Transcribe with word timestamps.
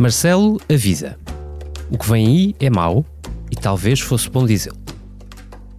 Marcelo 0.00 0.58
avisa. 0.66 1.18
O 1.90 1.98
que 1.98 2.08
vem 2.08 2.26
aí 2.26 2.56
é 2.58 2.70
mau 2.70 3.04
e 3.50 3.54
talvez 3.54 4.00
fosse 4.00 4.30
bom 4.30 4.46
dizê-lo. 4.46 4.78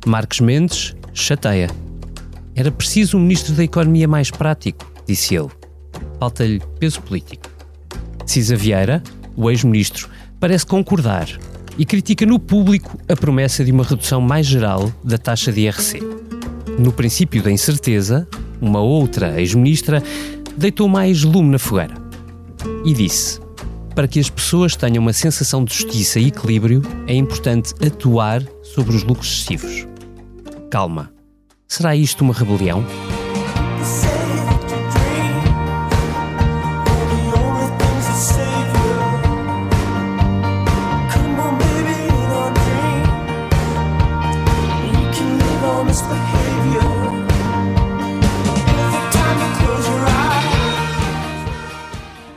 Marcos 0.05 0.39
Mendes 0.39 0.95
chateia. 1.11 1.67
Era 2.55 2.71
preciso 2.71 3.17
um 3.17 3.21
ministro 3.21 3.55
da 3.55 3.63
Economia 3.63 4.07
mais 4.07 4.29
prático, 4.29 4.85
disse 5.07 5.33
ele. 5.33 5.49
Falta-lhe 6.19 6.61
peso 6.79 7.01
político. 7.01 7.49
Cisa 8.27 8.55
Vieira, 8.55 9.01
o 9.35 9.49
ex-ministro, 9.49 10.07
parece 10.39 10.67
concordar 10.67 11.27
e 11.75 11.83
critica 11.83 12.23
no 12.23 12.37
público 12.37 12.99
a 13.09 13.15
promessa 13.15 13.65
de 13.65 13.71
uma 13.71 13.83
redução 13.83 14.21
mais 14.21 14.45
geral 14.45 14.93
da 15.03 15.17
taxa 15.17 15.51
de 15.51 15.61
IRC. 15.61 15.99
No 16.77 16.91
princípio 16.91 17.41
da 17.41 17.49
incerteza, 17.49 18.27
uma 18.61 18.81
outra 18.81 19.41
ex-ministra 19.41 20.03
deitou 20.55 20.87
mais 20.87 21.23
lume 21.23 21.49
na 21.49 21.57
fogueira 21.57 21.95
e 22.85 22.93
disse: 22.93 23.40
Para 23.93 24.07
que 24.07 24.19
as 24.19 24.29
pessoas 24.29 24.75
tenham 24.75 25.01
uma 25.01 25.11
sensação 25.13 25.65
de 25.65 25.73
justiça 25.73 26.19
e 26.19 26.27
equilíbrio, 26.27 26.81
é 27.07 27.13
importante 27.13 27.73
atuar 27.85 28.41
sobre 28.63 28.95
os 28.95 29.03
lucros 29.03 29.27
excessivos. 29.27 29.85
Calma. 30.69 31.11
Será 31.67 31.95
isto 31.95 32.21
uma 32.21 32.33
rebelião? 32.33 32.85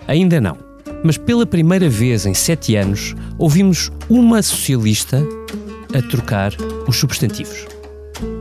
Ainda 0.07 0.41
não. 0.41 0.74
Mas 1.05 1.19
pela 1.19 1.45
primeira 1.45 1.87
vez 1.87 2.25
em 2.25 2.33
sete 2.33 2.77
anos, 2.77 3.15
ouvimos 3.37 3.93
uma 4.09 4.43
socialista 4.43 5.23
a 5.95 6.01
trocar 6.01 6.55
os 6.89 6.97
substantivos. 6.97 7.67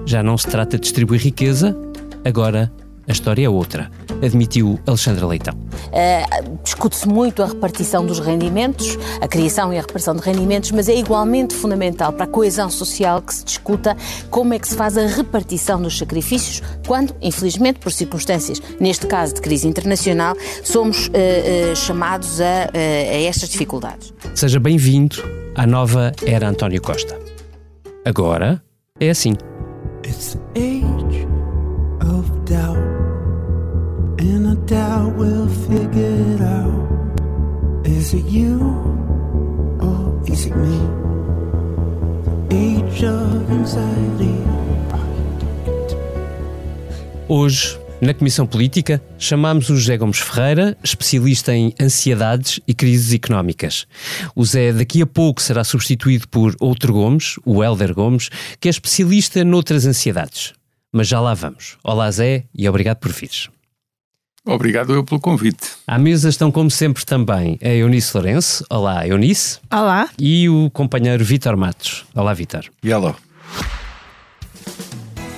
Já 0.05 0.23
não 0.23 0.37
se 0.37 0.47
trata 0.47 0.77
de 0.77 0.83
distribuir 0.83 1.21
riqueza, 1.21 1.77
agora 2.23 2.71
a 3.05 3.11
história 3.11 3.45
é 3.45 3.49
outra, 3.49 3.91
admitiu 4.23 4.79
Alexandra 4.85 5.25
Leitão. 5.27 5.53
Uh, 5.55 6.57
Discute-se 6.63 7.07
muito 7.07 7.43
a 7.43 7.47
repartição 7.47 8.05
dos 8.05 8.19
rendimentos, 8.19 8.97
a 9.21 9.27
criação 9.27 9.73
e 9.73 9.77
a 9.77 9.81
repartição 9.81 10.15
de 10.15 10.21
rendimentos, 10.21 10.71
mas 10.71 10.87
é 10.87 10.95
igualmente 10.95 11.53
fundamental 11.53 12.13
para 12.13 12.23
a 12.25 12.27
coesão 12.27 12.69
social 12.69 13.21
que 13.21 13.33
se 13.33 13.43
discuta 13.43 13.95
como 14.29 14.53
é 14.53 14.59
que 14.59 14.67
se 14.67 14.75
faz 14.75 14.97
a 14.97 15.05
repartição 15.05 15.81
dos 15.81 15.97
sacrifícios 15.97 16.61
quando, 16.87 17.13
infelizmente, 17.21 17.79
por 17.79 17.91
circunstâncias, 17.91 18.61
neste 18.79 19.07
caso 19.07 19.35
de 19.35 19.41
crise 19.41 19.67
internacional, 19.67 20.35
somos 20.63 21.07
uh, 21.07 21.11
uh, 21.11 21.75
chamados 21.75 22.39
a, 22.39 22.69
a 22.73 23.21
estas 23.27 23.49
dificuldades. 23.49 24.13
Seja 24.33 24.59
bem-vindo 24.59 25.17
à 25.55 25.67
nova 25.67 26.11
era 26.25 26.47
António 26.47 26.81
Costa. 26.81 27.19
Agora 28.05 28.61
é 28.99 29.09
assim. 29.09 29.33
It's 30.05 30.37
It 38.13 38.29
you 38.29 38.59
or 39.81 40.21
is 40.31 40.45
it 40.45 40.55
me? 40.55 40.77
Age 42.51 43.05
of 43.07 43.51
anxiety. 43.51 44.35
Hoje, 47.27 47.79
na 47.99 48.13
Comissão 48.13 48.45
Política, 48.45 49.01
chamamos 49.17 49.67
o 49.71 49.75
José 49.75 49.97
Gomes 49.97 50.19
Ferreira, 50.19 50.77
especialista 50.83 51.55
em 51.55 51.73
ansiedades 51.81 52.59
e 52.67 52.75
crises 52.75 53.11
económicas. 53.15 53.87
O 54.35 54.45
Zé 54.45 54.71
daqui 54.71 55.01
a 55.01 55.07
pouco 55.07 55.41
será 55.41 55.63
substituído 55.63 56.27
por 56.27 56.55
outro 56.59 56.93
Gomes, 56.93 57.39
o 57.43 57.63
Helder 57.63 57.95
Gomes, 57.95 58.29
que 58.59 58.67
é 58.67 58.71
especialista 58.71 59.43
noutras 59.43 59.87
ansiedades. 59.87 60.53
Mas 60.91 61.07
já 61.07 61.19
lá 61.19 61.33
vamos. 61.33 61.77
Olá 61.83 62.11
Zé 62.11 62.43
e 62.53 62.69
obrigado 62.69 62.97
por 62.97 63.11
vires. 63.11 63.49
Obrigado 64.45 64.93
eu 64.93 65.05
pelo 65.05 65.21
convite. 65.21 65.71
À 65.87 65.97
mesa 65.97 66.27
estão, 66.27 66.51
como 66.51 66.69
sempre, 66.69 67.05
também 67.05 67.57
a 67.63 67.69
Eunice 67.69 68.11
Lourenço. 68.13 68.65
Olá, 68.69 69.07
Eunice. 69.07 69.59
Olá. 69.71 70.09
E 70.19 70.49
o 70.49 70.69
companheiro 70.71 71.23
Vítor 71.23 71.55
Matos. 71.55 72.05
Olá, 72.13 72.33
Vítor. 72.33 72.65
E 72.83 72.91
alô. 72.91 73.15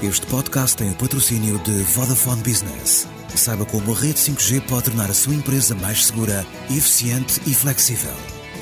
Este 0.01 0.25
podcast 0.25 0.75
tem 0.75 0.89
o 0.89 0.95
patrocínio 0.95 1.59
de 1.59 1.71
Vodafone 1.83 2.41
Business. 2.41 3.07
Saiba 3.35 3.65
como 3.65 3.93
a 3.93 3.95
rede 3.95 4.15
5G 4.15 4.61
pode 4.61 4.85
tornar 4.85 5.09
a 5.09 5.13
sua 5.13 5.35
empresa 5.35 5.75
mais 5.75 6.05
segura, 6.05 6.45
eficiente 6.69 7.39
e 7.45 7.53
flexível. 7.53 8.13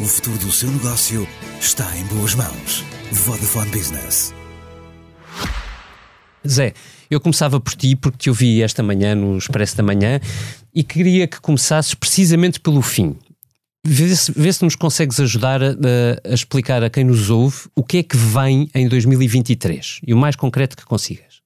O 0.02 0.06
futuro 0.06 0.38
do 0.40 0.52
seu 0.52 0.70
negócio 0.70 1.28
está 1.62 1.86
em 1.96 2.04
boas 2.06 2.36
mãos. 2.36 2.84
Vodafone 3.12 3.70
Business. 3.72 4.34
Zé, 6.46 6.74
eu 7.14 7.22
começava 7.22 7.60
por 7.60 7.74
ti 7.76 7.96
porque 7.96 8.18
te 8.18 8.30
ouvi 8.30 8.62
esta 8.62 8.84
manhã 8.84 9.16
no 9.16 9.38
Expresso 9.38 9.78
da 9.78 9.84
Manhã 9.84 10.20
e 10.74 10.84
queria 10.84 11.28
que 11.28 11.40
começasses 11.40 11.94
precisamente 11.94 12.60
pelo 12.60 12.82
fim. 12.82 13.16
Vê 13.86 14.16
se, 14.16 14.32
vê 14.32 14.52
se 14.52 14.64
nos 14.64 14.76
consegues 14.76 15.20
ajudar 15.20 15.62
a, 15.62 15.76
a, 16.24 16.34
explicar 16.34 16.84
a 16.84 16.90
quem 16.90 17.04
nos 17.04 17.30
ouve 17.30 17.58
o 17.76 17.84
que 17.84 17.98
é 17.98 18.04
que 18.04 18.16
vem 18.16 18.70
em 18.74 18.88
2023 18.88 20.00
e 20.08 20.14
o 20.14 20.18
mais 20.18 20.36
concreto 20.36 20.78
que 20.78 20.86
consigas. 20.86 21.42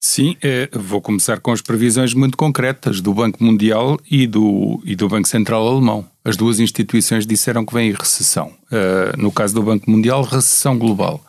Sim, 0.00 0.36
é, 0.40 0.68
vou 0.72 1.00
começar 1.00 1.40
com 1.40 1.50
as 1.50 1.60
previsões 1.60 2.14
muito 2.14 2.36
concretas 2.36 3.00
do 3.00 3.12
Banco 3.12 3.42
Mundial 3.42 3.98
e 4.08 4.26
do, 4.26 4.80
e 4.84 4.94
do 4.94 5.08
Banco 5.08 5.26
Central 5.26 5.66
Alemão. 5.66 6.06
As 6.24 6.36
duas 6.36 6.60
instituições 6.60 7.26
disseram 7.26 7.66
que 7.66 7.74
vem 7.74 7.90
recessão. 7.92 8.52
Uh, 8.70 9.20
no 9.20 9.32
caso 9.32 9.54
do 9.54 9.62
Banco 9.62 9.90
Mundial, 9.90 10.22
recessão 10.22 10.78
global 10.78 11.20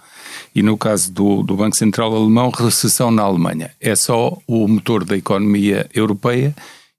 e 0.54 0.62
no 0.62 0.78
caso 0.78 1.12
do, 1.12 1.44
do 1.44 1.56
Banco 1.56 1.76
Central 1.76 2.16
Alemão, 2.16 2.50
recessão 2.50 3.12
na 3.12 3.24
Alemanha. 3.24 3.72
É 3.80 3.96
só 3.96 4.38
o 4.48 4.68
motor 4.68 5.04
da 5.04 5.18
economia 5.18 5.90
europeia 5.94 6.54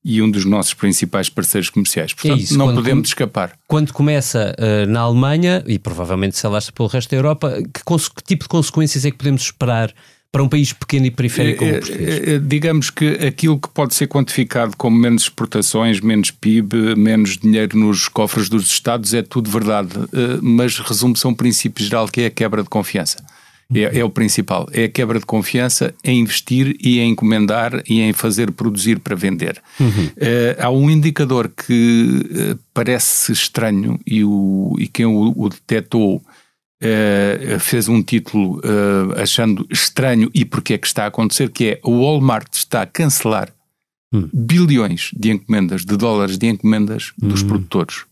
e 0.05 0.23
um 0.23 0.31
dos 0.31 0.45
nossos 0.45 0.75
principais 0.75 1.29
parceiros 1.29 1.71
comerciais. 1.71 2.15
Portanto, 2.15 2.39
é 2.39 2.43
isso, 2.43 2.57
não 2.57 2.67
quando, 2.67 2.77
podemos 2.77 3.09
escapar. 3.09 3.53
Quando 3.67 3.93
começa 3.93 4.55
uh, 4.59 4.91
na 4.91 5.01
Alemanha, 5.01 5.63
e 5.67 5.79
provavelmente 5.79 6.39
se 6.39 6.47
alastra 6.47 6.73
pelo 6.73 6.89
resto 6.89 7.11
da 7.11 7.17
Europa, 7.17 7.59
que, 7.63 7.83
que, 7.83 8.23
tipo 8.25 8.45
de 8.45 8.49
consequências 8.49 9.05
é 9.05 9.11
que 9.11 9.19
podemos 9.19 9.43
esperar 9.43 9.93
para 10.31 10.43
um 10.43 10.49
país 10.49 10.73
pequeno 10.73 11.07
e 11.07 11.11
periférico 11.11 11.59
como 11.59 11.73
o 11.73 11.79
português? 11.79 12.43
Digamos 12.47 12.91
que 12.91 13.09
aquilo 13.27 13.59
que 13.59 13.69
pode 13.69 13.95
ser 13.95 14.07
quantificado 14.07 14.77
como 14.77 14.97
menos 14.97 15.23
exportações, 15.23 16.01
menos 16.01 16.31
PIB, 16.31 16.95
menos 16.97 17.39
dinheiro 17.39 17.79
nos 17.79 18.09
cofres 18.09 18.49
dos 18.49 18.71
Estados 18.71 19.15
é 19.15 19.23
tudo 19.23 19.51
verdade, 19.51 19.91
eh, 20.13 20.39
mas 20.43 20.79
resume-se 20.79 21.27
a 21.27 21.31
um 21.31 21.35
princípio 21.35 21.85
geral 21.85 22.07
que 22.09 22.21
é 22.21 22.27
a 22.27 22.31
quebra 22.31 22.63
de 22.63 22.69
confiança. 22.69 23.25
É, 23.75 23.99
é, 23.99 24.05
o 24.05 24.09
principal. 24.09 24.67
É 24.73 24.85
a 24.85 24.89
quebra 24.89 25.19
de 25.19 25.27
confiança 25.27 25.95
em 26.03 26.21
investir 26.21 26.75
e 26.81 27.01
em 27.01 27.11
encomendar 27.11 27.83
e 27.87 28.01
em 28.01 28.15
fazer 28.15 28.51
produzir 28.51 28.99
para 28.99 29.15
vender. 29.15 29.61
Uhum. 29.79 30.07
Uh, 30.07 30.57
há 30.59 30.71
um 30.71 30.91
indicador 30.91 31.51
que 31.51 32.23
uh, 32.31 32.59
parece 32.73 33.31
estranho 33.31 34.01
e, 34.07 34.25
o, 34.25 34.75
e 34.79 34.87
quem 34.87 35.05
o, 35.05 35.35
o 35.37 35.49
detectou 35.51 36.17
uh, 36.17 37.61
fez 37.61 37.89
um 37.89 38.03
título 38.03 38.59
achando 39.21 39.67
estranho 39.71 40.31
e 40.35 40.47
porque 40.47 40.73
é 40.73 40.79
que 40.79 40.87
está 40.87 41.05
a 41.05 41.09
acontecer, 41.09 41.51
que 41.51 41.67
é 41.67 41.81
o 41.85 42.01
Walmart 42.01 42.49
está 42.55 42.83
a 42.83 42.87
cancelar 42.87 43.53
uhum. 44.15 44.31
bilhões 44.33 45.11
de 45.15 45.31
encomendas, 45.31 45.85
de 45.85 45.95
dólares 45.95 46.39
de 46.39 46.47
encomendas 46.47 47.13
dos 47.19 47.43
uhum. 47.43 47.49
produtores 47.49 48.08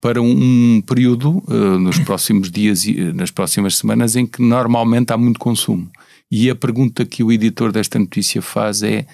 para 0.00 0.20
um, 0.20 0.80
período 0.82 1.42
uh, 1.48 1.78
nos 1.78 1.98
próximos 1.98 2.50
dias 2.50 2.84
e 2.84 3.00
uh, 3.00 3.14
nas 3.14 3.30
próximas 3.30 3.76
semanas 3.76 4.14
em 4.16 4.26
que 4.26 4.42
normalmente 4.42 5.12
há 5.12 5.16
muito 5.16 5.38
consumo. 5.38 5.90
E 6.30 6.50
a 6.50 6.54
pergunta 6.54 7.04
que 7.04 7.22
o 7.22 7.32
editor 7.32 7.72
desta 7.72 7.98
notícia 7.98 8.42
faz 8.42 8.82
é: 8.82 9.06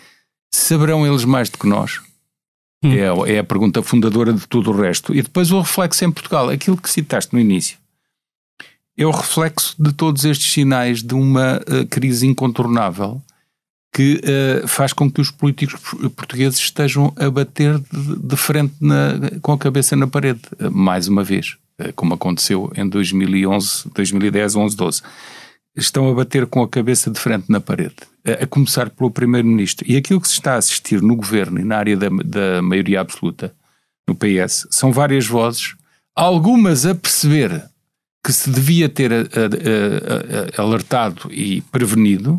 saberão 0.52 1.06
eles 1.06 1.24
mais 1.24 1.48
do 1.48 1.58
que 1.58 1.66
nós? 1.66 2.00
Hum. 2.84 2.92
É, 2.92 3.34
é, 3.34 3.38
a 3.38 3.44
pergunta 3.44 3.82
fundadora 3.82 4.32
de 4.32 4.46
tudo 4.48 4.70
o 4.70 4.76
resto. 4.76 5.14
E 5.14 5.22
depois 5.22 5.52
o 5.52 5.60
reflexo 5.60 6.04
em 6.04 6.10
Portugal, 6.10 6.48
aquilo 6.48 6.76
que 6.76 6.90
citaste 6.90 7.32
no 7.32 7.40
início. 7.40 7.78
É 8.96 9.06
o 9.06 9.10
reflexo 9.10 9.74
de 9.78 9.92
todos 9.92 10.24
estes 10.24 10.52
sinais 10.52 11.02
de 11.02 11.14
uma 11.14 11.58
uh, 11.58 11.86
crise 11.88 12.26
incontornável 12.26 13.22
que 13.92 14.20
uh, 14.24 14.66
faz 14.66 14.92
com 14.92 15.10
que 15.10 15.20
os 15.20 15.30
políticos 15.30 15.80
portugueses 16.16 16.58
estejam 16.58 17.12
a 17.14 17.28
bater 17.30 17.78
de, 17.78 18.16
de 18.16 18.36
frente 18.36 18.74
na, 18.80 19.30
com 19.42 19.52
a 19.52 19.58
cabeça 19.58 19.94
na 19.94 20.06
parede, 20.06 20.40
uh, 20.58 20.70
mais 20.70 21.08
uma 21.08 21.22
vez, 21.22 21.58
uh, 21.78 21.92
como 21.94 22.14
aconteceu 22.14 22.72
em 22.74 22.88
2011, 22.88 23.90
2010, 23.94 24.56
11, 24.56 24.76
12. 24.76 25.02
Estão 25.76 26.10
a 26.10 26.14
bater 26.14 26.46
com 26.46 26.62
a 26.62 26.68
cabeça 26.68 27.10
de 27.10 27.18
frente 27.18 27.46
na 27.48 27.60
parede, 27.60 27.96
a 28.40 28.46
começar 28.46 28.90
pelo 28.90 29.10
Primeiro-Ministro. 29.10 29.90
E 29.90 29.96
aquilo 29.96 30.20
que 30.20 30.28
se 30.28 30.34
está 30.34 30.54
a 30.54 30.58
assistir 30.58 31.00
no 31.00 31.16
governo 31.16 31.58
e 31.58 31.64
na 31.64 31.78
área 31.78 31.96
da, 31.96 32.08
da 32.08 32.60
maioria 32.60 33.00
absoluta, 33.00 33.54
no 34.06 34.14
PS, 34.14 34.66
são 34.70 34.92
várias 34.92 35.26
vozes, 35.26 35.74
algumas 36.14 36.84
a 36.84 36.94
perceber 36.94 37.64
que 38.22 38.30
se 38.34 38.50
devia 38.50 38.86
ter 38.86 39.10
alertado 40.58 41.32
e 41.32 41.62
prevenido, 41.72 42.36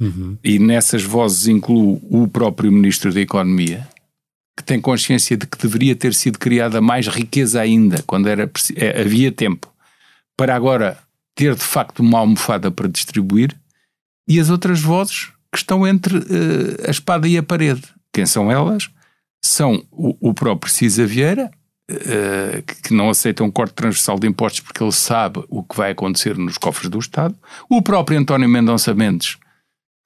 Uhum. 0.00 0.36
E 0.42 0.58
nessas 0.58 1.02
vozes 1.02 1.46
incluo 1.46 2.00
o 2.10 2.26
próprio 2.28 2.70
Ministro 2.70 3.12
da 3.12 3.20
Economia, 3.20 3.88
que 4.56 4.64
tem 4.64 4.80
consciência 4.80 5.36
de 5.36 5.46
que 5.46 5.58
deveria 5.58 5.94
ter 5.94 6.14
sido 6.14 6.38
criada 6.38 6.80
mais 6.80 7.06
riqueza 7.06 7.60
ainda, 7.60 8.02
quando 8.06 8.28
era, 8.28 8.50
é, 8.76 9.00
havia 9.00 9.32
tempo, 9.32 9.72
para 10.36 10.54
agora 10.54 10.98
ter 11.34 11.54
de 11.54 11.64
facto 11.64 12.00
uma 12.00 12.18
almofada 12.20 12.70
para 12.70 12.88
distribuir, 12.88 13.54
e 14.28 14.40
as 14.40 14.50
outras 14.50 14.80
vozes 14.80 15.32
que 15.52 15.58
estão 15.58 15.86
entre 15.86 16.16
uh, 16.16 16.22
a 16.86 16.90
espada 16.90 17.28
e 17.28 17.36
a 17.36 17.42
parede. 17.42 17.82
Quem 18.12 18.26
são 18.26 18.50
elas? 18.50 18.90
São 19.44 19.84
o, 19.90 20.30
o 20.30 20.34
próprio 20.34 20.72
Cisa 20.72 21.04
Vieira, 21.06 21.50
uh, 21.90 22.62
que 22.82 22.94
não 22.94 23.10
aceita 23.10 23.44
um 23.44 23.50
corte 23.50 23.74
transversal 23.74 24.18
de 24.18 24.26
impostos 24.26 24.60
porque 24.60 24.82
ele 24.82 24.92
sabe 24.92 25.44
o 25.48 25.62
que 25.62 25.76
vai 25.76 25.90
acontecer 25.90 26.36
nos 26.36 26.56
cofres 26.58 26.88
do 26.88 26.98
Estado, 26.98 27.36
o 27.68 27.82
próprio 27.82 28.18
António 28.18 28.48
Mendonça 28.48 28.94
Mendes, 28.94 29.36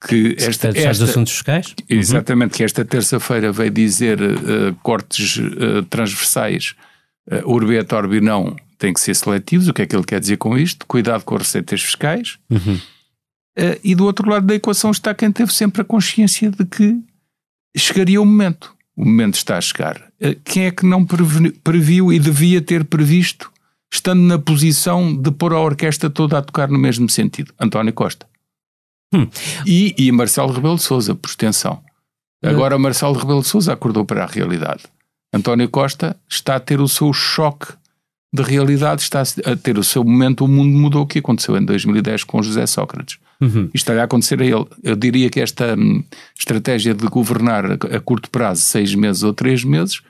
que 0.07 0.35
esta, 0.37 0.69
esta 0.69 1.03
assuntos 1.03 1.33
fiscais? 1.33 1.75
Exatamente, 1.89 2.51
uhum. 2.51 2.57
que 2.57 2.63
esta 2.63 2.85
terça-feira 2.85 3.51
veio 3.51 3.69
dizer 3.69 4.21
uh, 4.21 4.73
cortes 4.81 5.37
uh, 5.37 5.83
transversais, 5.89 6.73
uh, 7.29 7.49
urbi 7.49 7.75
et 7.75 7.91
orbi 7.93 8.21
não, 8.21 8.55
tem 8.77 8.93
que 8.93 9.01
ser 9.01 9.15
seletivos. 9.15 9.67
O 9.67 9.73
que 9.73 9.81
é 9.81 9.85
que 9.85 9.95
ele 9.95 10.05
quer 10.05 10.19
dizer 10.19 10.37
com 10.37 10.57
isto? 10.57 10.85
Cuidado 10.85 11.25
com 11.25 11.35
as 11.35 11.41
receitas 11.41 11.81
fiscais. 11.81 12.37
Uhum. 12.49 12.75
Uh, 12.75 13.79
e 13.83 13.93
do 13.93 14.05
outro 14.05 14.29
lado 14.29 14.45
da 14.45 14.55
equação 14.55 14.91
está 14.91 15.13
quem 15.13 15.31
teve 15.31 15.53
sempre 15.53 15.81
a 15.81 15.85
consciência 15.85 16.49
de 16.49 16.65
que 16.65 16.97
chegaria 17.75 18.21
o 18.21 18.25
momento. 18.25 18.73
O 18.95 19.03
momento 19.03 19.35
está 19.35 19.57
a 19.57 19.61
chegar. 19.61 20.09
Quem 20.43 20.65
é 20.65 20.71
que 20.71 20.85
não 20.85 21.05
previu 21.05 22.11
e 22.11 22.19
devia 22.19 22.61
ter 22.61 22.83
previsto, 22.83 23.49
estando 23.93 24.19
na 24.21 24.37
posição 24.37 25.15
de 25.15 25.31
pôr 25.31 25.53
a 25.53 25.59
orquestra 25.61 26.09
toda 26.09 26.37
a 26.37 26.41
tocar 26.41 26.67
no 26.67 26.77
mesmo 26.77 27.07
sentido? 27.07 27.53
António 27.57 27.93
Costa. 27.93 28.28
Hum. 29.13 29.27
E, 29.65 29.95
e 29.97 30.11
Marcelo 30.11 30.51
Rebelo 30.51 30.75
de 30.75 30.83
Souza, 30.83 31.15
por 31.15 31.29
extensão. 31.29 31.81
Agora 32.43 32.75
hum. 32.75 32.79
Marcelo 32.79 33.13
Rebelo 33.13 33.41
de 33.41 33.47
Souza 33.47 33.73
acordou 33.73 34.05
para 34.05 34.23
a 34.23 34.27
realidade. 34.27 34.83
António 35.33 35.69
Costa 35.69 36.15
está 36.27 36.55
a 36.55 36.59
ter 36.59 36.79
o 36.79 36.87
seu 36.87 37.11
choque 37.13 37.73
de 38.31 38.43
realidade, 38.43 39.01
está 39.01 39.21
a 39.21 39.55
ter 39.55 39.77
o 39.77 39.83
seu 39.83 40.03
momento, 40.03 40.45
o 40.45 40.47
mundo 40.47 40.77
mudou, 40.77 41.03
o 41.03 41.07
que 41.07 41.19
aconteceu 41.19 41.57
em 41.57 41.65
2010 41.65 42.23
com 42.23 42.41
José 42.41 42.65
Sócrates. 42.67 43.17
Uhum. 43.41 43.69
Isto 43.73 43.91
está 43.91 44.01
a 44.01 44.03
acontecer 44.03 44.41
a 44.41 44.45
ele. 44.45 44.65
Eu 44.83 44.95
diria 44.95 45.29
que 45.29 45.39
esta 45.39 45.75
hum, 45.75 46.03
estratégia 46.37 46.93
de 46.93 47.07
governar 47.07 47.65
a, 47.65 47.73
a, 47.73 47.99
curto 47.99 48.29
prazo, 48.29 48.61
seis 48.61 48.93
meses 48.93 49.23
ou 49.23 49.33
três 49.33 49.63
meses, 49.63 50.01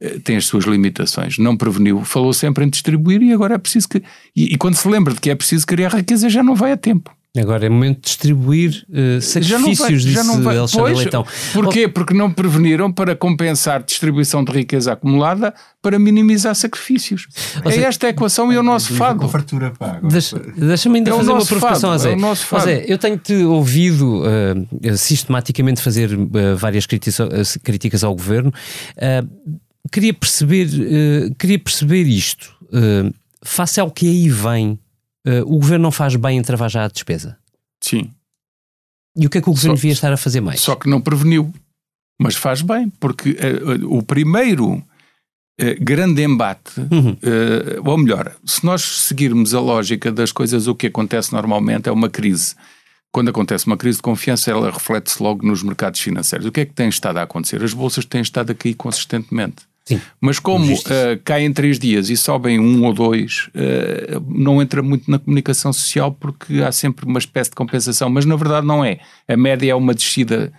eh, 0.00 0.18
tem 0.22 0.36
as 0.36 0.46
suas 0.46 0.64
limitações. 0.64 1.38
Não 1.38 1.56
preveniu, 1.56 2.04
falou 2.04 2.32
sempre 2.32 2.64
em 2.64 2.68
distribuir 2.68 3.22
e 3.22 3.32
agora 3.32 3.54
é 3.54 3.58
preciso 3.58 3.88
que. 3.88 4.02
E, 4.36 4.54
e 4.54 4.58
quando 4.58 4.74
se 4.74 4.86
lembra 4.86 5.14
de 5.14 5.20
que 5.20 5.30
é 5.30 5.34
preciso 5.34 5.66
criar 5.66 5.94
riqueza, 5.94 6.28
já 6.28 6.42
não 6.42 6.54
vai 6.54 6.72
a 6.72 6.76
tempo. 6.76 7.10
Agora 7.36 7.66
é 7.66 7.68
momento 7.68 7.96
de 7.96 8.02
distribuir 8.02 8.86
uh, 8.88 9.20
sacrifícios, 9.20 9.48
já 9.48 9.58
não 9.58 9.74
vai, 9.74 9.98
já 9.98 10.24
não 10.24 10.40
vai. 10.40 10.56
Alexandre 10.56 10.94
Leitão. 10.94 11.26
Porquê? 11.52 11.88
Porque 11.88 12.14
não 12.14 12.30
preveniram 12.30 12.92
para 12.92 13.16
compensar 13.16 13.82
distribuição 13.82 14.44
de 14.44 14.52
riqueza 14.52 14.92
acumulada 14.92 15.52
para 15.82 15.98
minimizar 15.98 16.54
sacrifícios. 16.54 17.26
Ou 17.64 17.72
é 17.72 17.74
seja, 17.74 17.88
esta 17.88 18.06
a 18.06 18.10
equação 18.10 18.52
e 18.52 18.56
o 18.56 18.62
nosso 18.62 18.94
fado. 18.94 19.28
Fartura, 19.28 19.72
Deixa-me 20.56 20.98
ainda 20.98 21.10
é 21.10 21.14
fazer 21.16 21.32
uma 21.32 21.44
provocação 21.44 21.90
a 21.90 21.98
Zé. 21.98 22.12
É 22.12 22.14
o 22.14 22.20
nosso 22.20 22.46
fado. 22.46 22.66
Zé, 22.66 22.84
eu 22.86 22.98
tenho-te 22.98 23.34
ouvido 23.42 24.22
uh, 24.22 24.96
sistematicamente 24.96 25.82
fazer 25.82 26.16
uh, 26.16 26.56
várias 26.56 26.86
críticas, 26.86 27.58
críticas, 27.64 28.04
ao 28.04 28.14
governo. 28.14 28.52
queria, 29.90 30.14
perceber, 30.14 30.68
queria 31.36 31.58
perceber 31.58 32.04
isto. 32.04 32.54
face 33.42 33.80
ao 33.80 33.90
que 33.90 34.06
aí 34.06 34.28
vem 34.28 34.78
uh, 35.26 35.42
o 35.42 35.58
governo 35.58 35.84
não 35.84 35.90
faz 35.90 36.16
bem 36.16 36.38
em 36.38 36.42
travar 36.42 36.70
já 36.70 36.84
a 36.84 36.88
despesa. 36.88 37.38
Sim. 37.80 38.10
E 39.16 39.26
o 39.26 39.30
que 39.30 39.38
é 39.38 39.40
que 39.40 39.48
o 39.48 39.52
governo 39.52 39.76
só, 39.76 39.80
devia 39.80 39.92
estar 39.92 40.12
a 40.12 40.16
fazer 40.16 40.40
mais? 40.40 40.60
Só 40.60 40.74
que 40.74 40.88
não 40.88 41.00
preveniu. 41.00 41.52
Mas 42.20 42.36
faz 42.36 42.62
bem, 42.62 42.90
porque 43.00 43.30
uh, 43.30 43.96
o 43.96 44.02
primeiro 44.02 44.82
grande 45.80 46.20
embate, 46.20 46.80
uhum. 46.80 47.16
ou 47.84 47.96
melhor, 47.96 48.34
se 48.44 48.64
nós 48.64 48.82
seguirmos 48.82 49.54
a 49.54 49.60
lógica 49.60 50.10
das 50.10 50.32
coisas, 50.32 50.66
o 50.66 50.74
que 50.74 50.88
acontece 50.88 51.32
normalmente 51.32 51.88
é 51.88 51.92
uma 51.92 52.10
crise. 52.10 52.56
Quando 53.12 53.28
acontece 53.28 53.68
uma 53.68 53.76
crise 53.76 53.98
de 53.98 54.02
confiança, 54.02 54.50
ela 54.50 54.68
reflete-se 54.68 55.22
logo 55.22 55.46
nos 55.46 55.62
mercados 55.62 56.00
financeiros. 56.00 56.44
O 56.44 56.50
que 56.50 56.62
é 56.62 56.66
que 56.66 56.72
tem 56.72 56.88
estado 56.88 57.18
a 57.18 57.22
acontecer? 57.22 57.62
As 57.62 57.72
bolsas 57.72 58.04
têm 58.04 58.20
estado 58.20 58.50
a 58.50 58.54
cair 58.56 58.74
consistentemente. 58.74 59.62
Sim. 59.86 60.00
Mas 60.18 60.38
como 60.38 60.72
uh, 60.72 60.78
caem 61.22 61.52
três 61.52 61.78
dias 61.78 62.08
e 62.08 62.16
sobem 62.16 62.58
um 62.58 62.84
ou 62.84 62.92
dois, 62.94 63.48
uh, 63.48 64.20
não 64.26 64.62
entra 64.62 64.82
muito 64.82 65.10
na 65.10 65.18
comunicação 65.18 65.72
social 65.72 66.10
porque 66.12 66.62
há 66.62 66.72
sempre 66.72 67.04
uma 67.04 67.18
espécie 67.18 67.50
de 67.50 67.56
compensação, 67.56 68.08
mas 68.08 68.24
na 68.24 68.34
verdade 68.34 68.66
não 68.66 68.82
é. 68.82 69.00
A 69.28 69.36
média 69.36 69.70
é 69.70 69.74
uma 69.74 69.94
descida 69.94 70.52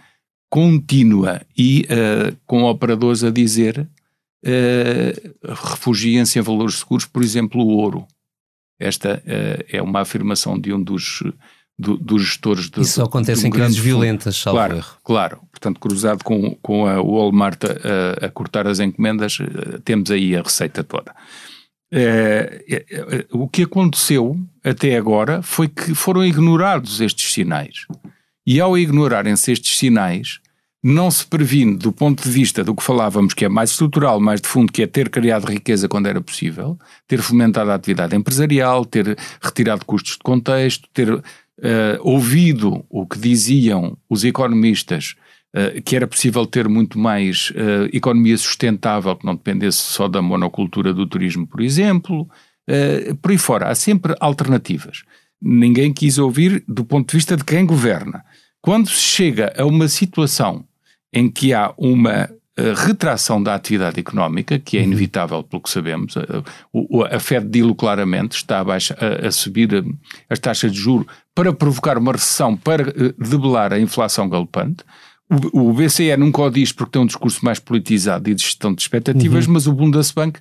contínua 0.47 1.41
e 1.57 1.87
uh, 1.89 2.37
com 2.45 2.63
operadores 2.63 3.23
a 3.23 3.31
dizer 3.31 3.87
refugiem-se 5.43 6.37
em 6.37 6.41
valores 6.43 6.75
seguros, 6.75 7.03
por 7.03 7.23
exemplo, 7.23 7.59
o 7.61 7.77
ouro. 7.77 8.05
Esta 8.79 9.23
é 9.67 9.81
uma 9.81 10.01
afirmação 10.01 10.59
de 10.59 10.71
um 10.71 10.79
dos 10.79 11.23
do, 11.77 11.97
dos 11.97 12.21
gestores 12.23 12.69
de. 12.69 12.81
Isso 12.81 13.01
acontece 13.01 13.47
em 13.47 13.51
crises 13.51 13.77
violentas, 13.77 14.37
salvo 14.37 14.57
claro, 14.57 14.77
erro. 14.77 14.97
Claro, 15.03 15.39
portanto, 15.51 15.79
cruzado 15.79 16.23
com, 16.23 16.55
com 16.61 16.87
a 16.87 17.01
Walmart 17.01 17.63
a, 17.65 18.25
a 18.25 18.29
cortar 18.29 18.67
as 18.67 18.79
encomendas, 18.79 19.37
eh, 19.41 19.79
temos 19.83 20.09
aí 20.09 20.35
a 20.35 20.41
receita 20.41 20.83
toda. 20.83 21.13
É, 21.91 22.85
o 23.31 23.47
que 23.47 23.63
aconteceu 23.63 24.37
até 24.63 24.97
agora 24.97 25.41
foi 25.41 25.67
que 25.67 25.93
foram 25.93 26.25
ignorados 26.25 26.99
estes 26.99 27.31
sinais. 27.31 27.85
E 28.45 28.59
ao 28.59 28.77
ignorarem-se 28.77 29.51
estes 29.51 29.77
sinais, 29.77 30.39
não 30.83 31.09
se 31.09 31.25
previne 31.25 31.75
do 31.77 31.91
ponto 31.91 32.21
de 32.21 32.29
vista 32.29 32.63
do 32.63 32.75
que 32.75 32.83
falávamos, 32.83 33.33
que 33.33 33.45
é 33.45 33.49
mais 33.49 33.71
estrutural, 33.71 34.19
mais 34.19 34.39
de 34.39 34.47
fundo, 34.47 34.71
que 34.71 34.83
é 34.83 34.87
ter 34.87 35.09
criado 35.09 35.45
riqueza 35.45 35.87
quando 35.87 36.05
era 36.05 36.21
possível, 36.21 36.77
ter 37.07 37.21
fomentado 37.21 37.71
a 37.71 37.75
atividade 37.75 38.15
empresarial, 38.15 38.85
ter 38.85 39.17
retirado 39.41 39.83
custos 39.83 40.13
de 40.13 40.19
contexto, 40.19 40.87
ter 40.93 41.23
uh, 41.59 41.99
ouvido 42.01 42.85
o 42.89 43.05
que 43.05 43.17
diziam 43.17 43.97
os 44.09 44.23
economistas, 44.23 45.15
uh, 45.55 45.81
que 45.81 45.95
era 45.95 46.07
possível 46.07 46.45
ter 46.45 46.67
muito 46.67 46.99
mais 46.99 47.51
uh, 47.51 47.89
economia 47.93 48.37
sustentável, 48.37 49.15
que 49.15 49.25
não 49.25 49.35
dependesse 49.35 49.77
só 49.77 50.07
da 50.07 50.21
monocultura 50.21 50.93
do 50.93 51.07
turismo, 51.07 51.47
por 51.47 51.61
exemplo, 51.61 52.27
por 53.21 53.29
aí 53.29 53.37
fora. 53.37 53.69
Há 53.69 53.75
sempre 53.75 54.15
alternativas. 54.19 55.03
Ninguém 55.39 55.93
quis 55.93 56.17
ouvir 56.17 56.63
do 56.67 56.83
ponto 56.83 57.11
de 57.11 57.17
vista 57.17 57.37
de 57.37 57.43
quem 57.43 57.63
governa. 57.63 58.25
Quando 58.59 58.89
se 58.89 59.01
chega 59.01 59.53
a 59.55 59.63
uma 59.65 59.87
situação 59.87 60.65
em 61.13 61.29
que 61.29 61.53
há 61.53 61.71
uma 61.77 62.27
retração 62.85 63.43
da 63.43 63.53
atividade 63.53 63.99
económica, 63.99 64.57
que 64.57 64.77
é 64.77 64.79
uhum. 64.79 64.87
inevitável 64.87 65.43
pelo 65.43 65.61
que 65.61 65.69
sabemos. 65.69 66.15
A, 66.17 67.15
a 67.15 67.19
Fed 67.19 67.47
dilo 67.47 67.75
claramente, 67.75 68.37
está 68.37 68.61
a, 68.61 68.63
baixa, 68.63 68.97
a, 68.99 69.27
a 69.27 69.31
subir 69.31 69.69
as 70.29 70.39
taxas 70.39 70.71
de 70.71 70.79
juro 70.79 71.05
para 71.35 71.51
provocar 71.51 71.97
uma 71.97 72.13
recessão, 72.13 72.55
para 72.55 72.89
eh, 72.89 73.13
debelar 73.19 73.73
a 73.73 73.79
inflação 73.79 74.29
galopante. 74.29 74.85
O, 75.53 75.69
o 75.69 75.73
BCE 75.73 76.15
nunca 76.15 76.41
o 76.41 76.49
diz 76.49 76.71
porque 76.71 76.93
tem 76.93 77.01
um 77.01 77.05
discurso 77.05 77.43
mais 77.43 77.59
politizado 77.59 78.29
e 78.29 78.33
de 78.33 78.41
gestão 78.41 78.73
de 78.73 78.81
expectativas, 78.81 79.45
uhum. 79.45 79.53
mas 79.53 79.67
o 79.67 79.73
Bundesbank, 79.73 80.39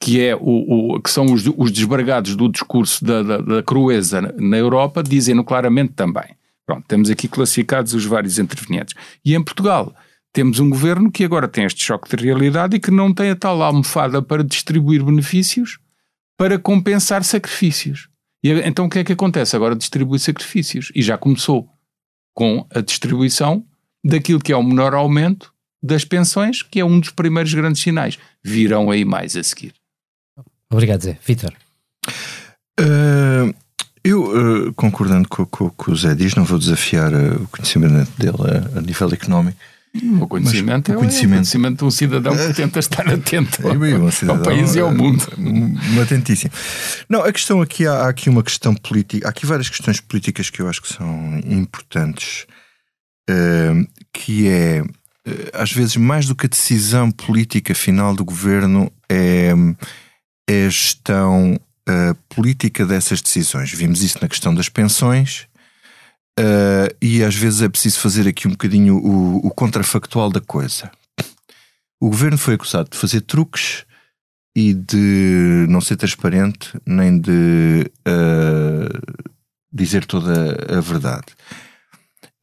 que, 0.00 0.20
é 0.20 0.34
o, 0.34 0.96
o 0.96 1.00
que 1.00 1.10
são 1.10 1.26
os, 1.26 1.44
os 1.56 1.70
desbargados 1.70 2.34
do 2.34 2.48
discurso 2.48 3.04
da, 3.04 3.22
da, 3.22 3.38
da 3.38 3.62
crueza 3.62 4.34
na 4.36 4.56
Europa, 4.56 5.02
dizem-no 5.02 5.44
claramente 5.44 5.92
também. 5.92 6.34
Pronto, 6.66 6.84
temos 6.88 7.08
aqui 7.08 7.28
classificados 7.28 7.94
os 7.94 8.04
vários 8.04 8.38
intervenientes. 8.38 8.94
E 9.24 9.34
em 9.34 9.42
Portugal, 9.42 9.94
temos 10.32 10.58
um 10.58 10.70
governo 10.70 11.10
que 11.10 11.24
agora 11.24 11.46
tem 11.46 11.64
este 11.64 11.84
choque 11.84 12.16
de 12.16 12.24
realidade 12.24 12.76
e 12.76 12.80
que 12.80 12.90
não 12.90 13.12
tem 13.12 13.30
a 13.30 13.36
tal 13.36 13.62
almofada 13.62 14.22
para 14.22 14.42
distribuir 14.42 15.04
benefícios 15.04 15.78
para 16.36 16.58
compensar 16.58 17.22
sacrifícios. 17.22 18.08
E 18.42 18.50
então 18.50 18.86
o 18.86 18.90
que 18.90 18.98
é 18.98 19.04
que 19.04 19.12
acontece? 19.12 19.54
Agora 19.54 19.76
distribui 19.76 20.18
sacrifícios. 20.18 20.90
E 20.94 21.02
já 21.02 21.16
começou 21.16 21.68
com 22.34 22.66
a 22.74 22.80
distribuição 22.80 23.64
daquilo 24.04 24.40
que 24.40 24.52
é 24.52 24.56
o 24.56 24.62
menor 24.62 24.94
aumento 24.94 25.52
das 25.82 26.04
pensões, 26.04 26.62
que 26.62 26.80
é 26.80 26.84
um 26.84 27.00
dos 27.00 27.10
primeiros 27.10 27.52
grandes 27.54 27.82
sinais. 27.82 28.18
Virão 28.42 28.90
aí 28.90 29.04
mais 29.04 29.36
a 29.36 29.42
seguir. 29.42 29.74
Obrigado, 30.70 31.02
Zé. 31.02 31.18
Vitor. 31.24 31.52
Uh, 32.80 33.54
eu, 34.02 34.24
uh, 34.68 34.74
concordando 34.74 35.28
com 35.28 35.42
o 35.42 35.70
que 35.70 35.90
o 35.90 35.96
Zé 35.96 36.14
diz, 36.14 36.34
não 36.34 36.44
vou 36.44 36.58
desafiar 36.58 37.12
uh, 37.12 37.42
o 37.42 37.48
conhecimento 37.48 38.10
dele 38.18 38.36
a, 38.74 38.78
a 38.78 38.80
nível 38.80 39.12
económico, 39.12 39.58
o 39.94 40.26
conhecimento, 40.26 40.90
é, 40.90 40.96
o 40.96 40.98
conhecimento. 40.98 41.22
É 41.22 41.26
o 41.26 41.28
conhecimento 41.28 41.78
de 41.78 41.84
um 41.84 41.90
cidadão 41.90 42.34
que 42.34 42.54
tenta 42.54 42.78
estar 42.78 43.06
atento 43.06 43.60
é, 43.68 43.98
um 43.98 44.10
cidadão, 44.10 44.40
ao 44.40 44.42
país 44.42 44.74
e 44.74 44.80
ao 44.80 44.90
mundo. 44.90 45.22
Atentíssimo. 46.02 46.50
Não, 47.08 47.22
a 47.22 47.30
questão 47.32 47.60
aqui, 47.60 47.86
há, 47.86 47.92
há, 47.92 48.08
aqui 48.08 48.30
uma 48.30 48.42
questão 48.42 48.74
política, 48.74 49.26
há 49.26 49.30
aqui 49.30 49.44
várias 49.44 49.68
questões 49.68 50.00
políticas 50.00 50.48
que 50.48 50.60
eu 50.60 50.68
acho 50.68 50.80
que 50.80 50.92
são 50.92 51.38
importantes, 51.44 52.46
uh, 53.28 53.86
que 54.12 54.48
é, 54.48 54.80
uh, 54.80 55.50
às 55.52 55.70
vezes, 55.70 55.96
mais 55.96 56.24
do 56.26 56.34
que 56.34 56.46
a 56.46 56.48
decisão 56.48 57.10
política 57.10 57.74
final 57.74 58.14
do 58.14 58.24
governo, 58.24 58.90
é, 59.10 59.52
é 60.48 60.66
a 60.66 60.70
gestão 60.70 61.60
uh, 61.86 62.14
política 62.30 62.86
dessas 62.86 63.20
decisões. 63.20 63.70
Vimos 63.70 64.02
isso 64.02 64.18
na 64.22 64.28
questão 64.28 64.54
das 64.54 64.70
pensões, 64.70 65.46
Uh, 66.38 66.88
e 67.00 67.22
às 67.22 67.34
vezes 67.34 67.60
é 67.60 67.68
preciso 67.68 67.98
fazer 68.00 68.26
aqui 68.26 68.48
um 68.48 68.52
bocadinho 68.52 68.96
o, 68.96 69.46
o 69.46 69.50
contrafactual 69.50 70.30
da 70.30 70.40
coisa. 70.40 70.90
o 72.00 72.08
governo 72.08 72.38
foi 72.38 72.54
acusado 72.54 72.88
de 72.90 72.96
fazer 72.96 73.20
truques 73.20 73.84
e 74.56 74.74
de 74.74 75.66
não 75.68 75.80
ser 75.80 75.96
transparente, 75.96 76.72
nem 76.86 77.18
de 77.18 77.90
uh, 78.08 79.16
dizer 79.72 80.04
toda 80.06 80.56
a 80.68 80.80
verdade. 80.80 81.26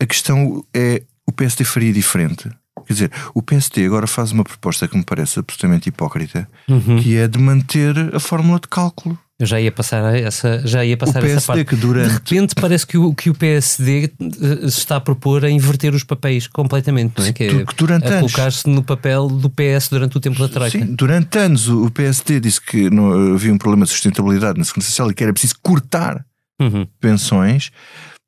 A 0.01 0.05
questão 0.05 0.65
é: 0.73 1.03
o 1.27 1.31
PSD 1.31 1.63
faria 1.63 1.93
diferente? 1.93 2.49
Quer 2.85 2.93
dizer, 2.93 3.11
o 3.35 3.41
PSD 3.41 3.85
agora 3.85 4.07
faz 4.07 4.31
uma 4.31 4.43
proposta 4.43 4.87
que 4.87 4.97
me 4.97 5.03
parece 5.03 5.39
absolutamente 5.39 5.89
hipócrita, 5.89 6.49
uhum. 6.67 7.01
que 7.01 7.17
é 7.17 7.27
de 7.27 7.37
manter 7.37 8.15
a 8.15 8.19
fórmula 8.19 8.59
de 8.59 8.67
cálculo. 8.67 9.19
Eu 9.39 9.45
já 9.45 9.61
ia 9.61 9.71
passar 9.71 10.13
essa, 10.15 10.61
já 10.67 10.83
ia 10.83 10.97
passar 10.97 11.19
o 11.19 11.21
PSD 11.21 11.37
essa 11.37 11.47
parte. 11.47 11.63
Que 11.63 11.75
durante... 11.77 12.07
De 12.07 12.13
repente 12.13 12.55
parece 12.55 12.85
que 12.85 12.97
o, 12.97 13.13
que 13.13 13.29
o 13.29 13.33
PSD 13.33 14.11
se 14.19 14.65
está 14.65 14.97
a 14.97 14.99
propor 14.99 15.45
a 15.45 15.49
inverter 15.49 15.93
os 15.95 16.03
papéis 16.03 16.45
completamente, 16.45 17.13
não 17.17 17.25
é? 17.25 17.31
Que, 17.31 17.43
é, 17.45 17.65
que 17.65 17.75
durante 17.75 18.05
a 18.05 18.19
colocar-se 18.19 18.67
no 18.69 18.83
papel 18.83 19.29
do 19.29 19.49
PS 19.49 19.87
durante 19.89 20.17
o 20.17 20.19
tempo 20.19 20.37
da 20.39 20.49
Troika. 20.49 20.77
Sim, 20.77 20.93
durante 20.93 21.37
anos 21.37 21.69
o 21.69 21.89
PSD 21.89 22.41
disse 22.41 22.59
que 22.59 22.89
não, 22.89 23.33
havia 23.33 23.53
um 23.53 23.57
problema 23.57 23.85
de 23.85 23.91
sustentabilidade 23.91 24.59
na 24.59 24.65
Segurança 24.65 24.89
Social 24.89 25.09
e 25.09 25.13
que 25.13 25.23
era 25.23 25.31
preciso 25.31 25.55
cortar 25.63 26.25
uhum. 26.59 26.85
pensões 26.99 27.71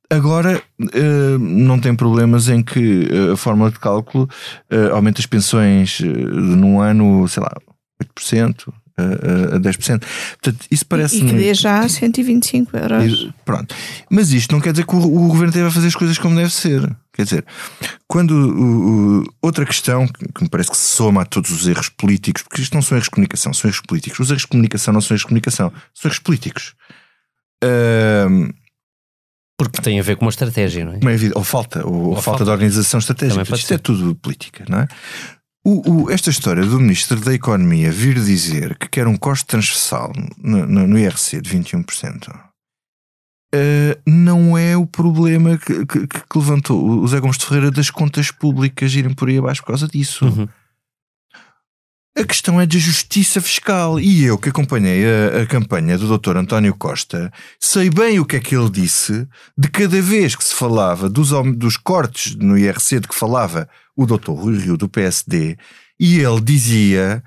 agora 0.10 0.62
uh, 0.80 1.38
não 1.39 1.80
tem 1.80 1.96
problemas 1.96 2.48
em 2.48 2.63
que 2.63 3.10
uh, 3.12 3.34
a 3.34 3.38
fórmula 3.38 3.72
de 3.72 3.80
cálculo 3.80 4.30
aumenta 4.94 5.20
as 5.20 5.25
pensões 5.25 6.00
num 6.01 6.80
ano, 6.82 7.27
sei 7.27 7.44
lá, 7.44 7.51
8%. 8.01 8.74
A 9.55 9.60
10%. 9.60 10.03
Portanto, 10.41 10.65
isso 10.70 10.86
parece. 10.86 11.17
E 11.17 11.25
que 11.25 11.34
dê 11.34 11.53
já 11.53 11.88
125 11.88 12.77
euros. 12.77 13.29
pronto. 13.46 13.74
Mas 14.10 14.31
isto 14.31 14.51
não 14.51 14.62
quer 14.62 14.72
dizer 14.72 14.86
que 14.86 14.96
o, 14.96 15.00
o, 15.00 15.27
governo 15.27 15.53
deve 15.53 15.72
fazer 15.72 15.88
as 15.88 15.96
coisas 15.96 16.17
como 16.17 16.36
deve 16.36 16.51
ser. 16.51 16.89
Quer 17.13 17.24
dizer, 17.24 17.46
quando. 18.08 18.31
O, 18.31 19.20
o, 19.20 19.24
outra 19.41 19.65
questão 19.65 20.08
que 20.08 20.43
me 20.43 20.50
parece 20.50 20.72
que 20.72 20.77
se 20.77 20.96
soma 20.96 21.22
a 21.22 21.25
todos 21.25 21.51
os 21.51 21.67
erros 21.67 21.89
políticos, 21.89 22.43
porque 22.43 22.62
isto 22.62 22.74
não 22.74 22.81
são 22.81 22.98
erros 22.98 23.05
de 23.05 23.12
comunicação, 23.12 23.53
são 23.53 23.70
erros 23.70 23.81
políticos. 23.81 24.20
Os 24.20 24.29
erros 24.29 24.41
de 24.43 24.48
comunicação 24.48 24.93
não 24.93 25.01
são 25.01 25.15
erros 25.15 25.22
de 25.22 25.27
comunicação, 25.27 25.74
são 25.93 26.10
erros 26.10 26.20
políticos. 26.20 26.74
Porque 29.58 29.79
tem 29.79 30.00
a 30.00 30.03
ver 30.03 30.15
com 30.15 30.25
uma 30.25 30.31
estratégia, 30.31 30.84
não 30.84 30.93
é? 30.93 31.00
ou 31.36 31.43
falta, 31.43 31.86
ou, 31.86 31.93
ou 31.93 32.13
falta, 32.13 32.24
falta 32.24 32.46
de 32.46 32.50
organização 32.50 33.00
estratégica. 33.00 33.43
Isto 33.43 33.67
ser. 33.67 33.75
é 33.75 33.77
tudo 33.77 34.15
política, 34.15 34.65
não 34.67 34.79
é? 34.79 34.88
O, 35.63 36.06
o, 36.06 36.12
esta 36.12 36.30
história 36.30 36.65
do 36.65 36.80
Ministro 36.80 37.20
da 37.20 37.34
Economia 37.34 37.91
vir 37.91 38.15
dizer 38.15 38.75
que 38.77 38.89
quer 38.89 39.08
um 39.08 39.15
corte 39.15 39.46
transversal 39.46 40.12
no, 40.38 40.65
no, 40.65 40.88
no 40.88 40.98
IRC 40.98 41.39
de 41.39 41.56
21%. 41.56 42.30
Uh, 42.30 42.51
eh, 43.53 43.98
não 44.08 44.58
é 44.58 44.75
o 44.75 44.88
problema 44.88 45.58
que, 45.58 45.86
que, 45.86 46.08
que, 46.08 46.38
levantou 46.38 47.01
o 47.01 47.08
Zé 47.08 47.20
Gomes 47.20 47.38
de 47.38 47.46
Ferreira 47.46 47.70
das 47.70 47.91
contas 47.91 48.32
públicas 48.32 48.94
irem 48.96 49.13
por 49.13 49.30
aí 49.30 49.38
abaixo 49.38 49.62
por 49.62 49.68
causa 49.68 49.88
disso. 49.88 50.25
Uhum. 50.25 50.48
A 52.18 52.25
questão 52.25 52.60
é 52.60 52.65
de 52.65 52.77
justiça 52.77 53.39
fiscal. 53.39 54.00
E 54.00 54.25
eu 54.25 54.38
que 54.38 54.50
acompanhei 54.50 55.03
a, 55.06 55.44
a, 55.44 55.46
campanha 55.46 55.98
do 55.98 56.18
Dr. 56.18 56.38
António 56.38 56.75
Costa, 56.75 57.32
sei 57.60 57.89
bem 57.89 58.20
o 58.20 58.25
que 58.25 58.36
é 58.36 58.39
que 58.39 58.56
ele 58.56 58.70
disse 58.70 59.27
de 59.58 59.70
cada 59.70 60.01
vez 60.01 60.36
que 60.36 60.44
se 60.44 60.53
falava 60.53 61.08
dos, 61.10 61.30
dos 61.56 61.77
cortes 61.77 62.36
no 62.36 62.58
IRC 62.58 63.00
de 63.00 63.08
que 63.08 63.15
falava 63.15 63.68
o 63.96 64.06
Dr. 64.06 64.32
Rui 64.32 64.58
Rio 64.58 64.77
do 64.77 64.89
PSD, 64.89 65.58
e 66.00 66.20
ele 66.20 66.41
dizia 66.41 67.24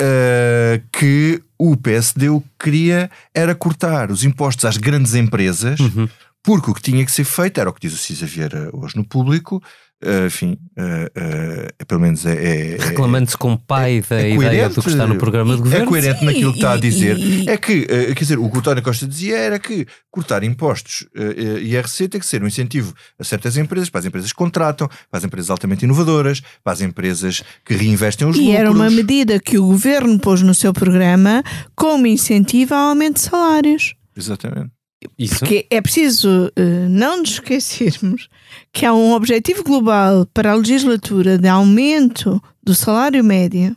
uh, 0.00 0.82
que 0.92 1.42
o 1.58 1.76
PSD 1.76 2.28
o 2.28 2.40
que 2.40 2.48
queria 2.58 3.10
era 3.34 3.54
cortar 3.54 4.10
os 4.10 4.24
impostos 4.24 4.64
às 4.64 4.76
grandes 4.76 5.14
empresas, 5.14 5.78
uhum. 5.80 6.08
porque 6.42 6.70
o 6.70 6.74
que 6.74 6.82
tinha 6.82 7.04
que 7.04 7.12
ser 7.12 7.24
feito 7.24 7.60
era 7.60 7.68
o 7.68 7.72
que 7.72 7.86
diz 7.86 7.92
o 7.92 7.98
Cisa 7.98 8.26
Vieira 8.26 8.70
hoje 8.72 8.96
no 8.96 9.04
público, 9.04 9.62
Uh, 10.04 10.26
enfim, 10.26 10.58
uh, 10.76 11.80
uh, 11.80 11.86
pelo 11.86 12.00
menos 12.00 12.26
é. 12.26 12.32
é, 12.32 12.74
é 12.74 12.76
Reclamando-se 12.76 13.38
como 13.38 13.56
pai 13.56 13.98
é, 13.98 14.00
da 14.00 14.20
é 14.20 14.34
ideia 14.34 14.68
do 14.68 14.82
que 14.82 14.88
está 14.88 15.06
no 15.06 15.14
programa 15.14 15.54
de 15.54 15.62
governo. 15.62 15.84
É 15.84 15.88
coerente 15.88 16.18
Sim, 16.18 16.24
naquilo 16.24 16.50
que 16.50 16.58
está 16.58 16.72
a 16.72 16.76
dizer. 16.76 17.16
E, 17.16 17.48
é 17.48 17.56
que, 17.56 17.86
quer 17.86 18.14
dizer, 18.14 18.38
o 18.38 18.50
que 18.50 18.56
o 18.56 18.58
António 18.58 18.82
Costa 18.82 19.06
dizia 19.06 19.38
era 19.38 19.58
que 19.60 19.86
cortar 20.10 20.42
impostos 20.42 21.06
e 21.14 21.74
IRC 21.74 22.08
tem 22.08 22.20
que 22.20 22.26
ser 22.26 22.42
um 22.42 22.48
incentivo 22.48 22.92
a 23.16 23.22
certas 23.22 23.56
empresas, 23.56 23.88
para 23.90 24.00
as 24.00 24.06
empresas 24.06 24.32
que 24.32 24.36
contratam, 24.36 24.88
para 24.88 25.18
as 25.18 25.24
empresas 25.24 25.50
altamente 25.50 25.84
inovadoras, 25.84 26.42
para 26.64 26.72
as 26.72 26.80
empresas 26.80 27.44
que 27.64 27.74
reinvestem 27.74 28.26
os 28.26 28.36
e 28.36 28.40
lucros. 28.40 28.56
E 28.56 28.58
era 28.58 28.70
uma 28.72 28.90
medida 28.90 29.38
que 29.38 29.56
o 29.56 29.66
governo 29.66 30.18
pôs 30.18 30.42
no 30.42 30.52
seu 30.52 30.72
programa 30.72 31.44
como 31.76 32.08
incentivo 32.08 32.74
ao 32.74 32.88
aumento 32.88 33.14
de 33.14 33.20
salários. 33.22 33.94
Exatamente. 34.16 34.81
Isso? 35.18 35.38
Porque 35.38 35.66
é 35.70 35.80
preciso 35.80 36.46
uh, 36.46 36.88
não 36.88 37.18
nos 37.18 37.32
esquecermos 37.32 38.28
que 38.72 38.86
há 38.86 38.92
um 38.92 39.12
objetivo 39.12 39.62
global 39.62 40.26
para 40.32 40.52
a 40.52 40.54
legislatura 40.54 41.38
de 41.38 41.48
aumento 41.48 42.42
do 42.62 42.74
salário 42.74 43.22
médio, 43.22 43.76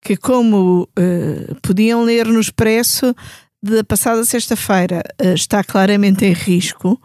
que, 0.00 0.16
como 0.16 0.88
uh, 0.98 1.54
podiam 1.62 2.02
ler 2.02 2.26
no 2.26 2.40
Expresso 2.40 3.14
da 3.62 3.84
passada 3.84 4.24
sexta-feira, 4.24 5.02
uh, 5.20 5.34
está 5.34 5.62
claramente 5.62 6.24
em 6.24 6.32
risco 6.32 7.00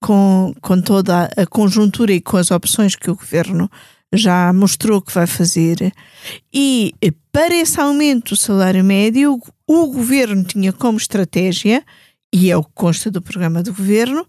com, 0.00 0.52
com 0.60 0.80
toda 0.80 1.30
a 1.36 1.46
conjuntura 1.46 2.12
e 2.12 2.20
com 2.20 2.36
as 2.36 2.50
opções 2.50 2.94
que 2.96 3.10
o 3.10 3.16
governo 3.16 3.70
já 4.12 4.52
mostrou 4.52 5.00
que 5.00 5.12
vai 5.12 5.26
fazer. 5.26 5.92
E 6.52 6.92
para 7.30 7.54
esse 7.54 7.80
aumento 7.80 8.30
do 8.30 8.36
salário 8.36 8.84
médio, 8.84 9.40
o 9.66 9.86
governo 9.86 10.44
tinha 10.44 10.72
como 10.72 10.98
estratégia 10.98 11.82
e 12.32 12.50
é 12.50 12.56
o 12.56 12.64
que 12.64 12.70
consta 12.74 13.10
do 13.10 13.20
programa 13.20 13.62
do 13.62 13.74
governo, 13.74 14.26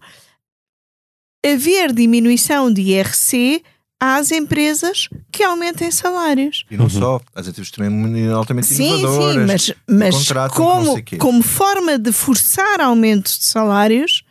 haver 1.44 1.92
diminuição 1.92 2.72
de 2.72 2.82
IRC 2.82 3.62
às 4.00 4.30
empresas 4.30 5.08
que 5.32 5.42
aumentem 5.42 5.90
salários. 5.90 6.64
E 6.70 6.76
não 6.76 6.84
uhum. 6.84 6.90
só, 6.90 7.20
as 7.34 7.48
empresas 7.48 7.70
também 7.70 8.28
altamente 8.30 8.66
sim, 8.66 8.98
inovadoras. 8.98 9.62
Sim, 9.62 9.74
mas, 9.86 10.14
mas 10.14 10.50
como, 10.52 10.96
como 11.18 11.42
forma 11.42 11.98
de 11.98 12.12
forçar 12.12 12.80
aumento 12.80 13.30
de 13.38 13.44
salários, 13.46 14.22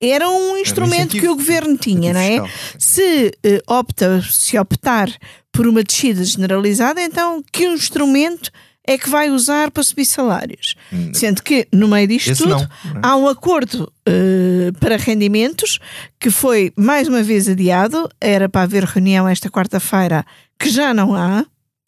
era 0.00 0.28
um 0.28 0.56
instrumento 0.58 1.16
um 1.16 1.20
que 1.20 1.28
o 1.28 1.36
governo 1.36 1.76
tinha, 1.78 2.12
não 2.12 2.20
é? 2.20 2.50
Se 2.78 3.32
uh, 3.44 3.72
opta, 3.72 4.22
se 4.22 4.58
optar 4.58 5.10
por 5.50 5.66
uma 5.66 5.82
descida 5.82 6.22
generalizada, 6.22 7.00
então 7.00 7.42
que 7.50 7.64
instrumento 7.64 8.50
é 8.86 8.96
que 8.96 9.08
vai 9.10 9.30
usar 9.30 9.70
para 9.70 9.82
subir 9.82 10.04
salários. 10.04 10.74
Hum. 10.92 11.12
Sendo 11.12 11.42
que, 11.42 11.66
no 11.72 11.88
meio 11.88 12.06
disto 12.06 12.30
Esse 12.30 12.42
tudo, 12.42 12.50
não, 12.50 12.58
não 12.58 12.66
é? 12.66 13.00
há 13.02 13.16
um 13.16 13.28
acordo 13.28 13.92
uh, 14.08 14.78
para 14.78 14.96
rendimentos 14.96 15.78
que 16.20 16.30
foi 16.30 16.72
mais 16.76 17.08
uma 17.08 17.22
vez 17.22 17.48
adiado. 17.48 18.08
Era 18.20 18.48
para 18.48 18.62
haver 18.62 18.84
reunião 18.84 19.28
esta 19.28 19.50
quarta-feira, 19.50 20.24
que 20.58 20.68
já 20.70 20.94
não 20.94 21.14
há. 21.14 21.44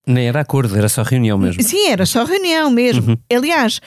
Nem 0.07 0.27
era 0.27 0.41
acordo, 0.41 0.75
era 0.75 0.89
só 0.89 1.03
reunião 1.03 1.37
mesmo. 1.37 1.63
Sim, 1.63 1.89
era 1.89 2.07
só 2.07 2.25
reunião 2.25 2.71
mesmo. 2.71 3.11
Uhum. 3.11 3.37
Aliás, 3.37 3.79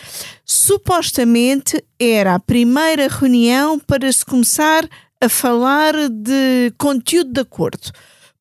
supostamente 0.45 1.83
era 1.99 2.35
a 2.35 2.39
primeira 2.39 3.07
reunião 3.07 3.79
para 3.79 4.11
se 4.11 4.23
começar 4.23 4.87
a 5.19 5.27
falar 5.27 5.93
de 6.09 6.71
conteúdo 6.77 7.33
de 7.33 7.41
acordo. 7.41 7.91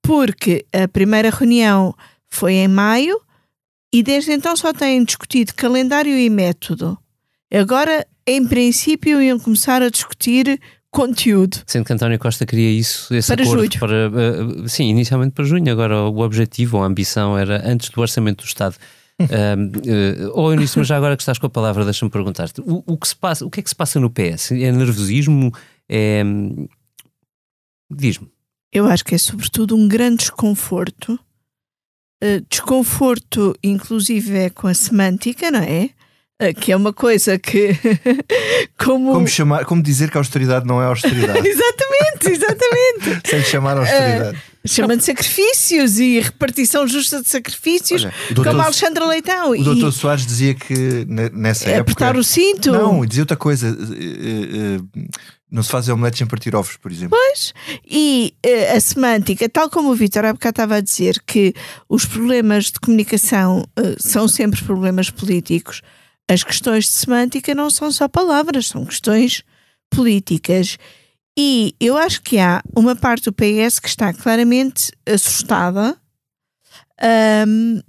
Porque 0.02 0.66
a 0.72 0.86
primeira 0.88 1.30
reunião 1.30 1.94
foi 2.28 2.54
em 2.54 2.68
maio, 2.68 3.18
e 3.92 4.02
desde 4.02 4.32
então 4.32 4.56
só 4.56 4.72
têm 4.72 5.04
discutido 5.04 5.54
calendário 5.54 6.16
e 6.16 6.30
método. 6.30 6.98
Agora, 7.52 8.06
em 8.26 8.46
princípio, 8.46 9.20
iam 9.20 9.38
começar 9.38 9.82
a 9.82 9.90
discutir 9.90 10.60
conteúdo. 10.90 11.58
Sendo 11.66 11.84
que 11.84 11.92
António 11.92 12.18
Costa 12.18 12.44
queria 12.44 12.70
isso, 12.70 13.14
esse 13.14 13.34
para 13.34 13.42
acordo 13.42 13.62
julho. 13.62 13.78
para 13.78 14.08
uh, 14.08 14.68
sim, 14.68 14.88
inicialmente 14.88 15.32
para 15.32 15.44
junho, 15.44 15.70
agora 15.70 16.02
o 16.02 16.20
objetivo 16.20 16.78
ou 16.78 16.82
a 16.82 16.86
ambição 16.86 17.38
era 17.38 17.68
antes 17.68 17.88
do 17.90 18.00
orçamento 18.00 18.44
do 18.44 18.46
Estado. 18.46 18.76
uh, 19.20 19.24
uh, 19.24 20.30
ou 20.34 20.54
nisso, 20.54 20.78
mas 20.78 20.88
já 20.88 20.96
agora 20.96 21.16
que 21.16 21.22
estás 21.22 21.38
com 21.38 21.46
a 21.46 21.50
palavra, 21.50 21.84
deixa-me 21.84 22.10
perguntar-te 22.10 22.60
o, 22.60 22.82
o, 22.86 22.96
que 22.96 23.08
se 23.08 23.16
passa, 23.16 23.44
o 23.44 23.50
que 23.50 23.60
é 23.60 23.62
que 23.62 23.68
se 23.68 23.76
passa 23.76 24.00
no 24.00 24.10
PS? 24.10 24.52
É 24.52 24.72
nervosismo? 24.72 25.52
É... 25.88 26.22
Diz-me. 27.90 28.28
Eu 28.72 28.86
acho 28.86 29.04
que 29.04 29.14
é 29.14 29.18
sobretudo 29.18 29.76
um 29.76 29.88
grande 29.88 30.18
desconforto 30.18 31.18
uh, 32.22 32.46
desconforto, 32.48 33.54
inclusive, 33.62 34.36
é 34.36 34.50
com 34.50 34.66
a 34.66 34.74
semântica, 34.74 35.50
não 35.50 35.60
é? 35.60 35.90
Uh, 36.40 36.54
que 36.58 36.72
é 36.72 36.76
uma 36.76 36.92
coisa 36.92 37.38
que. 37.38 37.76
como... 38.78 39.12
Como, 39.12 39.28
chamar, 39.28 39.64
como 39.64 39.82
dizer 39.82 40.10
que 40.10 40.16
a 40.16 40.20
austeridade 40.20 40.66
não 40.66 40.80
é 40.80 40.86
austeridade. 40.86 41.40
exatamente, 41.46 42.28
exatamente. 42.28 43.28
Sem 43.28 43.42
chamar 43.42 43.76
austeridade. 43.76 44.36
Uh, 44.36 44.50
Chamando 44.62 45.00
sacrifícios 45.00 45.98
e 45.98 46.20
repartição 46.20 46.86
justa 46.86 47.22
de 47.22 47.28
sacrifícios, 47.30 48.04
Olha, 48.04 48.14
doutor, 48.30 48.50
como 48.50 48.62
Alexandre 48.62 49.04
Leitão. 49.06 49.52
O 49.52 49.64
doutor 49.64 49.90
Soares 49.90 50.26
dizia 50.26 50.52
que 50.52 51.06
nessa 51.32 51.64
é 51.64 51.76
época. 51.76 52.04
Apertar 52.04 52.16
o 52.18 52.22
cinto. 52.22 52.70
Não, 52.70 53.06
dizia 53.06 53.22
outra 53.22 53.38
coisa. 53.38 53.74
Não 55.50 55.62
se 55.62 55.70
fazem 55.70 55.92
omeletes 55.92 56.18
sem 56.18 56.26
partir 56.26 56.54
ovos, 56.54 56.76
por 56.76 56.92
exemplo. 56.92 57.18
Pois, 57.18 57.52
e 57.84 58.34
uh, 58.46 58.76
a 58.76 58.80
semântica, 58.80 59.48
tal 59.48 59.68
como 59.68 59.90
o 59.90 59.94
Vitor 59.94 60.24
há 60.24 60.32
bocado 60.32 60.52
estava 60.52 60.76
a 60.76 60.80
dizer 60.80 61.20
que 61.26 61.52
os 61.88 62.04
problemas 62.04 62.66
de 62.66 62.78
comunicação 62.80 63.64
uh, 63.78 63.96
são 63.98 64.28
sempre 64.28 64.62
problemas 64.62 65.10
políticos, 65.10 65.82
as 66.30 66.44
questões 66.44 66.84
de 66.84 66.92
semântica 66.92 67.54
não 67.54 67.68
são 67.70 67.90
só 67.90 68.06
palavras, 68.06 68.68
são 68.68 68.84
questões 68.84 69.42
políticas. 69.90 70.78
E 71.36 71.74
eu 71.80 71.96
acho 71.96 72.22
que 72.22 72.38
há 72.38 72.62
uma 72.76 72.94
parte 72.94 73.24
do 73.24 73.32
PS 73.32 73.80
que 73.80 73.88
está 73.88 74.12
claramente 74.12 74.92
assustada 75.06 75.96
um, 77.48 77.80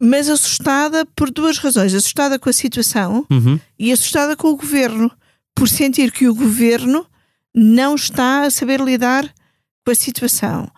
mas 0.00 0.28
assustada 0.28 1.04
por 1.16 1.30
duas 1.30 1.58
razões: 1.58 1.92
assustada 1.94 2.38
com 2.38 2.48
a 2.48 2.52
situação 2.52 3.26
Uhum. 3.30 3.58
e 3.78 3.92
assustada 3.92 4.36
com 4.36 4.48
o 4.48 4.56
governo, 4.56 5.10
por 5.58 5.68
sentir 5.68 6.12
que 6.12 6.28
o 6.28 6.34
governo 6.34 7.04
não 7.52 7.96
está 7.96 8.42
a 8.42 8.50
saber 8.50 8.80
lidar 8.80 9.28
com 9.84 9.90
a 9.90 9.94
situação. 9.94 10.70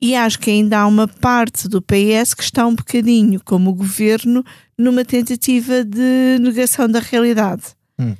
E 0.00 0.14
acho 0.14 0.38
que 0.38 0.50
ainda 0.50 0.78
há 0.78 0.86
uma 0.86 1.06
parte 1.06 1.68
do 1.68 1.82
PS 1.82 2.32
que 2.32 2.42
está 2.42 2.66
um 2.66 2.74
bocadinho 2.74 3.38
como 3.44 3.70
o 3.70 3.74
governo 3.74 4.42
numa 4.78 5.04
tentativa 5.04 5.84
de 5.84 6.38
negação 6.40 6.88
da 6.88 7.00
realidade. 7.00 7.64
Hum. 7.98 8.16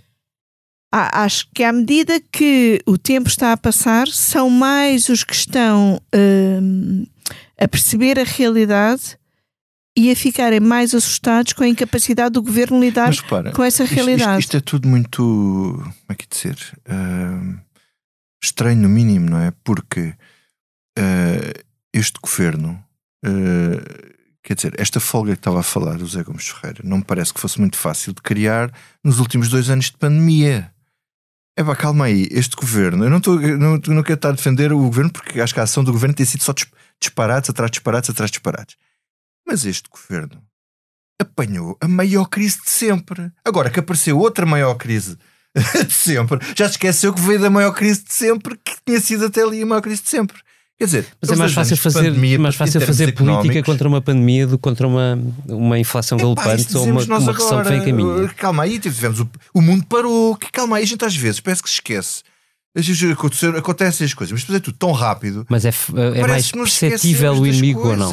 Acho 0.93 1.49
que 1.55 1.65
à 1.65 1.73
medida 1.73 2.21
que 2.21 2.81
o 2.87 2.99
tempo 2.99 3.29
está 3.29 3.53
a 3.53 3.57
passar, 3.57 4.07
são 4.09 4.51
mais 4.51 5.09
os 5.09 5.25
que 5.25 5.35
estão 5.35 6.01
hum, 6.15 7.07
a 7.59 7.67
perceber 7.67 8.19
a 8.19 8.25
realidade 8.25 9.19
e 9.97 10.11
a 10.11 10.17
ficarem 10.17 10.61
mais 10.61 10.95
assustados 10.95 11.53
com 11.53 11.63
a 11.63 11.69
incapacidade 11.69 12.33
do 12.33 12.43
governo 12.43 12.81
lidar 12.81 13.07
Mas 13.09 13.21
repara, 13.21 13.53
com 13.53 13.63
essa 13.63 13.85
realidade. 13.85 14.41
Isto, 14.41 14.41
isto 14.41 14.57
é 14.57 14.61
tudo 14.61 14.89
muito. 14.89 15.23
Como 15.23 15.95
é 16.09 16.15
que 16.15 16.25
é 16.25 16.29
dizer? 16.35 16.59
Ah, 16.89 17.61
estranho, 18.43 18.81
no 18.83 18.89
mínimo, 18.89 19.31
não 19.31 19.39
é? 19.41 19.53
Porque 19.63 20.15
ah, 20.99 21.61
este 21.93 22.19
governo. 22.21 22.83
ah, 23.25 24.15
quer 24.43 24.55
dizer, 24.55 24.75
esta 24.79 24.99
folga 25.01 25.33
que 25.33 25.39
estava 25.41 25.61
a 25.61 25.63
falar 25.63 25.97
do 25.97 26.07
Zé 26.07 26.23
Gomes 26.23 26.49
Ferreira 26.49 26.81
não 26.85 26.99
me 26.99 27.05
parece 27.05 27.33
que 27.33 27.41
fosse 27.41 27.59
muito 27.61 27.77
fácil 27.77 28.13
de 28.13 28.21
criar 28.21 28.73
nos 29.03 29.19
últimos 29.19 29.49
dois 29.49 29.71
anos 29.71 29.87
de 29.87 29.97
pandemia. 29.97 30.71
É 31.57 31.63
pá, 31.63 31.77
calma 31.77 32.07
aí, 32.07 32.27
este 32.33 32.57
governo, 32.57 33.05
eu 33.05 33.11
não, 33.11 33.19
estou, 33.19 33.41
eu 33.41 33.57
não, 33.57 33.77
não 33.87 34.03
quero 34.03 34.15
estar 34.17 34.31
a 34.31 34.33
defender 34.33 34.73
o 34.73 34.79
governo 34.79 35.13
porque 35.13 35.41
acho 35.41 35.55
que 35.55 35.61
a 35.61 35.63
ação 35.63 35.85
do 35.85 35.93
governo 35.93 36.13
tem 36.13 36.27
sido 36.27 36.43
só 36.43 36.53
dis- 36.53 36.67
disparates 37.01 37.49
atrás 37.49 37.71
de 37.71 37.75
disparates 37.77 38.11
atrás 38.11 38.29
de 38.29 38.33
disparates. 38.35 38.77
Mas 39.47 39.65
este 39.65 39.89
governo 39.89 40.43
apanhou 41.21 41.77
a 41.81 41.89
maior 41.89 42.27
crise 42.27 42.61
de 42.65 42.71
sempre. 42.71 43.31
Agora 43.45 43.71
que 43.71 43.81
apareceu 43.81 44.19
outra 44.19 44.47
maior 44.47 44.75
crise 44.75 45.17
de 45.87 45.93
sempre, 45.93 46.39
já 46.57 46.67
se 46.67 46.73
esqueceu 46.73 47.13
que 47.13 47.21
veio 47.21 47.41
da 47.41 47.51
maior 47.51 47.73
crise 47.73 48.05
de 48.05 48.13
sempre, 48.13 48.59
que 48.63 48.75
tinha 48.85 49.01
sido 49.01 49.27
até 49.27 49.43
ali 49.43 49.63
a 49.63 49.67
maior 49.67 49.81
crise 49.81 50.03
de 50.03 50.11
sempre. 50.11 50.37
Quer 50.77 50.87
dizer, 50.87 51.07
Mas 51.23 51.31
é 51.31 51.37
mais 51.37 51.53
fácil 51.53 51.77
fazer, 51.77 52.11
pandemia, 52.11 52.37
mais 52.37 52.57
fácil 52.57 52.81
fazer 52.81 53.15
política 53.15 53.63
contra 53.63 53.87
uma 53.87 54.01
pandemia 54.01 54.45
do 54.45 54.59
que 54.59 54.63
contra 54.63 54.89
uma, 54.89 55.17
uma 55.47 55.79
inflação 55.79 56.19
galopante 56.19 56.77
ou 56.77 56.85
uma, 56.85 57.01
uma 57.01 57.33
recessão 57.33 57.63
que 57.63 57.69
vem 57.69 57.79
em 57.79 57.85
caminho. 57.85 58.35
Calma 58.37 58.65
aí, 58.65 58.81
tivemos 58.81 59.21
o, 59.21 59.31
o 59.53 59.63
mundo 59.63 59.87
parou. 59.87 60.37
Que 60.37 60.51
calma 60.51 60.79
aí, 60.79 60.83
a 60.83 60.87
gente 60.87 61.05
às 61.05 61.15
vezes 61.15 61.39
parece 61.39 61.63
que 61.63 61.69
se 61.69 61.77
esquece. 61.77 62.23
Acontecem, 63.57 64.05
as 64.05 64.15
coisas, 64.15 64.33
mas 64.33 64.41
depois 64.43 64.57
é 64.57 64.61
tudo 64.61 64.77
tão 64.77 64.91
rápido. 64.91 65.47
Mas 65.49 65.65
é, 65.65 65.73
é 66.17 66.27
mais 66.27 66.51
perceptível 66.51 67.35
o 67.35 67.47
inimigo 67.47 67.87
ou 67.87 67.97
não? 67.97 68.13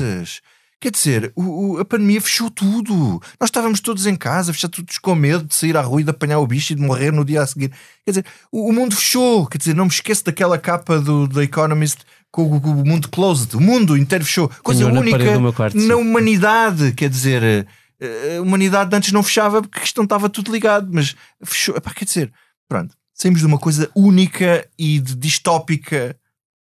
Quer 0.82 0.90
dizer, 0.92 1.32
o- 1.36 1.74
o- 1.76 1.80
a 1.80 1.86
pandemia 1.86 2.20
fechou 2.20 2.50
tudo. 2.50 3.22
Nós 3.40 3.50
estávamos 3.50 3.80
todos 3.80 4.08
em 4.08 4.16
casa, 4.16 4.52
fechados 4.52 4.78
todos 4.78 4.98
com 4.98 5.14
medo 5.14 5.44
de 5.46 5.54
sair 5.54 5.78
à 5.78 5.82
rua 5.82 6.02
e 6.02 6.04
de 6.04 6.10
apanhar 6.10 6.40
o 6.40 6.48
bicho 6.48 6.74
e 6.74 6.76
de 6.76 6.82
morrer 6.82 7.12
no 7.12 7.24
dia 7.24 7.44
a 7.44 7.46
seguir. 7.46 7.70
Quer 8.04 8.12
dizer, 8.12 8.26
o, 8.52 8.68
o 8.68 8.74
mundo 8.74 8.96
fechou. 8.96 9.46
Quer 9.46 9.60
dizer, 9.60 9.76
não 9.76 9.86
me 9.86 9.92
esqueço 9.92 10.26
daquela 10.26 10.58
capa 10.58 11.00
do, 11.00 11.28
da 11.28 11.44
Economist 11.44 12.00
com 12.32 12.44
o, 12.44 12.58
o 12.58 12.84
mundo 12.86 13.10
closed. 13.10 13.56
O 13.56 13.62
mundo 13.62 13.96
inteiro 13.96 14.26
fechou. 14.26 14.50
Coisa 14.64 14.84
Tenho 14.86 15.00
única 15.00 15.18
quarto, 15.18 15.78
na 15.78 15.96
humanidade. 15.98 16.94
Quer 16.94 17.10
dizer, 17.12 17.68
eh, 18.00 18.38
a 18.38 18.42
humanidade 18.42 18.96
antes 18.96 19.12
não 19.12 19.22
fechava 19.22 19.62
porque 19.62 19.86
isto 19.86 19.98
não 19.98 20.06
estava 20.06 20.30
tudo 20.30 20.52
ligado, 20.52 20.90
mas 20.92 21.16
fechou. 21.44 21.78
Epá, 21.78 21.94
quer 21.94 22.06
dizer, 22.06 22.34
pronto, 22.68 22.96
saímos 23.14 23.42
de 23.42 23.46
uma 23.46 23.60
coisa 23.60 23.88
única 23.96 24.68
e 24.80 25.00
distópica 25.00 26.16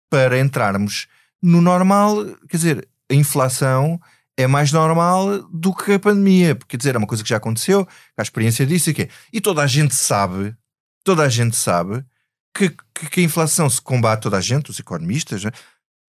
para 0.09 0.39
entrarmos 0.39 1.05
no 1.39 1.61
normal. 1.61 2.25
Quer 2.49 2.57
dizer, 2.57 2.87
a 3.11 3.15
inflação 3.15 3.99
é 4.37 4.45
mais 4.45 4.71
normal 4.71 5.39
do 5.51 5.73
que 5.73 5.93
a 5.93 5.99
pandemia, 5.99 6.55
porque 6.55 6.71
quer 6.71 6.77
dizer, 6.77 6.95
é 6.95 6.97
uma 6.97 7.07
coisa 7.07 7.23
que 7.23 7.29
já 7.29 7.37
aconteceu, 7.37 7.87
a 8.15 8.21
experiência 8.21 8.65
disso 8.65 8.89
e 8.89 8.93
que 8.93 9.09
E 9.33 9.41
toda 9.41 9.61
a 9.63 9.67
gente 9.67 9.95
sabe, 9.95 10.55
toda 11.03 11.23
a 11.23 11.29
gente 11.29 11.55
sabe 11.55 12.05
que, 12.55 12.69
que, 12.93 13.09
que 13.09 13.19
a 13.19 13.23
inflação 13.23 13.69
se 13.69 13.81
combate, 13.81 14.21
toda 14.21 14.37
a 14.37 14.41
gente, 14.41 14.69
os 14.69 14.79
economistas, 14.79 15.43
né, 15.43 15.51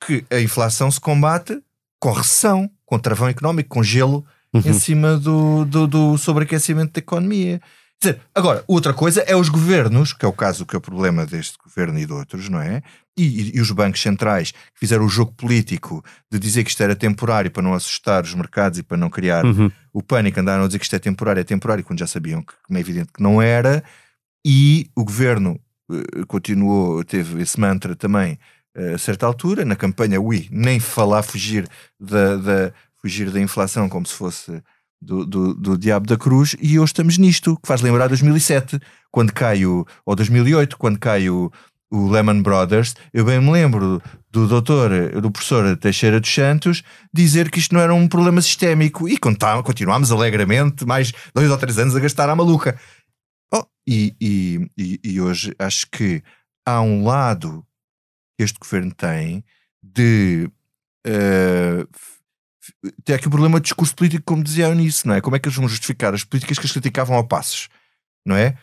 que 0.04 0.24
a 0.30 0.40
inflação 0.40 0.90
se 0.90 1.00
combate 1.00 1.60
com 2.00 2.12
recessão, 2.12 2.70
com 2.84 2.98
travão 2.98 3.28
económico, 3.28 3.70
com 3.70 3.82
gelo 3.82 4.24
Uhum. 4.52 4.62
em 4.64 4.72
cima 4.72 5.18
do, 5.18 5.64
do, 5.66 5.86
do 5.86 6.18
sobreaquecimento 6.18 6.92
da 6.94 6.98
economia. 7.00 7.60
Quer 8.00 8.12
dizer, 8.12 8.22
agora, 8.34 8.64
outra 8.66 8.94
coisa 8.94 9.20
é 9.22 9.36
os 9.36 9.48
governos, 9.48 10.12
que 10.12 10.24
é 10.24 10.28
o 10.28 10.32
caso 10.32 10.64
que 10.64 10.74
é 10.74 10.78
o 10.78 10.80
problema 10.80 11.26
deste 11.26 11.58
governo 11.58 11.98
e 11.98 12.06
de 12.06 12.12
outros, 12.12 12.48
não 12.48 12.60
é? 12.60 12.82
E, 13.18 13.56
e- 13.56 13.60
os 13.60 13.70
bancos 13.72 14.00
centrais 14.00 14.52
que 14.52 14.78
fizeram 14.80 15.04
o 15.04 15.08
jogo 15.08 15.32
político 15.32 16.04
de 16.30 16.38
dizer 16.38 16.62
que 16.64 16.70
isto 16.70 16.82
era 16.82 16.94
temporário 16.96 17.50
para 17.50 17.62
não 17.62 17.74
assustar 17.74 18.22
os 18.24 18.34
mercados 18.34 18.78
e 18.78 18.82
para 18.82 18.96
não 18.96 19.10
criar 19.10 19.44
Uhum. 19.44 19.70
o 19.92 20.02
pânico, 20.02 20.38
andaram 20.40 20.64
a 20.64 20.66
dizer 20.66 20.78
que 20.78 20.84
isto 20.84 20.96
é 20.96 20.98
temporário, 20.98 21.40
é 21.40 21.44
temporário, 21.44 21.82
quando 21.84 21.98
já 21.98 22.06
sabiam 22.06 22.42
que, 22.42 22.52
como 22.66 22.78
é 22.78 22.80
evidente 22.80 23.12
que 23.12 23.22
não 23.22 23.42
era, 23.42 23.82
e 24.46 24.88
o 24.96 25.04
governo 25.04 25.58
eh, 25.90 26.24
continuou, 26.26 27.02
teve 27.04 27.42
esse 27.42 27.58
mantra 27.58 27.96
também 27.96 28.38
eh, 28.74 28.94
a 28.94 28.98
certa 28.98 29.26
altura, 29.26 29.64
na 29.64 29.74
campanha, 29.76 30.20
ui, 30.20 30.48
nem 30.50 30.78
falar 30.78 31.22
fugir 31.22 31.68
da, 31.98 32.36
da- 32.36 32.72
fugir 33.00 33.30
da 33.30 33.40
inflação 33.40 33.88
como 33.88 34.06
se 34.06 34.14
fosse 34.14 34.62
do, 35.00 35.24
do, 35.24 35.54
do 35.54 35.78
diabo 35.78 36.06
da 36.06 36.16
cruz, 36.16 36.56
e 36.60 36.78
hoje 36.78 36.90
estamos 36.90 37.16
nisto, 37.18 37.56
que 37.62 37.68
faz 37.68 37.80
lembrar 37.80 38.08
2007, 38.08 38.80
quando 39.10 39.32
cai 39.32 39.64
o, 39.64 39.86
ou 40.04 40.16
2008, 40.16 40.76
quando 40.76 40.98
cai 40.98 41.30
o, 41.30 41.50
o 41.90 42.08
Lehman 42.10 42.42
Brothers, 42.42 42.94
eu 43.14 43.24
bem 43.24 43.40
me 43.40 43.50
lembro 43.50 44.02
do 44.30 44.46
doutor, 44.46 44.90
do 45.20 45.30
professor 45.30 45.76
Teixeira 45.76 46.20
dos 46.20 46.32
Santos, 46.32 46.82
dizer 47.12 47.50
que 47.50 47.58
isto 47.58 47.74
não 47.74 47.80
era 47.80 47.94
um 47.94 48.06
problema 48.06 48.42
sistémico, 48.42 49.08
e 49.08 49.16
continuámos 49.18 50.12
alegremente 50.12 50.84
mais 50.84 51.12
dois 51.34 51.50
ou 51.50 51.56
três 51.56 51.78
anos 51.78 51.96
a 51.96 52.00
gastar 52.00 52.28
à 52.28 52.36
maluca. 52.36 52.78
Oh, 53.52 53.64
e, 53.88 54.14
e, 54.20 54.70
e, 54.76 55.00
e 55.02 55.20
hoje 55.20 55.54
acho 55.58 55.86
que 55.90 56.22
há 56.66 56.82
um 56.82 57.04
lado 57.04 57.64
que 58.36 58.44
este 58.44 58.58
governo 58.58 58.92
tem 58.94 59.42
de 59.82 60.50
eh, 61.06 61.86
f- 61.90 62.18
f- 62.84 62.94
tem 63.02 63.16
aqui 63.16 63.26
o 63.26 63.30
problema 63.30 63.58
de 63.58 63.64
discurso 63.64 63.96
político, 63.96 64.24
como 64.26 64.44
dizia 64.44 64.66
Eunice, 64.66 65.06
não 65.06 65.14
é? 65.14 65.22
Como 65.22 65.34
é 65.34 65.38
que 65.38 65.48
eles 65.48 65.56
vão 65.56 65.66
justificar 65.66 66.12
as 66.12 66.22
políticas 66.22 66.58
que 66.58 66.64
eles 66.64 66.72
criticavam 66.72 67.16
ao 67.16 67.26
passos, 67.26 67.70
não 68.26 68.36
é? 68.36 68.58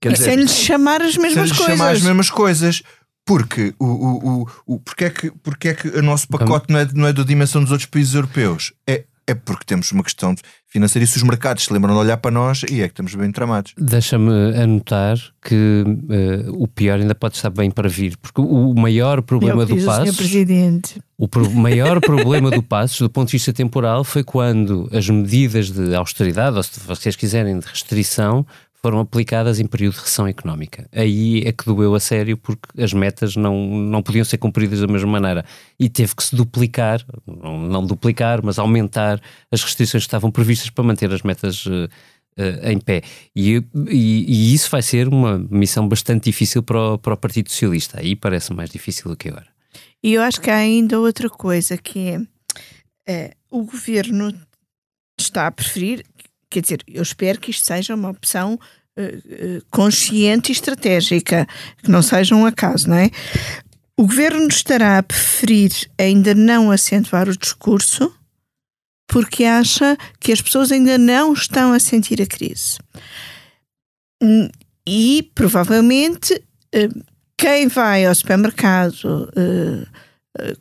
Quer 0.00 0.12
E 0.12 0.16
sem 0.16 0.36
lhes 0.36 0.52
chamar 0.54 1.02
as 1.02 1.16
mesmas 1.16 1.32
sem 1.34 1.42
lhes 1.44 1.52
coisas. 1.56 1.76
chamar 1.78 1.90
as 1.92 2.02
mesmas 2.02 2.30
coisas. 2.30 2.82
Porque, 3.26 3.74
o, 3.78 3.84
o, 3.84 4.40
o, 4.42 4.48
o, 4.74 4.78
porque, 4.80 5.04
é 5.04 5.10
que, 5.10 5.30
porque 5.42 5.68
é 5.68 5.74
que 5.74 5.88
o 5.88 6.02
nosso 6.02 6.26
pacote 6.28 6.72
não 6.72 6.78
é, 6.80 6.88
não 6.94 7.06
é 7.06 7.12
da 7.12 7.22
dimensão 7.22 7.60
dos 7.62 7.70
outros 7.70 7.86
países 7.88 8.14
europeus? 8.14 8.72
É, 8.88 9.04
é 9.26 9.34
porque 9.34 9.64
temos 9.66 9.92
uma 9.92 10.02
questão 10.02 10.34
financeira 10.66 11.04
e 11.04 11.06
se 11.06 11.18
os 11.18 11.22
mercados 11.22 11.64
se 11.64 11.72
lembram 11.72 11.92
de 11.92 12.00
olhar 12.00 12.16
para 12.16 12.30
nós 12.30 12.62
e 12.70 12.80
é 12.80 12.86
que 12.88 12.92
estamos 12.92 13.14
bem 13.14 13.30
tramados. 13.30 13.74
Deixa-me 13.76 14.32
anotar 14.56 15.18
que 15.42 15.84
eh, 16.08 16.46
o 16.48 16.66
pior 16.66 16.98
ainda 16.98 17.14
pode 17.14 17.36
estar 17.36 17.50
bem 17.50 17.70
para 17.70 17.86
vir, 17.86 18.16
porque 18.16 18.40
o 18.40 18.72
maior 18.74 19.18
É 19.18 19.20
problema 19.20 19.66
do. 19.66 19.76
Passos, 19.84 20.16
Presidente. 20.16 20.98
o 21.18 21.28
pro- 21.28 21.50
maior 21.50 22.00
problema 22.04 22.50
do 22.50 22.62
Passos, 22.62 22.98
do 22.98 23.10
ponto 23.10 23.28
de 23.28 23.32
vista 23.32 23.52
temporal, 23.52 24.04
foi 24.04 24.24
quando 24.24 24.88
as 24.90 25.06
medidas 25.10 25.70
de 25.70 25.94
austeridade, 25.94 26.56
ou 26.56 26.62
se 26.62 26.80
vocês 26.80 27.14
quiserem 27.14 27.58
de 27.58 27.66
restrição, 27.66 28.46
foram 28.80 29.00
aplicadas 29.00 29.58
em 29.58 29.66
período 29.66 29.94
de 29.94 30.00
recessão 30.00 30.26
económica. 30.28 30.88
Aí 30.92 31.42
é 31.44 31.52
que 31.52 31.64
doeu 31.64 31.94
a 31.94 32.00
sério 32.00 32.36
porque 32.36 32.80
as 32.80 32.92
metas 32.92 33.34
não, 33.36 33.66
não 33.66 34.02
podiam 34.02 34.24
ser 34.24 34.38
cumpridas 34.38 34.80
da 34.80 34.86
mesma 34.86 35.10
maneira 35.10 35.44
e 35.78 35.88
teve 35.88 36.14
que 36.14 36.22
se 36.22 36.34
duplicar, 36.36 37.04
não, 37.26 37.58
não 37.60 37.84
duplicar, 37.86 38.40
mas 38.42 38.58
aumentar 38.58 39.20
as 39.50 39.62
restrições 39.62 40.04
que 40.04 40.08
estavam 40.08 40.30
previstas 40.30 40.70
para 40.70 40.84
manter 40.84 41.12
as 41.12 41.22
metas 41.22 41.64
eh, 41.66 41.88
eh, 42.36 42.72
em 42.72 42.78
pé. 42.78 43.02
E, 43.34 43.56
e- 43.90 44.24
e 44.28 44.54
isso 44.54 44.70
vai 44.70 44.80
ser 44.82 45.08
uma 45.08 45.38
missão 45.50 45.88
bastante 45.88 46.24
difícil 46.24 46.62
para 46.62 46.92
o, 46.94 46.98
para 46.98 47.14
o 47.14 47.16
Partido 47.16 47.50
Socialista. 47.50 47.98
Aí 48.00 48.14
parece 48.14 48.52
mais 48.52 48.70
difícil 48.70 49.10
do 49.10 49.16
que 49.16 49.28
agora. 49.28 49.46
E 50.02 50.14
eu 50.14 50.22
acho 50.22 50.40
que 50.40 50.50
há 50.50 50.56
ainda 50.56 51.00
outra 51.00 51.28
coisa 51.28 51.76
que 51.76 51.98
é, 52.10 52.20
eh, 53.08 53.34
o 53.50 53.64
governo 53.64 54.32
está 55.18 55.48
a 55.48 55.50
preferir, 55.50 56.04
quer 56.50 56.60
dizer, 56.62 56.82
eu 56.86 57.02
espero 57.02 57.40
que 57.40 57.50
isto 57.50 57.66
seja 57.66 57.94
uma 57.94 58.10
opção 58.10 58.58
eh, 58.96 59.18
eh, 59.30 59.62
consciente 59.70 60.50
e 60.50 60.52
estratégica, 60.52 61.46
que 61.82 61.88
não 61.88 62.02
seja 62.02 62.34
um 62.34 62.44
acaso, 62.44 62.88
não 62.88 62.96
é? 62.96 63.10
O 63.96 64.02
governo 64.02 64.48
estará 64.48 64.98
a 64.98 65.02
preferir 65.02 65.70
ainda 65.96 66.34
não 66.34 66.70
acentuar 66.70 67.28
o 67.28 67.36
discurso 67.36 68.12
porque 69.06 69.44
acha 69.44 69.96
que 70.18 70.32
as 70.32 70.42
pessoas 70.42 70.72
ainda 70.72 70.98
não 70.98 71.32
estão 71.32 71.72
a 71.72 71.78
sentir 71.78 72.20
a 72.20 72.26
crise. 72.26 72.78
Hum, 74.20 74.48
E 74.84 75.30
provavelmente 75.34 76.42
eh, 76.72 76.88
quem 77.36 77.68
vai 77.68 78.04
ao 78.04 78.14
supermercado 78.14 79.30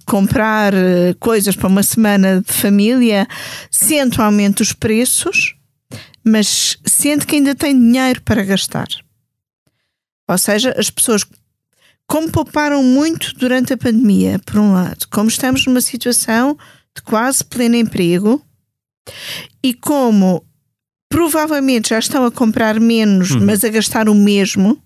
comprar 0.05 0.73
coisas 1.19 1.55
para 1.55 1.67
uma 1.67 1.83
semana 1.83 2.41
de 2.41 2.51
família 2.53 3.27
sente 3.69 4.19
o 4.19 4.23
aumento 4.23 4.57
dos 4.57 4.73
preços, 4.73 5.56
mas 6.27 6.77
sente 6.85 7.25
que 7.25 7.35
ainda 7.35 7.55
tem 7.55 7.77
dinheiro 7.77 8.21
para 8.21 8.43
gastar. 8.43 8.87
Ou 10.27 10.37
seja, 10.37 10.75
as 10.77 10.89
pessoas, 10.89 11.25
como 12.05 12.29
pouparam 12.31 12.83
muito 12.83 13.33
durante 13.35 13.73
a 13.73 13.77
pandemia, 13.77 14.39
por 14.45 14.59
um 14.59 14.73
lado, 14.73 15.07
como 15.09 15.29
estamos 15.29 15.65
numa 15.65 15.81
situação 15.81 16.57
de 16.95 17.01
quase 17.01 17.43
pleno 17.43 17.75
emprego, 17.75 18.43
E 19.63 19.73
como 19.73 20.43
provavelmente 21.09 21.89
já 21.89 21.99
estão 21.99 22.25
a 22.25 22.31
comprar 22.31 22.79
menos, 22.79 23.31
uhum. 23.31 23.45
mas 23.45 23.63
a 23.63 23.69
gastar 23.69 24.09
o 24.09 24.15
mesmo, 24.15 24.77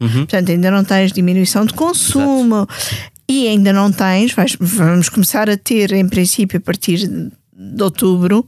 uhum. 0.00 0.10
portanto, 0.10 0.50
ainda 0.50 0.70
não 0.70 0.84
tens 0.84 1.12
diminuição 1.12 1.64
de 1.64 1.72
consumo 1.72 2.68
Exato. 2.68 3.12
e 3.28 3.48
ainda 3.48 3.72
não 3.72 3.90
tens, 3.90 4.32
vais, 4.34 4.56
vamos 4.60 5.08
começar 5.08 5.48
a 5.48 5.56
ter, 5.56 5.92
em 5.92 6.06
princípio, 6.06 6.58
a 6.58 6.60
partir 6.60 7.08
de 7.08 7.82
outubro, 7.82 8.46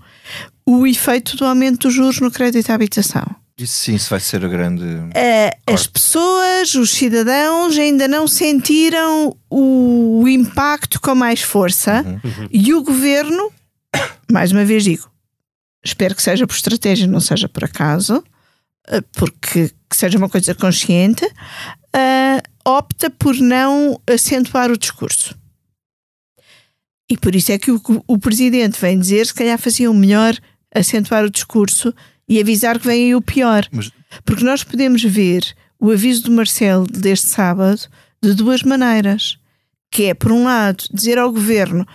o 0.66 0.86
efeito 0.86 1.36
do 1.36 1.44
aumento 1.44 1.88
dos 1.88 1.94
juros 1.94 2.20
no 2.20 2.30
crédito 2.30 2.70
à 2.70 2.74
habitação. 2.74 3.24
Isso 3.58 3.74
sim, 3.74 3.94
isso 3.94 4.10
vai 4.10 4.20
ser 4.20 4.44
a 4.44 4.48
grande. 4.48 4.84
Uh, 4.84 5.72
as 5.72 5.86
pessoas, 5.86 6.74
os 6.74 6.90
cidadãos, 6.90 7.76
ainda 7.76 8.08
não 8.08 8.26
sentiram 8.26 9.36
o, 9.50 10.22
o 10.22 10.28
impacto 10.28 11.00
com 11.00 11.14
mais 11.14 11.42
força 11.42 12.02
uhum. 12.02 12.48
e 12.50 12.72
o 12.74 12.82
governo, 12.82 13.52
mais 14.30 14.52
uma 14.52 14.64
vez 14.64 14.84
digo, 14.84 15.10
espero 15.84 16.14
que 16.14 16.22
seja 16.22 16.46
por 16.46 16.54
estratégia, 16.54 17.06
não 17.06 17.20
seja 17.20 17.48
por 17.48 17.64
acaso, 17.64 18.24
uh, 18.88 19.02
porque 19.12 19.70
que 19.88 19.96
seja 19.96 20.16
uma 20.16 20.30
coisa 20.30 20.54
consciente, 20.54 21.24
uh, 21.26 22.42
opta 22.64 23.10
por 23.10 23.36
não 23.36 24.00
acentuar 24.10 24.70
o 24.70 24.78
discurso. 24.78 25.36
E 27.10 27.16
por 27.18 27.34
isso 27.34 27.52
é 27.52 27.58
que 27.58 27.70
o, 27.70 27.80
o 28.06 28.18
presidente 28.18 28.80
vem 28.80 28.98
dizer 28.98 29.26
se 29.26 29.34
calhar 29.34 29.58
fazia 29.58 29.90
o 29.90 29.94
melhor 29.94 30.34
acentuar 30.74 31.24
o 31.24 31.30
discurso 31.30 31.94
e 32.28 32.40
avisar 32.40 32.78
que 32.78 32.86
vem 32.86 33.06
aí 33.06 33.14
o 33.14 33.22
pior. 33.22 33.66
Mas... 33.70 33.90
Porque 34.24 34.44
nós 34.44 34.64
podemos 34.64 35.02
ver 35.02 35.54
o 35.78 35.90
aviso 35.90 36.24
do 36.24 36.30
Marcelo 36.30 36.86
deste 36.86 37.28
sábado 37.28 37.80
de 38.22 38.34
duas 38.34 38.62
maneiras. 38.62 39.38
Que 39.90 40.04
é, 40.04 40.14
por 40.14 40.32
um 40.32 40.44
lado, 40.44 40.84
dizer 40.92 41.18
ao 41.18 41.32
governo: 41.32 41.86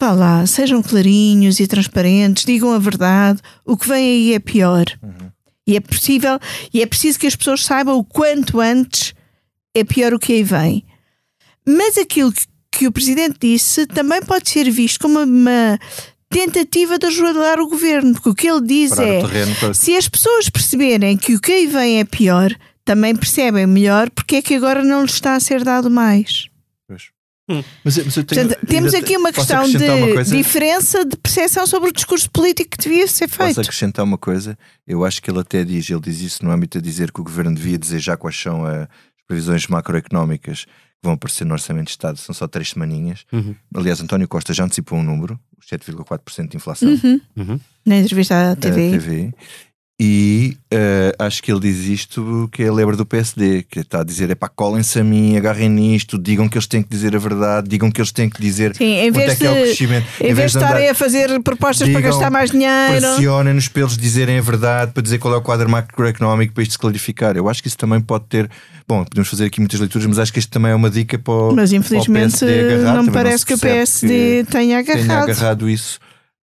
vá 0.00 0.12
lá, 0.12 0.46
sejam 0.46 0.82
clarinhos 0.82 1.60
e 1.60 1.66
transparentes, 1.66 2.44
digam 2.44 2.72
a 2.72 2.78
verdade, 2.78 3.40
o 3.64 3.76
que 3.76 3.88
vem 3.88 4.08
aí 4.08 4.34
é 4.34 4.38
pior. 4.38 4.86
Uhum. 5.02 5.30
E 5.66 5.76
é 5.76 5.80
possível, 5.80 6.38
e 6.72 6.80
é 6.80 6.86
preciso 6.86 7.18
que 7.18 7.26
as 7.26 7.34
pessoas 7.34 7.64
saibam 7.64 7.98
o 7.98 8.04
quanto 8.04 8.60
antes 8.60 9.14
é 9.74 9.82
pior 9.82 10.14
o 10.14 10.18
que 10.18 10.32
aí 10.32 10.42
vem. 10.42 10.84
Mas 11.66 11.98
aquilo 11.98 12.32
que, 12.32 12.46
que 12.70 12.86
o 12.86 12.92
Presidente 12.92 13.38
disse 13.40 13.84
também 13.86 14.22
pode 14.22 14.48
ser 14.48 14.70
visto 14.70 15.00
como 15.00 15.18
uma 15.18 15.78
tentativa 16.28 16.98
de 16.98 17.06
ajudar 17.06 17.60
o 17.60 17.68
governo, 17.68 18.12
porque 18.14 18.28
o 18.28 18.34
que 18.34 18.48
ele 18.48 18.60
diz 18.66 18.90
Parar 18.90 19.08
é: 19.08 19.54
para... 19.60 19.74
se 19.74 19.96
as 19.96 20.08
pessoas 20.08 20.48
perceberem 20.48 21.16
que 21.16 21.34
o 21.34 21.40
que 21.40 21.52
aí 21.52 21.66
vem 21.66 22.00
é 22.00 22.04
pior, 22.04 22.54
também 22.84 23.14
percebem 23.14 23.66
melhor 23.66 24.10
porque 24.10 24.36
é 24.36 24.42
que 24.42 24.54
agora 24.54 24.82
não 24.82 25.02
lhes 25.02 25.14
está 25.14 25.34
a 25.34 25.40
ser 25.40 25.64
dado 25.64 25.90
mais. 25.90 26.48
Hum. 27.48 27.62
Mas, 27.84 27.96
mas 27.98 28.14
tenho, 28.14 28.26
Portanto, 28.26 28.66
temos 28.66 28.92
aqui 28.92 29.16
uma 29.16 29.32
questão 29.32 29.68
de 29.68 29.76
uma 29.76 30.24
diferença 30.24 31.04
de 31.04 31.16
percepção 31.16 31.64
sobre 31.64 31.90
o 31.90 31.92
discurso 31.92 32.28
político 32.28 32.70
que 32.70 32.88
devia 32.88 33.06
ser 33.06 33.28
feito. 33.28 33.54
Posso 33.54 33.60
acrescentar 33.60 34.04
uma 34.04 34.18
coisa? 34.18 34.58
Eu 34.84 35.04
acho 35.04 35.22
que 35.22 35.30
ele 35.30 35.38
até 35.38 35.62
diz, 35.62 35.88
ele 35.88 36.00
diz 36.00 36.20
isso 36.20 36.44
no 36.44 36.50
âmbito 36.50 36.80
de 36.80 36.90
dizer 36.90 37.12
que 37.12 37.20
o 37.20 37.24
governo 37.24 37.54
devia 37.54 37.78
dizer 37.78 38.00
já 38.00 38.16
quais 38.16 38.36
são 38.36 38.64
as 38.64 38.88
previsões 39.28 39.66
macroeconómicas 39.68 40.66
vão 41.02 41.14
aparecer 41.14 41.44
no 41.44 41.52
Orçamento 41.54 41.86
de 41.86 41.90
Estado, 41.92 42.18
são 42.18 42.34
só 42.34 42.46
três 42.46 42.70
semaninhas. 42.70 43.24
Uhum. 43.32 43.54
Aliás, 43.74 44.00
António 44.00 44.28
Costa 44.28 44.52
já 44.52 44.64
antecipou 44.64 44.98
um 44.98 45.02
número, 45.02 45.38
7,4% 45.70 46.48
de 46.48 46.56
inflação. 46.56 46.88
Uhum. 46.88 47.20
Uhum. 47.36 47.60
Na 47.84 47.98
entrevista 47.98 48.52
à 48.52 48.56
TV. 48.56 48.90
TV. 48.90 49.34
E 49.98 50.58
uh, 50.74 51.24
acho 51.24 51.42
que 51.42 51.50
ele 51.50 51.60
diz 51.60 51.86
isto 51.86 52.50
que 52.52 52.62
é 52.62 52.68
a 52.68 52.72
lebre 52.72 52.96
do 52.96 53.06
PSD, 53.06 53.62
que 53.62 53.80
está 53.80 54.02
a 54.02 54.04
dizer: 54.04 54.28
é 54.28 54.34
pá, 54.34 54.46
colhem-se 54.46 55.00
a 55.00 55.04
mim, 55.04 55.38
agarrem 55.38 55.70
nisto, 55.70 56.18
digam 56.18 56.50
que 56.50 56.58
eles 56.58 56.66
têm 56.66 56.82
que 56.82 56.90
dizer 56.90 57.16
a 57.16 57.18
verdade, 57.18 57.66
digam 57.66 57.90
que 57.90 57.98
eles 57.98 58.12
têm 58.12 58.28
que 58.28 58.38
dizer 58.38 58.76
Sim, 58.76 58.84
em 58.84 59.10
vez 59.10 59.32
é 59.32 59.34
de, 59.36 59.46
é 59.46 59.50
o 59.50 59.54
crescimento. 59.54 60.06
Em, 60.20 60.30
em 60.30 60.34
vez 60.34 60.52
de 60.52 60.58
estarem 60.58 60.90
a 60.90 60.94
fazer 60.94 61.40
propostas 61.40 61.86
digam, 61.88 62.02
para 62.02 62.10
gastar 62.10 62.30
mais 62.30 62.50
dinheiro, 62.50 63.00
pressionem-nos 63.00 63.68
para 63.68 63.82
eles 63.82 63.96
dizerem 63.96 64.36
a 64.38 64.42
verdade, 64.42 64.92
para 64.92 65.02
dizer 65.02 65.18
qual 65.18 65.32
é 65.32 65.38
o 65.38 65.40
quadro 65.40 65.66
macroeconómico 65.70 66.52
para 66.52 66.62
isto 66.62 66.72
se 66.72 66.78
clarificar. 66.78 67.34
Eu 67.34 67.48
acho 67.48 67.62
que 67.62 67.68
isso 67.68 67.78
também 67.78 67.98
pode 67.98 68.26
ter. 68.26 68.50
Bom, 68.86 69.02
podemos 69.02 69.30
fazer 69.30 69.46
aqui 69.46 69.60
muitas 69.60 69.80
leituras, 69.80 70.06
mas 70.06 70.18
acho 70.18 70.30
que 70.30 70.38
isto 70.38 70.50
também 70.50 70.72
é 70.72 70.74
uma 70.74 70.90
dica 70.90 71.18
para 71.18 71.32
o. 71.32 71.56
Mas 71.56 71.72
infelizmente 71.72 72.44
agarrar, 72.44 72.96
não 72.96 73.02
me 73.04 73.10
parece 73.10 73.44
não 73.44 73.46
que 73.46 73.54
o 73.54 73.58
PSD 73.58 74.44
que 74.44 74.52
tenha 74.52 74.78
agarrado. 74.78 75.06
tenha 75.06 75.18
agarrado 75.20 75.70
isso. 75.70 75.98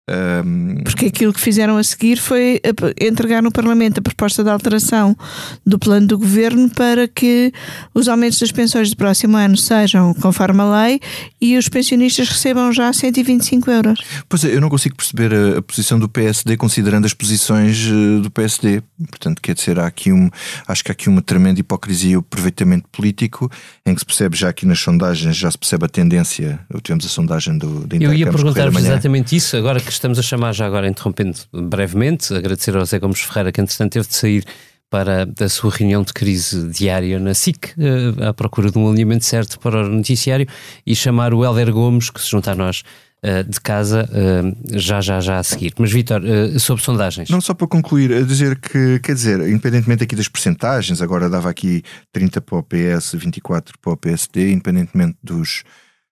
Um... 0.06 0.82
Porque 0.84 1.06
aquilo 1.06 1.32
que 1.32 1.40
fizeram 1.40 1.78
a 1.78 1.82
seguir 1.82 2.18
foi 2.18 2.60
entregar 3.00 3.42
no 3.42 3.50
Parlamento 3.50 3.98
a 3.98 4.02
proposta 4.02 4.44
de 4.44 4.50
alteração 4.50 5.16
do 5.64 5.78
plano 5.78 6.06
do 6.06 6.18
governo 6.18 6.68
para 6.68 7.08
que 7.08 7.52
os 7.94 8.06
aumentos 8.06 8.38
das 8.38 8.52
pensões 8.52 8.90
do 8.90 8.96
próximo 8.96 9.36
ano 9.36 9.56
sejam 9.56 10.12
conforme 10.14 10.60
a 10.60 10.82
lei 10.82 11.00
e 11.40 11.56
os 11.56 11.68
pensionistas 11.68 12.28
recebam 12.28 12.70
já 12.70 12.92
125 12.92 13.70
euros. 13.70 14.00
Pois 14.28 14.44
é, 14.44 14.54
eu 14.54 14.60
não 14.60 14.68
consigo 14.68 14.94
perceber 14.94 15.32
a, 15.32 15.58
a 15.58 15.62
posição 15.62 15.98
do 15.98 16.08
PSD 16.08 16.56
considerando 16.58 17.06
as 17.06 17.14
posições 17.14 17.86
uh, 17.86 18.20
do 18.20 18.30
PSD. 18.30 18.82
Portanto, 19.08 19.40
quer 19.40 19.54
dizer, 19.54 19.78
há 19.78 19.86
aqui 19.86 20.12
um, 20.12 20.28
acho 20.68 20.84
que 20.84 20.90
há 20.90 20.92
aqui 20.92 21.08
uma 21.08 21.22
tremenda 21.22 21.60
hipocrisia 21.60 22.12
e 22.12 22.16
aproveitamento 22.16 22.88
político 22.92 23.50
em 23.86 23.94
que 23.94 24.00
se 24.00 24.06
percebe 24.06 24.36
já 24.36 24.50
aqui 24.50 24.66
nas 24.66 24.78
sondagens, 24.78 25.34
já 25.34 25.50
se 25.50 25.56
percebe 25.56 25.86
a 25.86 25.88
tendência. 25.88 26.60
Tivemos 26.82 27.06
a 27.06 27.08
sondagem 27.08 27.56
do, 27.56 27.86
do 27.86 27.96
Eu 27.96 28.12
ia 28.12 28.30
perguntar-vos 28.30 28.84
exatamente 28.84 29.34
isso, 29.34 29.56
agora 29.56 29.80
que 29.80 29.93
estamos 29.94 30.18
a 30.18 30.22
chamar, 30.22 30.52
já 30.52 30.66
agora 30.66 30.88
interrompendo 30.88 31.38
brevemente, 31.52 32.34
agradecer 32.34 32.76
ao 32.76 32.84
Zé 32.84 32.98
Gomes 32.98 33.20
Ferreira, 33.20 33.52
que 33.52 33.60
entretanto 33.60 33.92
teve 33.92 34.06
de 34.06 34.14
sair 34.14 34.44
para 34.90 35.28
a 35.40 35.48
sua 35.48 35.72
reunião 35.72 36.02
de 36.02 36.12
crise 36.12 36.68
diária 36.68 37.18
na 37.18 37.34
SIC, 37.34 37.74
eh, 37.78 38.28
à 38.28 38.32
procura 38.32 38.70
de 38.70 38.78
um 38.78 38.88
alinhamento 38.88 39.24
certo 39.24 39.58
para 39.58 39.86
o 39.86 39.88
noticiário, 39.88 40.46
e 40.86 40.94
chamar 40.94 41.34
o 41.34 41.44
Helder 41.44 41.72
Gomes, 41.72 42.10
que 42.10 42.20
se 42.20 42.30
junta 42.30 42.52
a 42.52 42.54
nós 42.54 42.82
eh, 43.22 43.42
de 43.42 43.60
casa, 43.60 44.08
eh, 44.12 44.78
já, 44.78 45.00
já, 45.00 45.20
já 45.20 45.38
a 45.38 45.42
seguir. 45.42 45.74
Mas, 45.78 45.90
Vitor, 45.90 46.22
sobre 46.60 46.84
sondagens. 46.84 47.28
Não, 47.28 47.40
só 47.40 47.54
para 47.54 47.66
concluir, 47.66 48.12
a 48.12 48.22
dizer 48.22 48.56
que, 48.60 49.00
quer 49.00 49.14
dizer, 49.14 49.40
independentemente 49.48 50.04
aqui 50.04 50.14
das 50.14 50.28
percentagens, 50.28 51.02
agora 51.02 51.28
dava 51.28 51.50
aqui 51.50 51.82
30 52.12 52.40
para 52.40 52.58
o 52.58 52.62
PS, 52.62 53.14
24 53.14 53.78
para 53.80 53.92
o 53.92 53.96
PSD, 53.96 54.52
independentemente 54.52 55.16
dos, 55.22 55.64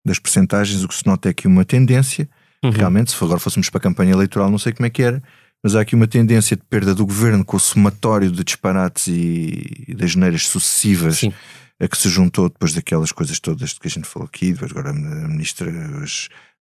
das 0.05 0.19
percentagens, 0.19 0.83
o 0.83 0.87
que 0.87 0.95
se 0.95 1.07
nota 1.07 1.29
é 1.29 1.33
que 1.33 1.47
uma 1.47 1.65
tendência 1.65 2.29
Uhum. 2.67 2.71
Realmente, 2.71 3.11
se 3.11 3.23
agora 3.23 3.39
fôssemos 3.39 3.69
para 3.69 3.79
a 3.79 3.81
campanha 3.81 4.11
eleitoral, 4.11 4.49
não 4.49 4.59
sei 4.59 4.73
como 4.73 4.85
é 4.85 4.89
que 4.89 5.01
era, 5.01 5.21
mas 5.63 5.75
há 5.75 5.81
aqui 5.81 5.95
uma 5.95 6.07
tendência 6.07 6.55
de 6.55 6.63
perda 6.63 6.93
do 6.93 7.05
governo 7.05 7.43
com 7.43 7.57
o 7.57 7.59
somatório 7.59 8.31
de 8.31 8.43
disparates 8.43 9.07
e 9.07 9.95
das 9.97 10.11
geneiras 10.11 10.47
sucessivas 10.47 11.19
Sim. 11.19 11.33
a 11.79 11.87
que 11.87 11.97
se 11.97 12.09
juntou 12.09 12.49
depois 12.49 12.73
daquelas 12.73 13.11
coisas 13.11 13.39
todas 13.39 13.73
que 13.73 13.87
a 13.87 13.89
gente 13.89 14.07
falou 14.07 14.27
aqui, 14.27 14.55
agora 14.61 14.89
a 14.89 14.93
Ministra 14.93 15.71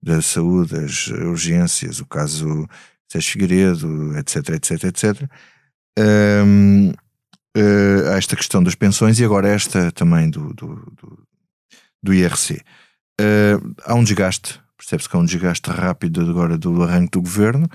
da 0.03 0.21
Saúde, 0.21 0.77
as 0.77 1.07
urgências, 1.09 1.99
o 2.01 2.07
caso 2.07 2.69
Sérgio 3.11 3.33
Figueiredo, 3.33 4.19
etc, 4.19 4.51
etc, 4.51 4.85
etc. 4.85 5.31
Um, 5.99 6.91
uh, 7.57 8.13
há 8.13 8.17
esta 8.17 8.37
questão 8.37 8.63
das 8.63 8.75
pensões 8.75 9.19
e 9.19 9.25
agora 9.25 9.49
esta 9.49 9.91
também 9.93 10.29
do, 10.29 10.53
do, 10.53 10.93
do, 11.01 11.27
do 12.03 12.15
IRC. 12.15 12.61
Uh, 13.21 13.75
há 13.85 13.95
um 13.95 14.05
desgaste 14.05 14.61
percebe-se 14.85 15.09
que 15.09 15.17
há 15.17 15.19
um 15.19 15.25
desgaste 15.25 15.71
rápido 15.71 16.21
agora 16.21 16.59
do 16.59 16.83
arranque 16.83 17.13
do 17.13 17.23
governo. 17.23 17.69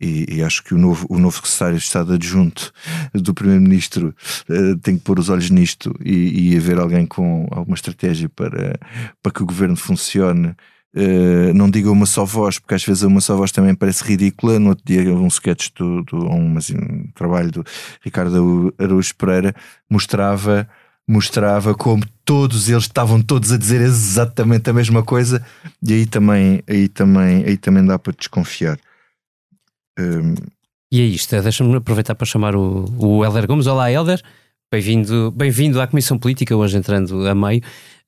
E, 0.00 0.36
e, 0.36 0.42
acho 0.44 0.62
que 0.62 0.74
o 0.74 0.78
novo, 0.78 1.06
o 1.10 1.18
novo 1.18 1.36
secretário 1.36 1.76
de 1.76 1.82
Estado 1.82 2.12
adjunto 2.12 2.72
do 3.12 3.34
Primeiro-Ministro 3.34 4.14
uh, 4.48 4.76
tem 4.78 4.96
que 4.96 5.02
pôr 5.02 5.18
os 5.18 5.28
olhos 5.28 5.50
nisto 5.50 5.92
e, 6.04 6.52
e 6.52 6.56
haver 6.56 6.78
alguém 6.78 7.04
com 7.04 7.48
alguma 7.50 7.74
estratégia 7.74 8.28
para, 8.28 8.78
para 9.20 9.32
que 9.32 9.42
o 9.42 9.46
governo 9.46 9.76
funcione. 9.76 10.54
Uh, 10.94 11.52
não 11.52 11.68
diga 11.68 11.90
uma 11.90 12.06
só 12.06 12.24
voz, 12.24 12.60
porque 12.60 12.74
às 12.74 12.84
vezes 12.84 13.02
uma 13.02 13.20
só 13.20 13.36
voz 13.36 13.50
também 13.50 13.74
parece 13.74 14.04
ridícula. 14.04 14.60
No 14.60 14.70
outro 14.70 14.84
dia, 14.86 15.02
um 15.12 15.26
sketch 15.26 15.70
do, 15.76 16.04
do 16.04 16.28
um, 16.28 16.56
assim, 16.56 16.76
um 16.76 17.10
trabalho 17.12 17.50
do 17.50 17.64
Ricardo 18.00 18.72
Araújo 18.78 19.14
Pereira 19.16 19.52
mostrava 19.90 20.68
mostrava 21.08 21.74
como 21.74 22.04
todos 22.22 22.68
eles 22.68 22.82
estavam 22.82 23.22
todos 23.22 23.50
a 23.50 23.56
dizer 23.56 23.80
exatamente 23.80 24.68
a 24.68 24.74
mesma 24.74 25.02
coisa 25.02 25.42
e 25.82 25.94
aí 25.94 26.06
também 26.06 26.62
aí 26.68 26.86
também 26.86 27.44
aí 27.46 27.56
também 27.56 27.84
dá 27.84 27.98
para 27.98 28.12
desconfiar. 28.12 28.78
Um... 29.98 30.34
e 30.92 31.00
é 31.00 31.04
isto, 31.04 31.34
é, 31.34 31.40
deixa-me 31.40 31.74
aproveitar 31.74 32.14
para 32.14 32.26
chamar 32.26 32.54
o, 32.54 32.84
o 32.98 33.24
Helder 33.24 33.46
Gomes, 33.46 33.66
olá 33.66 33.90
Helder. 33.90 34.22
Bem-vindo 34.70 35.30
bem-vindo 35.30 35.80
à 35.80 35.86
Comissão 35.86 36.18
Política, 36.18 36.54
hoje 36.54 36.76
entrando 36.76 37.26
a 37.26 37.34
meio. 37.34 37.62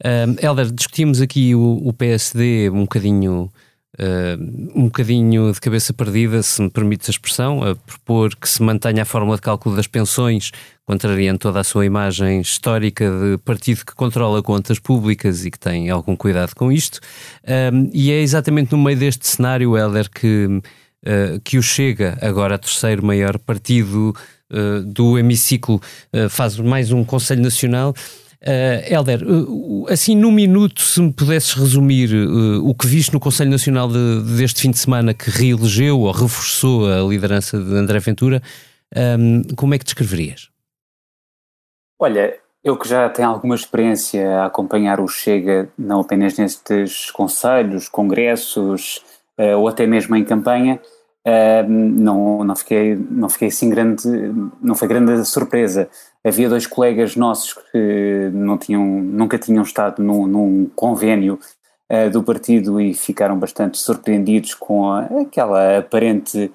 Um, 0.05 0.37
Helder, 0.47 0.71
discutimos 0.71 1.23
aqui 1.23 1.55
o, 1.55 1.81
o 1.83 1.93
PSD 1.95 2.69
um 2.69 2.83
bocadinho 2.83 3.51
Uh, 3.99 4.79
um 4.79 4.85
bocadinho 4.85 5.53
de 5.53 5.61
cabeça 5.61 5.93
perdida, 5.93 6.43
se 6.43 6.63
me 6.63 6.71
permites 6.71 7.09
a 7.09 7.11
expressão, 7.11 7.63
a 7.63 7.75
propor 7.75 8.35
que 8.37 8.49
se 8.49 8.63
mantenha 8.63 9.03
a 9.03 9.05
fórmula 9.05 9.37
de 9.37 9.43
cálculo 9.43 9.75
das 9.75 9.89
pensões, 9.89 10.53
contrariando 10.87 11.41
toda 11.41 11.61
a 11.61 11.65
sua 11.65 11.85
imagem 11.85 12.41
histórica 12.41 13.05
de 13.11 13.39
partido 13.39 13.85
que 13.85 13.95
controla 13.95 14.43
contas 14.43 14.79
públicas 14.79 15.45
e 15.45 15.51
que 15.51 15.59
tem 15.59 15.91
algum 15.91 16.15
cuidado 16.15 16.55
com 16.55 16.71
isto. 16.71 17.01
Uh, 17.45 17.91
e 17.93 18.13
é 18.13 18.21
exatamente 18.21 18.73
no 18.73 18.79
meio 18.79 18.97
deste 18.97 19.27
cenário, 19.27 19.77
Helder, 19.77 20.09
que, 20.09 20.47
uh, 20.47 21.41
que 21.43 21.59
o 21.59 21.63
Chega, 21.63 22.17
agora 22.23 22.59
terceiro 22.59 23.05
maior 23.05 23.39
partido 23.39 24.15
do 24.85 25.17
hemiciclo, 25.17 25.81
faz 26.29 26.59
mais 26.59 26.91
um 26.91 27.05
Conselho 27.05 27.41
Nacional 27.41 27.95
Uh, 28.43 28.81
Helder, 28.91 29.23
uh, 29.23 29.87
assim 29.91 30.17
num 30.17 30.33
minuto, 30.33 30.81
se 30.81 30.99
me 30.99 31.13
pudesses 31.13 31.53
resumir 31.53 32.11
uh, 32.15 32.67
o 32.67 32.75
que 32.75 32.87
viste 32.87 33.13
no 33.13 33.21
Conselho 33.21 33.51
Nacional 33.51 33.87
de, 33.87 34.23
deste 34.39 34.63
fim 34.63 34.71
de 34.71 34.79
semana 34.79 35.13
que 35.13 35.29
reelegeu 35.29 36.01
ou 36.01 36.11
reforçou 36.11 36.91
a 36.91 37.03
liderança 37.03 37.59
de 37.59 37.75
André 37.75 37.99
Ventura, 37.99 38.41
um, 38.97 39.43
como 39.55 39.75
é 39.75 39.79
que 39.79 39.85
descreverias? 39.85 40.49
Olha, 41.99 42.35
eu 42.65 42.79
que 42.79 42.89
já 42.89 43.11
tenho 43.11 43.29
alguma 43.29 43.55
experiência 43.55 44.39
a 44.39 44.47
acompanhar 44.47 45.01
o 45.01 45.07
Chega, 45.07 45.69
não 45.77 46.01
apenas 46.01 46.39
nestes 46.39 47.11
conselhos, 47.11 47.91
congressos 47.91 49.03
ou 49.57 49.69
até 49.69 49.87
mesmo 49.87 50.15
em 50.17 50.25
campanha, 50.25 50.79
não, 51.69 52.43
não, 52.45 52.57
fiquei, 52.57 52.97
não 53.11 53.29
fiquei 53.29 53.49
assim 53.49 53.69
grande, 53.69 54.09
não 54.61 54.75
foi 54.75 54.89
grande 54.89 55.25
surpresa. 55.25 55.89
Havia 56.25 56.49
dois 56.49 56.67
colegas 56.67 57.17
nossos 57.17 57.53
que 57.53 58.31
não 58.33 58.57
tinham, 58.57 58.85
nunca 58.85 59.39
tinham 59.39 59.63
estado 59.63 60.03
num, 60.03 60.27
num 60.27 60.71
convênio 60.75 61.39
uh, 61.91 62.11
do 62.11 62.23
partido 62.23 62.81
e 62.81 62.95
ficaram 62.95 63.39
bastante 63.39 63.79
surpreendidos 63.79 64.55
com 64.55 64.91
a, 64.91 65.03
aquela 65.23 65.79
aparente 65.79 66.51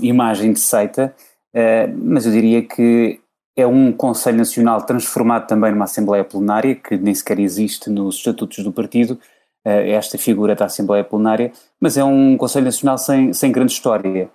imagem 0.00 0.52
de 0.52 0.60
seita, 0.60 1.12
uh, 1.52 1.98
mas 2.04 2.24
eu 2.24 2.30
diria 2.30 2.62
que 2.62 3.18
é 3.56 3.66
um 3.66 3.90
Conselho 3.90 4.38
Nacional 4.38 4.82
transformado 4.82 5.48
também 5.48 5.72
numa 5.72 5.86
Assembleia 5.86 6.22
Plenária, 6.22 6.76
que 6.76 6.96
nem 6.96 7.12
sequer 7.12 7.40
existe 7.40 7.90
nos 7.90 8.14
estatutos 8.14 8.62
do 8.62 8.72
partido, 8.72 9.18
esta 9.68 10.16
figura 10.16 10.54
da 10.54 10.64
Assembleia 10.66 11.04
Plenária, 11.04 11.52
mas 11.80 11.96
é 11.96 12.04
um 12.04 12.36
Conselho 12.36 12.64
Nacional 12.64 12.98
sem, 12.98 13.32
sem 13.32 13.52
grande 13.52 13.72
história 13.72 14.30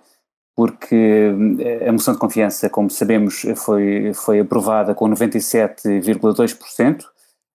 porque 0.55 1.33
eh, 1.59 1.89
a 1.89 1.91
moção 1.91 2.13
de 2.13 2.19
confiança, 2.19 2.69
como 2.69 2.87
sabemos, 2.89 3.45
foi, 3.55 4.13
foi 4.13 4.39
aprovada 4.39 4.93
com 4.93 5.09
97,2%. 5.09 7.03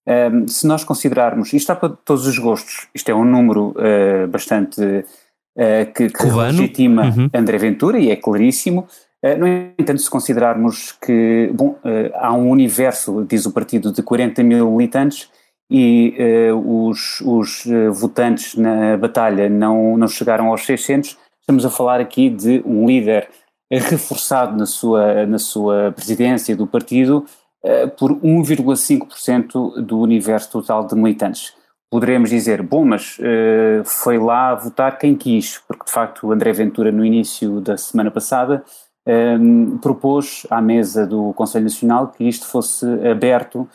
Um, 0.06 0.48
se 0.48 0.66
nós 0.66 0.84
considerarmos, 0.84 1.48
isto 1.48 1.56
está 1.56 1.76
para 1.76 1.90
todos 1.90 2.26
os 2.26 2.38
gostos, 2.38 2.88
isto 2.94 3.10
é 3.10 3.14
um 3.14 3.26
número 3.26 3.74
uh, 3.76 4.26
bastante 4.26 4.80
uh, 4.80 5.92
que, 5.94 6.08
que 6.08 6.24
legitima 6.24 7.14
uhum. 7.14 7.28
André 7.34 7.58
Ventura 7.58 7.98
e 7.98 8.10
é 8.10 8.16
claríssimo. 8.16 8.88
Uh, 9.22 9.36
no 9.38 9.46
entanto, 9.46 10.00
se 10.00 10.08
considerarmos 10.08 10.92
que 10.92 11.50
bom, 11.52 11.76
há 12.14 12.32
um 12.32 12.48
universo, 12.48 13.26
diz 13.28 13.44
o 13.44 13.52
partido, 13.52 13.92
de 13.92 14.02
40 14.02 14.42
mil 14.42 14.70
militantes 14.70 15.28
e 15.70 16.16
os, 16.64 17.20
os 17.20 17.64
votantes 17.92 18.54
na 18.54 18.96
batalha 18.96 19.48
não, 19.50 19.96
não 19.96 20.08
chegaram 20.08 20.48
aos 20.48 20.64
600, 20.64 21.16
Estamos 21.48 21.64
a 21.64 21.70
falar 21.70 21.98
aqui 21.98 22.28
de 22.28 22.62
um 22.66 22.86
líder 22.86 23.26
reforçado 23.72 24.54
na 24.54 24.66
sua, 24.66 25.24
na 25.24 25.38
sua 25.38 25.92
presidência 25.92 26.54
do 26.54 26.66
partido 26.66 27.24
uh, 27.64 27.88
por 27.96 28.14
1,5% 28.20 29.80
do 29.80 29.98
universo 29.98 30.52
total 30.52 30.86
de 30.86 30.94
militantes. 30.94 31.54
Poderemos 31.90 32.28
dizer, 32.28 32.60
bom, 32.60 32.84
mas 32.84 33.18
uh, 33.18 33.82
foi 33.82 34.18
lá 34.18 34.54
votar 34.54 34.98
quem 34.98 35.16
quis, 35.16 35.56
porque 35.66 35.86
de 35.86 35.90
facto 35.90 36.26
o 36.26 36.32
André 36.32 36.52
Ventura, 36.52 36.92
no 36.92 37.02
início 37.02 37.62
da 37.62 37.78
semana 37.78 38.10
passada, 38.10 38.62
um, 39.06 39.76
eh, 39.76 39.78
propôs 39.80 40.46
à 40.50 40.60
mesa 40.60 41.06
do 41.06 41.32
Conselho 41.32 41.64
Nacional 41.64 42.08
que 42.08 42.24
isto 42.24 42.46
fosse 42.46 42.84
aberto 43.08 43.60
uh, 43.60 43.68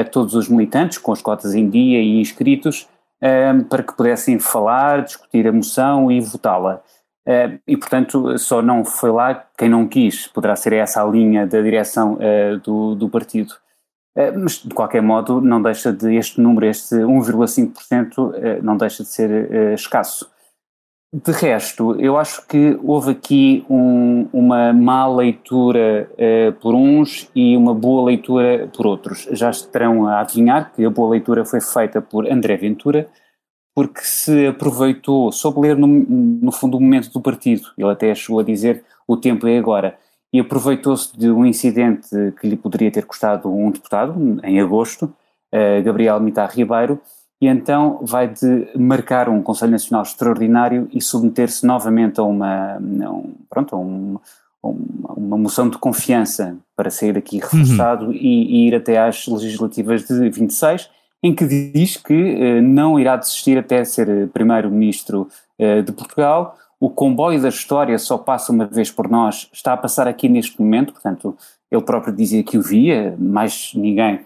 a 0.00 0.04
todos 0.04 0.34
os 0.34 0.48
militantes, 0.48 0.98
com 0.98 1.12
as 1.12 1.20
cotas 1.20 1.54
em 1.54 1.68
dia 1.68 2.00
e 2.00 2.20
inscritos, 2.20 2.88
um, 3.20 3.64
para 3.64 3.82
que 3.82 3.94
pudessem 3.94 4.38
falar, 4.38 5.02
discutir 5.02 5.46
a 5.48 5.52
moção 5.52 6.10
e 6.10 6.20
votá-la. 6.20 6.82
Uh, 7.26 7.58
e, 7.66 7.76
portanto, 7.76 8.38
só 8.38 8.62
não 8.62 8.84
foi 8.84 9.10
lá 9.10 9.44
quem 9.58 9.68
não 9.68 9.88
quis. 9.88 10.28
Poderá 10.28 10.54
ser 10.54 10.72
essa 10.74 11.02
a 11.02 11.06
linha 11.06 11.46
da 11.46 11.60
direção 11.60 12.18
do, 12.62 12.94
do 12.94 13.08
partido. 13.08 13.54
Mas, 14.34 14.62
de 14.62 14.72
qualquer 14.72 15.02
modo, 15.02 15.42
não 15.42 15.60
deixa 15.60 15.92
de 15.92 16.14
este 16.14 16.40
número, 16.40 16.64
este 16.64 16.94
1,5%, 16.94 18.62
não 18.62 18.74
deixa 18.76 19.02
de 19.02 19.10
ser 19.10 19.74
escasso. 19.74 20.30
De 21.24 21.32
resto, 21.32 21.98
eu 21.98 22.18
acho 22.18 22.46
que 22.46 22.78
houve 22.82 23.12
aqui 23.12 23.64
um, 23.70 24.28
uma 24.30 24.70
má 24.70 25.08
leitura 25.08 26.10
por 26.60 26.74
uns 26.74 27.30
e 27.34 27.56
uma 27.56 27.72
boa 27.72 28.04
leitura 28.04 28.68
por 28.76 28.86
outros. 28.86 29.26
Já 29.32 29.48
estarão 29.48 30.06
a 30.06 30.20
adivinhar 30.20 30.74
que 30.74 30.84
a 30.84 30.90
boa 30.90 31.12
leitura 31.12 31.42
foi 31.42 31.62
feita 31.62 32.02
por 32.02 32.30
André 32.30 32.58
Ventura, 32.58 33.08
porque 33.74 34.00
se 34.02 34.46
aproveitou, 34.48 35.32
soube 35.32 35.60
ler 35.60 35.78
no, 35.78 35.86
no 35.86 36.52
fundo 36.52 36.76
o 36.76 36.80
momento 36.82 37.10
do 37.10 37.20
partido, 37.20 37.68
ele 37.78 37.90
até 37.90 38.14
chegou 38.14 38.40
a 38.40 38.44
dizer 38.44 38.84
o 39.08 39.16
tempo 39.16 39.46
é 39.46 39.56
agora, 39.56 39.96
e 40.30 40.40
aproveitou-se 40.40 41.16
de 41.16 41.30
um 41.30 41.46
incidente 41.46 42.08
que 42.38 42.46
lhe 42.46 42.56
poderia 42.56 42.90
ter 42.90 43.06
custado 43.06 43.50
um 43.50 43.70
deputado, 43.70 44.38
em 44.42 44.60
agosto, 44.60 45.04
uh, 45.04 45.82
Gabriel 45.82 46.20
Mitar 46.20 46.50
Ribeiro, 46.54 47.00
e 47.40 47.46
então 47.46 47.98
vai 48.02 48.28
de 48.28 48.68
marcar 48.76 49.28
um 49.28 49.42
Conselho 49.42 49.72
Nacional 49.72 50.02
extraordinário 50.02 50.88
e 50.92 51.00
submeter-se 51.00 51.66
novamente 51.66 52.18
a 52.18 52.22
uma, 52.22 52.78
um, 52.78 53.34
pronto, 53.50 53.76
um, 53.76 54.18
uma 54.62 55.36
moção 55.36 55.68
de 55.68 55.78
confiança 55.78 56.56
para 56.74 56.90
sair 56.90 57.12
daqui 57.12 57.38
reforçado 57.38 58.06
uhum. 58.06 58.12
e, 58.12 58.64
e, 58.64 58.68
ir 58.68 58.74
até 58.74 58.98
às 58.98 59.26
legislativas 59.26 60.04
de 60.04 60.30
26 60.30 60.88
em 61.22 61.34
que 61.34 61.44
diz 61.46 61.96
que 61.96 62.14
eh, 62.14 62.60
não 62.60 63.00
irá 63.00 63.16
desistir 63.16 63.58
até 63.58 63.84
ser 63.84 64.08
eh, 64.08 64.26
primeiro-ministro 64.26 65.28
eh, 65.58 65.82
de 65.82 65.90
Portugal. 65.90 66.56
O 66.78 66.90
comboio 66.90 67.40
da 67.40 67.48
história 67.48 67.98
só 67.98 68.18
passa 68.18 68.52
uma 68.52 68.66
vez 68.66 68.90
por 68.90 69.08
nós, 69.08 69.48
está 69.52 69.72
a 69.72 69.76
passar 69.76 70.06
aqui 70.06 70.28
neste 70.28 70.60
momento, 70.60 70.92
portanto, 70.92 71.36
ele 71.70 71.82
próprio 71.82 72.14
dizia 72.14 72.42
que 72.44 72.58
o 72.58 72.62
via, 72.62 73.16
mais 73.18 73.72
ninguém 73.74 74.20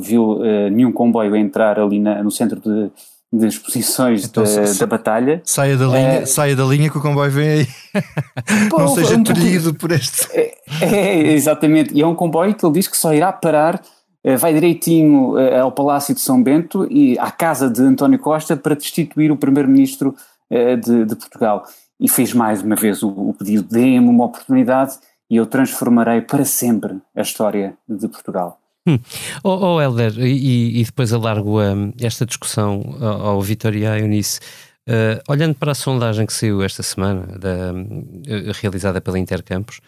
viu 0.00 0.38
uh, 0.38 0.68
nenhum 0.70 0.92
comboio 0.92 1.36
entrar 1.36 1.78
ali 1.78 2.00
na, 2.00 2.22
no 2.22 2.30
centro 2.30 2.60
de, 2.60 2.90
de 3.32 3.46
exposições 3.46 4.24
então, 4.24 4.42
da, 4.42 4.72
da, 4.72 4.86
batalha. 4.86 5.40
Saia 5.44 5.76
da, 5.76 5.86
linha, 5.86 6.26
saia 6.26 6.56
da 6.56 6.64
linha 6.64 6.90
que 6.90 6.98
o 6.98 7.02
comboio 7.02 7.30
vem 7.30 7.48
aí. 7.48 7.66
Pô, 8.68 8.78
não 8.78 8.88
seja 8.88 9.16
um 9.16 9.22
tolhido 9.22 9.74
por 9.74 9.92
este. 9.92 10.28
É, 10.80 10.86
é, 10.86 11.32
exatamente, 11.32 11.94
e 11.94 12.00
é 12.00 12.06
um 12.06 12.14
comboio 12.14 12.54
que 12.54 12.64
ele 12.64 12.72
diz 12.72 12.88
que 12.88 12.96
só 12.96 13.12
irá 13.12 13.30
parar 13.30 13.80
eh, 14.24 14.36
vai 14.36 14.54
direitinho 14.54 15.36
eh, 15.38 15.58
ao 15.58 15.72
Palácio 15.72 16.14
de 16.14 16.20
São 16.20 16.42
Bento 16.42 16.86
e 16.90 17.18
à 17.18 17.30
casa 17.30 17.68
de 17.68 17.82
António 17.82 18.18
Costa 18.18 18.56
para 18.56 18.76
destituir 18.76 19.32
o 19.32 19.36
primeiro-ministro 19.36 20.14
eh, 20.48 20.76
de, 20.76 21.04
de, 21.04 21.16
Portugal. 21.16 21.64
E 21.98 22.08
fez 22.08 22.32
mais 22.32 22.62
uma 22.62 22.76
vez 22.76 23.02
o, 23.02 23.08
o 23.08 23.34
pedido: 23.34 23.64
dê-me 23.64 24.08
uma 24.08 24.24
oportunidade 24.24 24.96
e 25.28 25.36
eu 25.36 25.46
transformarei 25.46 26.20
para 26.20 26.44
sempre 26.44 26.98
a 27.16 27.22
história 27.22 27.74
de 27.88 28.06
Portugal. 28.06 28.58
Hum. 28.86 28.98
Oh, 29.44 29.74
oh 29.74 29.80
Helder, 29.80 30.18
e, 30.18 30.80
e, 30.80 30.84
depois 30.84 31.12
alargo 31.12 31.62
um, 31.62 31.92
esta 32.00 32.26
discussão 32.26 32.96
ao, 33.00 33.26
ao 33.26 33.42
Vitor 33.42 33.74
e 33.76 33.86
à 33.86 33.98
Eunice. 33.98 34.40
Uh, 34.88 35.22
olhando 35.28 35.54
para 35.54 35.70
a 35.70 35.74
sondagem 35.76 36.26
que 36.26 36.32
saiu 36.32 36.60
esta 36.60 36.82
semana, 36.82 37.38
da, 37.38 37.72
uh, 37.72 38.52
realizada 38.60 39.00
pela 39.00 39.18
Intercampos, 39.18 39.80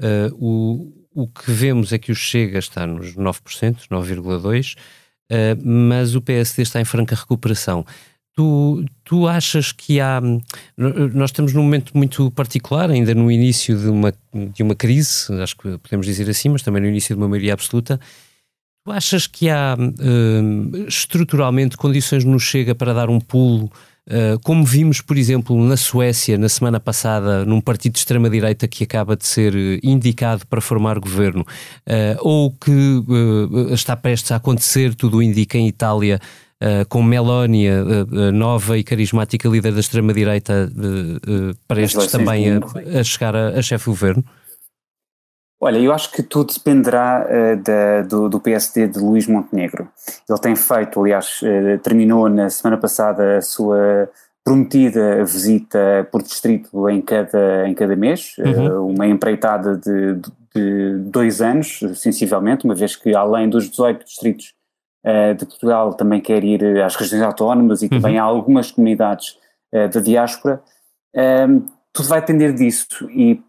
uh, 0.00 0.34
o, 0.34 0.90
o 1.14 1.28
que 1.28 1.52
vemos 1.52 1.92
é 1.92 1.98
que 1.98 2.10
o 2.10 2.14
Chega 2.14 2.58
está 2.58 2.86
nos 2.86 3.14
9%, 3.14 3.88
9,2%, 3.90 4.74
uh, 4.74 4.78
mas 5.62 6.14
o 6.14 6.22
PSD 6.22 6.62
está 6.62 6.80
em 6.80 6.86
franca 6.86 7.14
recuperação. 7.14 7.84
Tu, 8.34 8.86
tu 9.04 9.26
achas 9.26 9.72
que 9.72 10.00
há. 10.00 10.20
Nós 10.76 11.30
estamos 11.30 11.52
num 11.52 11.64
momento 11.64 11.94
muito 11.94 12.30
particular, 12.30 12.88
ainda 12.88 13.12
no 13.12 13.30
início 13.32 13.76
de 13.76 13.88
uma, 13.88 14.14
de 14.32 14.62
uma 14.62 14.76
crise, 14.76 15.30
acho 15.42 15.56
que 15.56 15.76
podemos 15.78 16.06
dizer 16.06 16.30
assim, 16.30 16.48
mas 16.48 16.62
também 16.62 16.80
no 16.80 16.88
início 16.88 17.16
de 17.16 17.20
uma 17.20 17.28
maioria 17.28 17.52
absoluta. 17.52 17.98
Tu 18.88 18.92
achas 18.92 19.26
que 19.26 19.50
há 19.50 19.76
uh, 19.78 20.86
estruturalmente 20.88 21.76
condições 21.76 22.24
no 22.24 22.40
Chega 22.40 22.74
para 22.74 22.94
dar 22.94 23.10
um 23.10 23.20
pulo 23.20 23.70
Uh, 24.10 24.40
como 24.42 24.64
vimos, 24.64 25.02
por 25.02 25.18
exemplo, 25.18 25.54
na 25.62 25.76
Suécia, 25.76 26.38
na 26.38 26.48
semana 26.48 26.80
passada, 26.80 27.44
num 27.44 27.60
partido 27.60 27.92
de 27.92 27.98
extrema-direita 27.98 28.66
que 28.66 28.82
acaba 28.82 29.14
de 29.14 29.26
ser 29.26 29.54
uh, 29.54 29.78
indicado 29.82 30.46
para 30.46 30.62
formar 30.62 30.98
governo, 30.98 31.42
uh, 31.42 32.16
ou 32.20 32.50
que 32.50 33.04
está 33.70 33.94
prestes 33.94 34.32
a 34.32 34.36
acontecer, 34.36 34.94
tudo 34.94 35.22
indica 35.22 35.58
em 35.58 35.68
Itália, 35.68 36.18
com 36.88 37.02
Meloni, 37.02 37.66
nova 38.32 38.78
e 38.78 38.82
carismática 38.82 39.46
líder 39.46 39.74
da 39.74 39.80
extrema-direita, 39.80 40.72
prestes 41.68 42.06
também 42.06 42.46
a, 42.48 42.98
a 42.98 43.04
chegar 43.04 43.36
a, 43.36 43.50
a 43.50 43.60
chefe 43.60 43.84
do 43.84 43.90
governo? 43.90 44.24
Olha, 45.60 45.78
eu 45.78 45.92
acho 45.92 46.12
que 46.12 46.22
tudo 46.22 46.54
dependerá 46.54 47.26
uh, 47.26 47.62
da, 47.62 48.02
do, 48.02 48.28
do, 48.28 48.38
PSD 48.38 48.86
de 48.86 49.00
Luís 49.00 49.26
Montenegro. 49.26 49.88
Ele 50.28 50.38
tem 50.38 50.54
feito, 50.54 51.00
aliás, 51.00 51.40
uh, 51.42 51.78
terminou 51.78 52.28
na 52.28 52.48
semana 52.48 52.76
passada 52.76 53.38
a 53.38 53.42
sua 53.42 54.08
prometida 54.44 55.24
visita 55.24 56.08
por 56.12 56.22
distrito 56.22 56.88
em 56.88 57.02
cada, 57.02 57.68
em 57.68 57.74
cada 57.74 57.96
mês, 57.96 58.36
uhum. 58.38 58.68
uh, 58.68 58.86
uma 58.86 59.08
empreitada 59.08 59.76
de, 59.76 60.20
de, 60.54 60.98
dois 61.10 61.42
anos, 61.42 61.80
sensivelmente, 61.96 62.64
uma 62.64 62.74
vez 62.74 62.94
que 62.94 63.14
além 63.14 63.48
dos 63.48 63.68
18 63.68 64.04
distritos 64.04 64.54
de 65.38 65.46
Portugal 65.46 65.94
também 65.94 66.20
quer 66.20 66.44
ir 66.44 66.82
às 66.82 66.94
regiões 66.94 67.22
autónomas 67.22 67.82
e 67.82 67.84
uhum. 67.84 67.90
também 67.90 68.18
há 68.18 68.22
algumas 68.22 68.70
comunidades 68.70 69.38
da 69.72 70.00
diáspora. 70.00 70.60
tudo 71.92 72.08
vai 72.08 72.20
depender 72.20 72.52
disso 72.52 73.08
e 73.08 73.40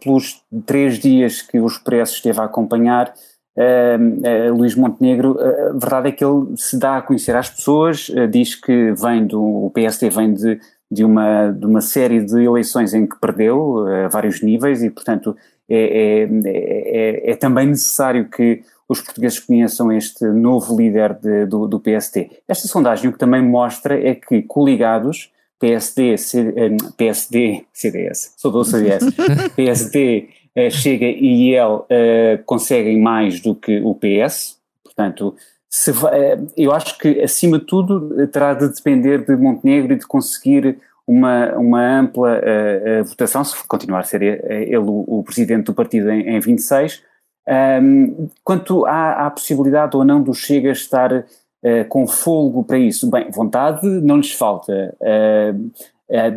pelos 0.00 0.42
três 0.64 0.98
dias 0.98 1.42
que 1.42 1.58
o 1.58 1.66
Expresso 1.66 2.14
esteve 2.14 2.40
a 2.40 2.44
acompanhar, 2.44 3.12
uh, 3.56 4.54
Luís 4.54 4.74
Montenegro, 4.74 5.38
a 5.40 5.72
verdade 5.72 6.08
é 6.08 6.12
que 6.12 6.24
ele 6.24 6.56
se 6.56 6.78
dá 6.78 6.98
a 6.98 7.02
conhecer 7.02 7.34
às 7.34 7.50
pessoas, 7.50 8.10
diz 8.30 8.54
que 8.54 8.92
vem 8.92 9.26
do, 9.26 9.66
o 9.66 9.70
PSD 9.70 10.10
vem 10.10 10.34
de, 10.34 10.60
de, 10.90 11.04
uma, 11.04 11.50
de 11.50 11.66
uma 11.66 11.80
série 11.80 12.20
de 12.20 12.42
eleições 12.44 12.94
em 12.94 13.06
que 13.06 13.18
perdeu 13.20 13.86
a 13.86 14.08
vários 14.08 14.42
níveis 14.42 14.82
e, 14.82 14.90
portanto, 14.90 15.36
é, 15.68 16.22
é, 16.22 16.28
é, 16.44 17.30
é 17.32 17.36
também 17.36 17.66
necessário 17.66 18.28
que 18.28 18.62
os 18.88 19.00
portugueses 19.00 19.40
conheçam 19.40 19.90
este 19.90 20.24
novo 20.26 20.76
líder 20.76 21.14
de, 21.14 21.46
do, 21.46 21.66
do 21.66 21.80
PST. 21.80 22.42
Esta 22.46 22.68
sondagem 22.68 23.10
o 23.10 23.12
que 23.12 23.18
também 23.18 23.42
mostra 23.42 23.98
é 23.98 24.14
que 24.14 24.42
coligados, 24.42 25.32
PSD, 25.58 26.18
C, 26.18 26.54
PSD, 26.96 27.64
CDS, 27.72 28.34
sou 28.36 28.50
do 28.50 28.64
CDS, 28.64 29.04
PSD, 29.56 30.28
uh, 30.56 30.70
Chega 30.70 31.06
e 31.06 31.50
IEL 31.50 31.86
uh, 31.90 32.44
conseguem 32.44 33.00
mais 33.00 33.40
do 33.40 33.54
que 33.54 33.80
o 33.80 33.94
PS, 33.94 34.58
portanto, 34.84 35.28
uh, 35.28 36.52
eu 36.56 36.72
acho 36.72 36.98
que 36.98 37.20
acima 37.20 37.58
de 37.58 37.64
tudo 37.64 38.26
terá 38.28 38.54
de 38.54 38.68
depender 38.68 39.24
de 39.24 39.36
Montenegro 39.36 39.92
e 39.94 39.98
de 39.98 40.06
conseguir 40.06 40.78
uma, 41.06 41.52
uma 41.52 42.00
ampla 42.00 42.40
uh, 42.40 43.04
votação, 43.04 43.44
se 43.44 43.56
continuar 43.66 44.00
a 44.00 44.04
ser 44.04 44.22
ele 44.22 44.76
o, 44.78 45.04
o 45.06 45.22
presidente 45.24 45.66
do 45.66 45.74
partido 45.74 46.10
em, 46.10 46.36
em 46.36 46.40
26, 46.40 47.02
um, 47.48 48.28
quanto 48.42 48.84
à, 48.86 49.26
à, 49.26 49.30
possibilidade 49.30 49.96
ou 49.96 50.04
não 50.04 50.20
do 50.20 50.34
Chega 50.34 50.70
estar 50.70 51.24
uh, 51.66 51.88
com 51.88 52.06
folgo 52.06 52.62
para 52.62 52.78
isso, 52.78 53.10
bem, 53.10 53.30
vontade 53.30 53.86
não 53.86 54.18
lhes 54.18 54.32
falta. 54.32 54.96
Uh, 55.00 55.70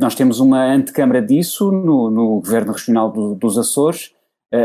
nós 0.01 0.15
temos 0.15 0.39
uma 0.39 0.65
antecâmara 0.65 1.21
disso 1.21 1.71
no, 1.71 2.09
no 2.09 2.39
Governo 2.39 2.73
Regional 2.73 3.11
do, 3.11 3.35
dos 3.35 3.55
Açores, 3.55 4.11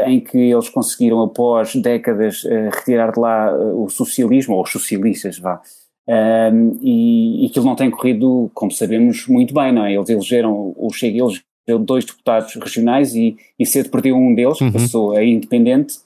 em 0.06 0.18
que 0.18 0.38
eles 0.38 0.70
conseguiram, 0.70 1.20
após 1.20 1.76
décadas, 1.76 2.42
retirar 2.72 3.12
de 3.12 3.20
lá 3.20 3.54
o 3.54 3.86
socialismo, 3.90 4.54
ou 4.54 4.62
os 4.62 4.72
socialistas, 4.72 5.38
vá. 5.38 5.60
Um, 6.06 6.78
e, 6.82 7.44
e 7.44 7.46
aquilo 7.46 7.64
não 7.64 7.74
tem 7.74 7.90
corrido, 7.90 8.50
como 8.54 8.70
sabemos, 8.70 9.26
muito 9.26 9.54
bem, 9.54 9.72
não 9.72 9.84
é? 9.84 9.94
Eles 9.94 10.08
elegeram, 10.08 10.74
o 10.76 10.90
Chega 10.92 11.18
elegeu 11.18 11.78
dois 11.80 12.04
deputados 12.04 12.54
regionais 12.54 13.14
e, 13.14 13.36
e 13.58 13.64
cedo 13.64 13.90
perdeu 13.90 14.16
um 14.16 14.34
deles, 14.34 14.60
uhum. 14.60 14.72
passou 14.72 15.12
a 15.12 15.24
independente, 15.24 15.96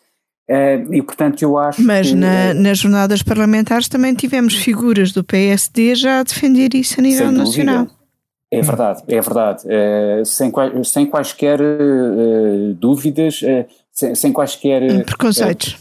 Uh, 0.50 0.94
e 0.94 1.02
portanto 1.02 1.42
eu 1.42 1.58
acho 1.58 1.82
Mas 1.82 2.08
que, 2.08 2.14
na, 2.14 2.54
nas 2.54 2.78
jornadas 2.78 3.22
parlamentares 3.22 3.86
também 3.86 4.14
tivemos 4.14 4.54
figuras 4.54 5.12
do 5.12 5.22
PSD 5.22 5.94
já 5.94 6.20
a 6.20 6.22
defender 6.22 6.74
isso 6.74 6.98
a 6.98 7.02
nível 7.02 7.30
nacional. 7.30 7.86
É 8.50 8.62
verdade, 8.62 9.02
é 9.08 9.20
verdade. 9.20 9.64
Uh, 9.66 10.24
sem, 10.24 10.50
sem 10.84 11.04
quaisquer 11.04 11.60
uh, 11.60 12.72
dúvidas, 12.80 13.40
sem, 13.92 14.14
sem, 14.14 14.32
quaisquer 14.32 15.04
preconceitos. 15.04 15.76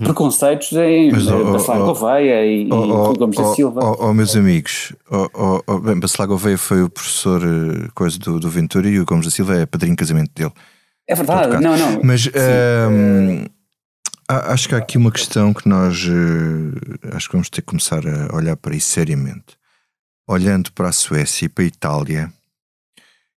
preconceitos 0.00 0.72
em 0.72 1.12
Mas, 1.12 1.28
oh, 1.28 1.52
Bacelar 1.52 1.78
Gouveia 1.78 2.44
e, 2.44 2.68
oh, 2.68 2.84
e 2.84 2.90
oh, 2.90 3.12
Gomes 3.12 3.38
oh, 3.38 3.42
da 3.42 3.54
Silva. 3.54 3.80
Oh, 3.80 4.08
oh 4.08 4.12
meus 4.12 4.34
amigos, 4.34 4.92
oh, 5.08 5.60
oh, 5.68 5.78
bem, 5.78 6.00
Bacelar 6.00 6.26
Gouveia 6.26 6.58
foi 6.58 6.82
o 6.82 6.90
professor 6.90 7.40
coisa 7.94 8.18
do, 8.18 8.40
do 8.40 8.50
Ventura 8.50 8.88
e 8.88 8.98
o 8.98 9.06
Gomes 9.06 9.26
da 9.26 9.30
Silva 9.30 9.56
é 9.56 9.66
padrinho 9.66 9.94
de 9.94 10.00
casamento 10.00 10.32
dele. 10.34 10.52
É 11.06 11.14
verdade, 11.14 11.62
não, 11.62 11.76
não. 11.76 12.00
Mas 12.02 12.28
Acho 14.32 14.68
que 14.68 14.76
há 14.76 14.78
aqui 14.78 14.96
uma 14.96 15.10
questão 15.10 15.52
que 15.52 15.68
nós 15.68 16.04
uh, 16.04 17.16
acho 17.16 17.26
que 17.26 17.32
vamos 17.32 17.50
ter 17.50 17.62
que 17.62 17.66
começar 17.66 18.00
a 18.06 18.32
olhar 18.32 18.56
para 18.56 18.76
isso 18.76 18.90
seriamente. 18.90 19.58
Olhando 20.24 20.70
para 20.70 20.88
a 20.88 20.92
Suécia 20.92 21.46
e 21.46 21.48
para 21.48 21.64
a 21.64 21.66
Itália, 21.66 22.32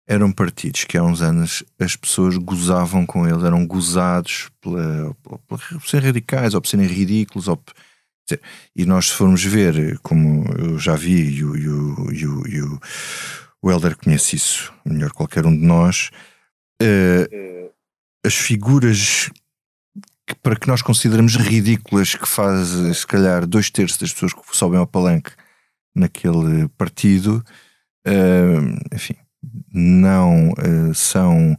eram 0.05 0.33
partidos 0.33 0.83
que 0.83 0.97
há 0.97 1.03
uns 1.03 1.21
anos 1.21 1.63
as 1.79 1.95
pessoas 1.95 2.35
gozavam 2.35 3.05
com 3.05 3.25
eles, 3.25 3.41
eram 3.41 3.65
gozados 3.65 4.49
pela, 4.59 5.15
por 5.47 5.61
serem 5.85 6.07
radicais 6.07 6.53
ou 6.53 6.59
por 6.59 6.67
serem 6.67 6.87
ridículos. 6.87 7.47
Ou, 7.47 7.63
e 8.75 8.85
nós, 8.85 9.07
se 9.07 9.13
formos 9.13 9.45
ver, 9.45 9.97
como 9.99 10.43
eu 10.59 10.77
já 10.77 10.97
vi, 10.97 11.37
e 11.37 11.45
o, 11.45 11.55
e 11.55 11.69
o, 11.69 12.11
e 12.11 12.25
o, 12.25 12.47
e 12.49 12.61
o, 12.63 12.79
o 13.61 13.71
Helder 13.71 13.95
conhece 13.95 14.35
isso 14.35 14.73
melhor 14.83 15.13
qualquer 15.13 15.45
um 15.45 15.57
de 15.57 15.65
nós, 15.65 16.09
uh, 16.83 17.71
as 18.25 18.35
figuras 18.35 19.31
que, 20.31 20.39
para 20.41 20.55
que 20.55 20.67
nós 20.67 20.81
consideramos 20.81 21.35
ridículas, 21.35 22.15
que 22.15 22.27
faz 22.27 22.69
se 22.95 23.05
calhar 23.05 23.45
dois 23.45 23.69
terços 23.69 23.97
das 23.97 24.13
pessoas 24.13 24.33
que 24.33 24.41
sobem 24.55 24.79
ao 24.79 24.87
palanque 24.87 25.31
naquele 25.93 26.69
partido, 26.77 27.43
uh, 28.07 28.95
enfim, 28.95 29.15
não 29.73 30.51
uh, 30.51 30.93
são 30.93 31.57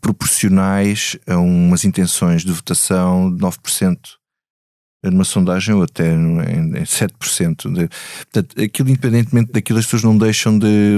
proporcionais 0.00 1.16
a 1.26 1.36
umas 1.38 1.84
intenções 1.84 2.44
de 2.44 2.52
votação 2.52 3.34
de 3.34 3.42
9% 3.42 3.98
numa 5.04 5.24
sondagem 5.24 5.74
ou 5.74 5.82
até 5.82 6.12
em, 6.12 6.38
em 6.78 6.84
7%. 6.84 7.72
De, 7.72 7.88
portanto, 8.30 8.62
aquilo, 8.62 8.88
independentemente 8.88 9.50
daquilo, 9.50 9.80
as 9.80 9.84
pessoas 9.84 10.04
não 10.04 10.16
deixam 10.16 10.56
de 10.56 10.96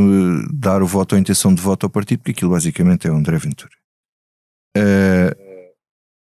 dar 0.52 0.82
o 0.82 0.86
voto 0.86 1.14
ou 1.14 1.16
a 1.16 1.20
intenção 1.20 1.54
de 1.54 1.62
voto 1.62 1.86
ao 1.86 1.90
partido, 1.90 2.18
porque 2.18 2.32
aquilo 2.32 2.50
basicamente 2.50 3.06
é 3.06 3.10
o 3.10 3.16
André 3.16 3.38
Ventura. 3.38 3.72
Uh, 4.76 5.43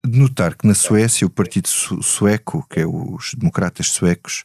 de 0.07 0.19
notar 0.19 0.55
que 0.55 0.67
na 0.67 0.75
Suécia 0.75 1.27
o 1.27 1.31
partido 1.31 1.69
sueco, 1.69 2.67
que 2.69 2.81
é 2.81 2.87
os 2.87 3.35
democratas 3.35 3.89
suecos, 3.89 4.45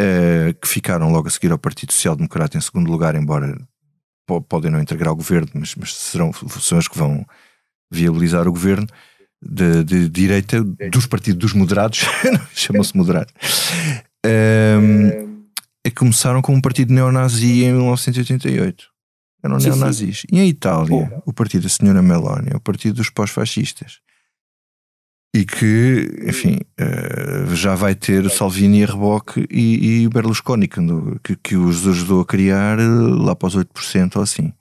uh, 0.00 0.54
que 0.60 0.68
ficaram 0.68 1.10
logo 1.10 1.28
a 1.28 1.30
seguir 1.30 1.52
ao 1.52 1.58
Partido 1.58 1.92
Social 1.92 2.16
Democrata 2.16 2.56
em 2.56 2.60
segundo 2.60 2.90
lugar, 2.90 3.14
embora 3.14 3.56
podem 4.48 4.70
não 4.70 4.80
integrar 4.80 5.12
o 5.12 5.16
governo, 5.16 5.50
mas, 5.54 5.74
mas 5.74 5.94
serão, 5.94 6.32
são 6.32 6.78
os 6.78 6.88
que 6.88 6.96
vão 6.96 7.26
viabilizar 7.90 8.48
o 8.48 8.52
governo 8.52 8.86
de, 9.44 9.84
de 9.84 10.08
direita 10.08 10.62
dos 10.90 11.06
partidos 11.06 11.40
dos 11.40 11.52
moderados, 11.52 12.00
chamam-se 12.54 12.96
moderados, 12.96 13.34
um, 14.24 15.42
é 15.84 15.90
que 15.90 15.96
começaram 15.96 16.40
com 16.40 16.54
um 16.54 16.60
partido 16.60 16.94
neonazi 16.94 17.64
em 17.64 17.72
1988. 17.72 18.86
Eram 19.44 19.58
sim, 19.58 19.70
neonazis. 19.70 20.20
Sim. 20.20 20.28
E 20.30 20.40
em 20.40 20.48
Itália, 20.48 21.20
o 21.26 21.32
partido 21.32 21.64
da 21.64 21.68
senhora 21.68 22.00
Meloni, 22.00 22.50
é 22.52 22.56
o 22.56 22.60
partido 22.60 22.94
dos 22.94 23.10
pós-fascistas 23.10 23.98
e 25.34 25.46
que, 25.46 26.10
enfim, 26.26 26.58
uh, 26.78 27.54
já 27.54 27.74
vai 27.74 27.94
ter 27.94 28.28
Salvini 28.30 28.84
a 28.84 28.86
reboque 28.86 29.46
e, 29.50 30.02
e 30.02 30.08
Berlusconi, 30.08 30.68
que, 30.68 31.36
que 31.36 31.56
os 31.56 31.86
ajudou 31.88 32.20
a 32.20 32.26
criar 32.26 32.78
eh, 32.78 32.86
lá 32.86 33.34
para 33.34 33.48
os 33.48 33.56
8% 33.56 34.16
ou 34.16 34.22
assim. 34.22 34.52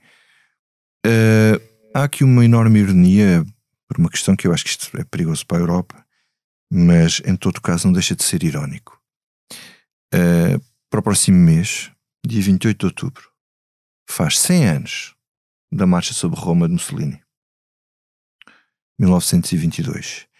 Uh, 1.05 1.59
há 1.93 2.03
aqui 2.03 2.23
uma 2.23 2.45
enorme 2.45 2.79
ironia, 2.79 3.43
por 3.85 3.99
uma 3.99 4.09
questão 4.09 4.33
que 4.33 4.47
eu 4.47 4.53
acho 4.53 4.63
que 4.63 4.69
isto 4.69 4.97
é 4.97 5.03
perigoso 5.03 5.45
para 5.45 5.57
a 5.57 5.61
Europa, 5.61 6.05
mas 6.71 7.21
em 7.25 7.35
todo 7.35 7.59
caso 7.59 7.87
não 7.87 7.93
deixa 7.93 8.15
de 8.15 8.23
ser 8.23 8.41
irónico. 8.41 8.97
Uh, 10.13 10.57
para 10.89 11.01
o 11.01 11.03
próximo 11.03 11.37
mês, 11.37 11.91
dia 12.25 12.41
28 12.41 12.79
de 12.79 12.85
outubro, 12.85 13.29
faz 14.09 14.39
100 14.39 14.67
anos 14.67 15.15
da 15.69 15.85
marcha 15.85 16.13
sobre 16.13 16.39
Roma 16.39 16.67
de 16.67 16.73
Mussolini. 16.73 17.21
1922. 18.97 20.30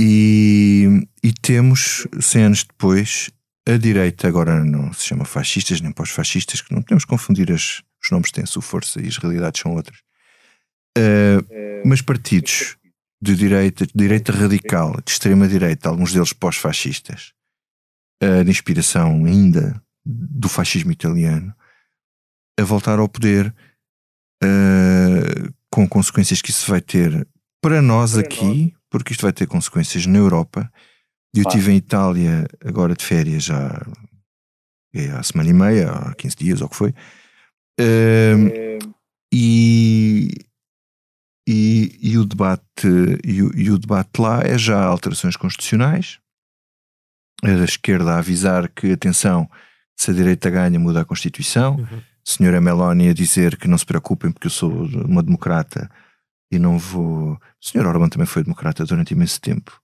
E, 0.00 1.08
e 1.24 1.32
temos, 1.32 2.06
100 2.20 2.42
anos 2.44 2.62
depois, 2.62 3.30
a 3.66 3.76
direita, 3.76 4.28
agora 4.28 4.64
não 4.64 4.92
se 4.92 5.06
chama 5.06 5.24
fascistas 5.24 5.80
nem 5.80 5.90
pós-fascistas, 5.90 6.60
que 6.60 6.72
não 6.72 6.82
podemos 6.82 7.04
confundir 7.04 7.50
as, 7.50 7.82
os 8.00 8.10
nomes 8.12 8.30
têm 8.30 8.44
a 8.44 8.46
sua 8.46 8.62
força 8.62 9.02
e 9.02 9.08
as 9.08 9.16
realidades 9.16 9.60
são 9.60 9.74
outras. 9.74 9.98
Uh, 10.96 11.82
mas 11.84 12.00
partidos 12.00 12.76
de 13.20 13.34
direita, 13.34 13.84
de 13.84 13.92
direita 13.92 14.30
radical, 14.30 14.92
de 15.04 15.10
extrema-direita, 15.10 15.88
alguns 15.88 16.12
deles 16.12 16.32
pós-fascistas, 16.32 17.32
uh, 18.22 18.44
de 18.44 18.50
inspiração 18.50 19.24
ainda 19.24 19.82
do 20.06 20.48
fascismo 20.48 20.92
italiano, 20.92 21.52
a 22.56 22.62
voltar 22.62 23.00
ao 23.00 23.08
poder 23.08 23.52
uh, 24.44 25.54
com 25.68 25.88
consequências 25.88 26.40
que 26.40 26.50
isso 26.50 26.70
vai 26.70 26.80
ter 26.80 27.26
para 27.60 27.82
nós 27.82 28.16
aqui, 28.16 28.72
porque 28.90 29.12
isto 29.12 29.22
vai 29.22 29.32
ter 29.32 29.46
consequências 29.46 30.06
na 30.06 30.18
Europa. 30.18 30.70
Eu 31.34 31.42
claro. 31.42 31.58
estive 31.58 31.72
em 31.72 31.76
Itália 31.76 32.46
agora 32.64 32.94
de 32.94 33.04
férias 33.04 33.44
já 33.44 33.80
é, 34.94 35.10
há 35.10 35.22
semana 35.22 35.50
e 35.50 35.52
meia, 35.52 35.90
há 35.90 36.14
15 36.14 36.36
dias, 36.36 36.60
ou 36.60 36.66
o 36.66 36.70
que 36.70 36.76
foi. 36.76 36.94
Um, 37.80 38.48
é... 38.48 38.78
e, 39.32 40.30
e, 41.48 41.98
e, 42.00 42.18
o 42.18 42.24
debate, 42.24 42.64
e, 43.24 43.42
o, 43.42 43.56
e 43.56 43.70
o 43.70 43.78
debate 43.78 44.20
lá 44.20 44.40
é 44.42 44.56
já 44.58 44.82
alterações 44.82 45.36
constitucionais. 45.36 46.18
A 47.42 47.50
esquerda 47.64 48.14
a 48.14 48.18
avisar 48.18 48.68
que, 48.68 48.90
atenção, 48.90 49.48
se 49.96 50.10
a 50.10 50.14
direita 50.14 50.50
ganha, 50.50 50.78
muda 50.78 51.02
a 51.02 51.04
Constituição. 51.04 51.76
Uhum. 51.76 52.02
Senhora 52.24 52.60
Meloni 52.60 53.08
a 53.08 53.14
dizer 53.14 53.56
que 53.56 53.68
não 53.68 53.78
se 53.78 53.86
preocupem 53.86 54.30
porque 54.30 54.48
eu 54.48 54.50
sou 54.50 54.70
uma 54.70 55.22
democrata 55.22 55.90
e 56.50 56.58
não 56.58 56.78
vou. 56.78 57.32
O 57.32 57.38
Sr. 57.60 57.86
Orban 57.86 58.08
também 58.08 58.26
foi 58.26 58.42
democrata 58.42 58.84
durante 58.84 59.12
imenso 59.12 59.40
tempo. 59.40 59.80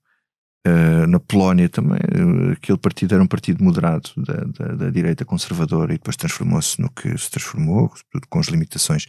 Uh, 0.67 1.07
na 1.07 1.21
Polónia 1.21 1.69
também, 1.69 1.99
uh, 1.99 2.53
aquele 2.53 2.79
partido 2.79 3.15
era 3.15 3.23
um 3.23 3.27
partido 3.27 3.63
moderado 3.63 4.11
da, 4.17 4.45
da, 4.45 4.75
da 4.75 4.91
direita 4.91 5.25
conservadora 5.25 5.93
e 5.93 5.99
depois 5.99 6.17
transformou-se 6.17 6.81
no 6.81 6.91
que 6.91 7.17
se 7.19 7.31
transformou, 7.31 7.93
com 8.31 8.39
as 8.39 8.47
limitações 8.47 9.07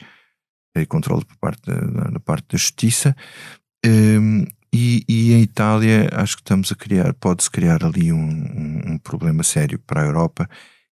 e 0.76 0.86
controle 0.86 1.24
por 1.24 1.38
parte 1.38 1.62
da, 1.66 2.10
da 2.10 2.20
parte 2.20 2.46
da 2.50 2.58
justiça. 2.58 3.16
Uh, 3.86 4.46
e, 4.74 5.06
e 5.08 5.32
em 5.32 5.42
Itália 5.44 6.10
acho 6.12 6.36
que 6.36 6.42
estamos 6.42 6.70
a 6.70 6.76
criar, 6.76 7.14
pode-se 7.14 7.50
criar 7.50 7.86
ali 7.86 8.12
um, 8.12 8.18
um, 8.20 8.82
um, 8.92 8.98
problema 8.98 9.42
sério 9.42 9.80
para 9.80 10.02
a 10.02 10.06
Europa 10.06 10.50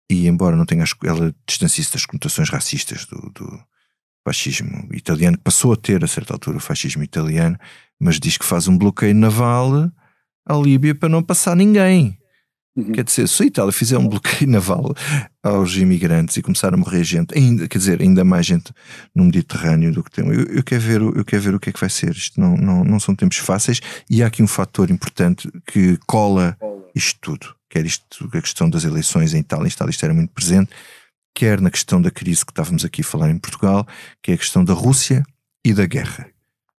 e 0.10 0.28
embora 0.28 0.56
não 0.56 0.66
tenha, 0.66 0.86
ela 1.04 1.36
distancie-se 1.46 1.92
das 1.92 2.06
conotações 2.06 2.50
racistas 2.50 3.06
do, 3.06 3.30
do, 3.32 3.62
fascismo 4.26 4.88
italiano, 4.92 5.38
que 5.38 5.44
passou 5.44 5.74
a 5.74 5.78
ter 5.78 6.04
a 6.04 6.08
certa 6.08 6.34
altura 6.34 6.58
o 6.58 6.60
fascismo 6.60 7.04
italiano, 7.04 7.58
mas 8.00 8.20
diz 8.20 8.38
que 8.38 8.46
faz 8.46 8.68
um 8.68 8.78
bloqueio 8.78 9.14
naval 9.14 9.92
à 10.46 10.56
Líbia 10.56 10.96
para 10.96 11.10
não 11.10 11.22
passar 11.22 11.56
ninguém. 11.56 12.18
Uhum. 12.76 12.92
Quer 12.92 13.06
dizer, 13.06 13.30
se 13.30 13.42
a 13.42 13.46
Itália 13.46 13.72
fizer 13.72 13.98
um 13.98 14.08
bloqueio 14.08 14.50
naval 14.52 14.94
aos 15.42 15.78
imigrantes 15.78 16.36
e 16.36 16.42
começar 16.42 16.74
a 16.74 16.78
morrer 16.78 17.04
gente, 17.04 17.38
ainda, 17.38 17.68
quer 17.68 17.78
dizer, 17.78 18.02
ainda 18.02 18.26
mais 18.26 18.46
gente 18.46 18.74
no 19.14 19.24
Mediterrâneo 19.24 19.94
do 19.94 20.04
que 20.04 20.12
tem, 20.12 20.28
eu, 20.28 20.44
eu, 20.44 20.64
quero 20.64 20.82
ver, 20.82 21.02
eu 21.02 21.24
quero 21.24 21.42
ver 21.42 21.56
o 21.56 21.60
que 21.60 21.70
é 21.70 21.74
que 21.74 21.80
vai 21.80 21.90
ser. 21.90 22.12
Isto 22.12 22.40
não, 22.42 22.58
não, 22.58 22.84
não 22.84 23.00
são 23.00 23.16
tempos 23.16 23.38
fáceis 23.38 23.80
e 24.10 24.22
há 24.22 24.28
aqui 24.28 24.44
um 24.44 24.48
fator 24.48 24.90
importante 24.90 25.50
que 25.68 25.98
cola 26.06 26.58
isto 26.94 27.20
tudo, 27.22 27.56
quer 27.70 27.86
isto, 27.86 28.30
a 28.34 28.42
questão 28.42 28.70
das 28.70 28.84
eleições 28.84 29.34
em 29.34 29.40
Itália, 29.40 29.68
em 29.68 29.72
Itália 29.72 29.92
isto 29.92 30.04
era 30.04 30.14
muito 30.14 30.34
presente, 30.34 30.70
quer 31.36 31.60
na 31.60 31.70
questão 31.70 32.02
da 32.02 32.10
crise 32.10 32.46
que 32.46 32.52
estávamos 32.54 32.86
aqui 32.86 33.02
a 33.02 33.04
falar 33.04 33.30
em 33.30 33.38
Portugal, 33.38 33.86
que 34.24 34.32
é 34.32 34.36
a 34.36 34.38
questão 34.38 34.64
da 34.64 34.74
Rússia 34.74 35.24
e 35.66 35.74
da 35.74 35.86
guerra. 35.86 36.28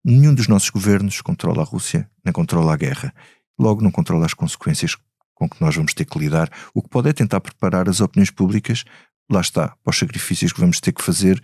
Nenhum 0.03 0.35
dos 0.35 0.49
nossos 0.49 0.71
governos 0.71 1.21
controla 1.21 1.61
a 1.61 1.65
Rússia, 1.65 2.09
nem 2.25 2.33
controla 2.33 2.73
a 2.73 2.77
guerra. 2.77 3.13
Logo, 3.59 3.83
não 3.83 3.91
controla 3.91 4.25
as 4.25 4.33
consequências 4.33 4.97
com 5.35 5.49
que 5.49 5.61
nós 5.61 5.77
vamos 5.77 5.93
ter 5.93 6.07
que 6.07 6.19
lidar, 6.19 6.51
o 6.75 6.81
que 6.81 6.89
pode 6.89 7.11
é 7.11 7.13
tentar 7.13 7.41
preparar 7.41 7.91
as 7.91 8.01
opiniões 8.01 8.31
públicas, 8.31 8.85
lá 9.31 9.43
está, 9.43 9.77
para 9.85 9.91
os 9.91 9.99
sacrifícios 9.99 10.51
que 10.51 10.61
vamos 10.61 10.81
ter 10.81 10.93
que 10.93 11.03
fazer, 11.03 11.43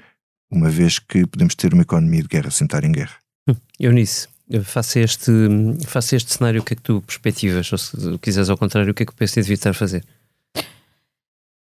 uma 0.51 0.71
vez 0.71 0.99
que 0.99 1.27
podemos 1.27 1.55
ter 1.55 1.75
uma 1.75 1.83
economia 1.83 2.23
de 2.23 2.29
guerra 2.29 2.51
sem 2.51 2.65
estar 2.65 2.83
em 2.85 2.93
guerra. 2.93 3.17
Hum, 3.47 3.57
Eunice, 3.79 4.29
faça 4.65 4.99
este, 4.99 5.31
faça 5.87 6.17
este 6.17 6.33
cenário, 6.33 6.63
o 6.63 6.65
que 6.65 6.73
é 6.73 6.77
que 6.77 6.83
tu 6.83 7.03
perspectivas? 7.03 7.71
Ou 7.71 7.77
se 7.77 8.19
quiseres 8.23 8.49
ao 8.49 8.57
contrário, 8.57 8.91
o 8.91 8.95
que 8.95 9.03
é 9.03 9.07
que 9.07 9.13
o 9.13 9.17
PSD 9.17 9.43
devia 9.43 9.55
estar 9.55 9.71
a 9.71 9.75
fazer? 9.75 10.07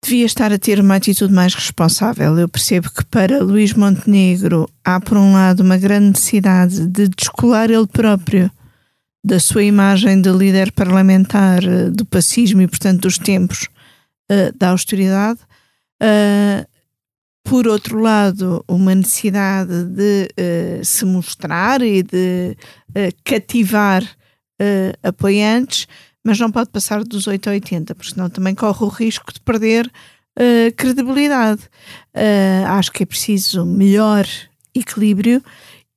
Devia 0.03 0.25
estar 0.25 0.53
a 0.53 0.59
ter 0.59 0.79
uma 0.79 0.95
atitude 0.95 1.33
mais 1.33 1.53
responsável. 1.53 2.37
Eu 2.37 2.47
percebo 2.47 2.89
que 2.89 3.03
para 3.05 3.43
Luís 3.43 3.73
Montenegro 3.73 4.69
há, 4.83 4.99
por 4.99 5.17
um 5.17 5.33
lado, 5.33 5.61
uma 5.61 5.77
grande 5.77 6.09
necessidade 6.09 6.87
de 6.87 7.07
descolar 7.07 7.69
ele 7.69 7.87
próprio 7.87 8.51
da 9.27 9.39
sua 9.39 9.63
imagem 9.63 10.21
de 10.21 10.31
líder 10.31 10.71
parlamentar 10.71 11.61
eh, 11.63 11.89
do 11.89 12.05
pacismo 12.05 12.61
e, 12.61 12.67
portanto, 12.67 13.01
dos 13.01 13.17
tempos 13.17 13.67
uh, 14.31 14.57
da 14.57 14.69
austeridade. 14.69 15.39
Uh, 16.01 16.65
por 17.43 17.67
outro 17.67 17.99
lado, 17.99 18.63
uma 18.67 18.93
necessidade 18.95 19.85
de 19.85 20.27
se 20.83 21.05
mostrar 21.05 21.81
e 21.81 22.03
de 22.03 22.57
cativar 23.23 24.03
apoiantes, 25.01 25.87
mas 26.27 26.39
não 26.39 26.51
pode 26.51 26.69
passar 26.69 27.03
dos 27.03 27.25
8 27.25 27.47
a 27.47 27.51
80, 27.53 27.95
porque 27.95 28.13
senão 28.13 28.29
também 28.29 28.53
corre 28.53 28.83
o 28.83 28.89
risco 28.89 29.33
de 29.33 29.39
perder 29.39 29.89
credibilidade. 30.75 31.61
acho 32.67 32.91
que 32.91 33.01
é 33.01 33.05
preciso 33.05 33.65
melhor 33.65 34.27
equilíbrio 34.75 35.41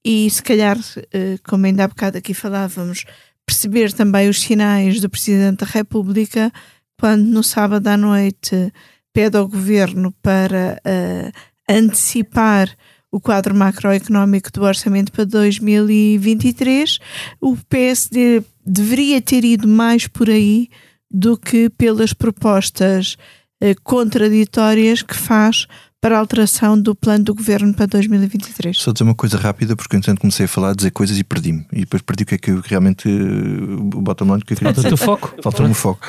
e 0.05 0.31
se 0.31 0.43
calhar, 0.43 0.78
eh, 1.12 1.37
como 1.45 1.66
ainda 1.66 1.85
há 1.85 1.89
bocado 1.89 2.16
aqui 2.16 2.33
falávamos, 2.33 3.05
perceber 3.45 3.93
também 3.93 4.28
os 4.28 4.41
sinais 4.41 5.01
do 5.01 5.11
Presidente 5.11 5.59
da 5.59 5.66
República 5.66 6.53
quando 6.99 7.24
no 7.24 7.43
sábado 7.43 7.87
à 7.89 7.97
noite 7.97 8.72
pede 9.12 9.37
ao 9.37 9.49
Governo 9.49 10.12
para 10.22 10.81
uh, 10.85 11.33
antecipar 11.68 12.68
o 13.11 13.21
quadro 13.21 13.55
macroeconómico 13.55 14.53
do 14.53 14.63
orçamento 14.63 15.11
para 15.11 15.25
2023, 15.25 16.99
o 17.41 17.57
PSD 17.69 18.43
deveria 18.65 19.21
ter 19.21 19.45
ido 19.45 19.67
mais 19.67 20.07
por 20.07 20.31
aí 20.31 20.69
do 21.11 21.37
que 21.37 21.69
pelas 21.71 22.13
propostas 22.13 23.17
uh, 23.63 23.75
contraditórias 23.83 25.03
que 25.03 25.17
faz 25.17 25.67
para 26.01 26.16
a 26.16 26.18
alteração 26.18 26.80
do 26.80 26.94
plano 26.94 27.24
do 27.24 27.34
governo 27.34 27.74
para 27.74 27.86
2023. 27.86 28.76
Só 28.76 28.90
dizer 28.90 29.05
uma 29.05 29.14
coisa 29.14 29.36
rápida, 29.36 29.76
porque 29.76 29.96
eu 29.96 30.16
comecei 30.16 30.46
a 30.46 30.48
falar, 30.48 30.70
a 30.70 30.74
dizer 30.74 30.90
coisas 30.92 31.18
e 31.18 31.22
perdi-me. 31.22 31.66
E 31.72 31.80
depois 31.80 32.01
perdi 32.01 32.22
o 32.22 32.26
que 32.26 32.34
é 32.36 32.38
que 32.38 32.51
eu 32.51 32.61
realmente. 32.61 33.07
O 33.09 34.01
bottom 34.01 34.24
line 34.24 34.42
que 34.42 34.55
eu 34.55 34.57
queria 34.57 34.72
dizer. 34.72 34.92
O 34.92 34.96
foco. 34.96 35.34
Falta-me 35.42 35.70
o 35.70 35.74
foco. 35.74 36.01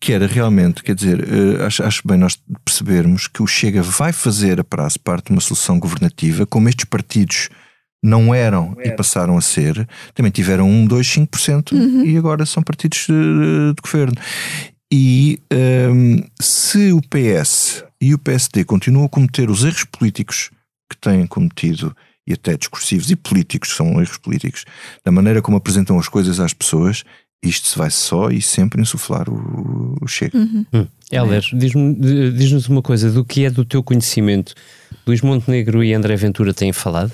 Que 0.00 0.12
era 0.12 0.26
realmente, 0.26 0.82
quer 0.82 0.94
dizer, 0.94 1.20
uh, 1.20 1.64
acho, 1.64 1.82
acho 1.84 2.02
bem 2.04 2.18
nós 2.18 2.38
percebermos 2.64 3.28
que 3.28 3.42
o 3.42 3.46
Chega 3.46 3.82
vai 3.82 4.12
fazer 4.12 4.58
a 4.58 4.64
prazo 4.64 4.98
parte 4.98 5.26
de 5.26 5.32
uma 5.32 5.40
solução 5.40 5.78
governativa, 5.78 6.44
como 6.46 6.68
estes 6.68 6.86
partidos 6.86 7.48
não 8.02 8.34
eram 8.34 8.74
e 8.82 8.90
passaram 8.90 9.36
a 9.36 9.40
ser, 9.42 9.86
também 10.14 10.32
tiveram 10.32 10.68
1, 10.68 10.86
2, 10.86 11.06
5% 11.06 11.72
uhum. 11.72 12.04
e 12.04 12.16
agora 12.16 12.46
são 12.46 12.62
partidos 12.62 13.06
de, 13.06 13.74
de 13.74 13.82
governo. 13.82 14.14
E 14.92 15.38
um, 15.52 16.22
se 16.40 16.92
o 16.92 17.00
PS 17.02 17.84
e 18.00 18.14
o 18.14 18.18
PSD 18.18 18.64
continuam 18.64 19.06
a 19.06 19.08
cometer 19.08 19.50
os 19.50 19.64
erros 19.64 19.84
políticos 19.84 20.50
que 20.90 20.96
têm 20.96 21.26
cometido, 21.26 21.94
e 22.26 22.32
até 22.32 22.56
discursivos 22.56 23.10
e 23.10 23.16
políticos, 23.16 23.74
são 23.74 24.00
erros 24.00 24.16
políticos, 24.16 24.64
da 25.04 25.12
maneira 25.12 25.42
como 25.42 25.56
apresentam 25.56 25.98
as 25.98 26.08
coisas 26.08 26.40
às 26.40 26.52
pessoas, 26.52 27.04
isto 27.42 27.68
se 27.68 27.78
vai 27.78 27.90
só 27.90 28.30
e 28.30 28.42
sempre 28.42 28.80
insuflar 28.80 29.28
o, 29.28 29.96
o 30.00 30.06
Chega. 30.06 30.36
Uhum. 30.36 30.66
Hum. 30.72 30.86
Heller, 31.10 31.42
diz-nos 31.52 32.36
diz 32.36 32.68
uma 32.68 32.82
coisa, 32.82 33.10
do 33.10 33.24
que 33.24 33.44
é 33.44 33.50
do 33.50 33.64
teu 33.64 33.82
conhecimento, 33.82 34.54
Luís 35.06 35.22
Montenegro 35.22 35.82
e 35.82 35.94
André 35.94 36.16
Ventura 36.16 36.52
têm 36.52 36.72
falado? 36.72 37.12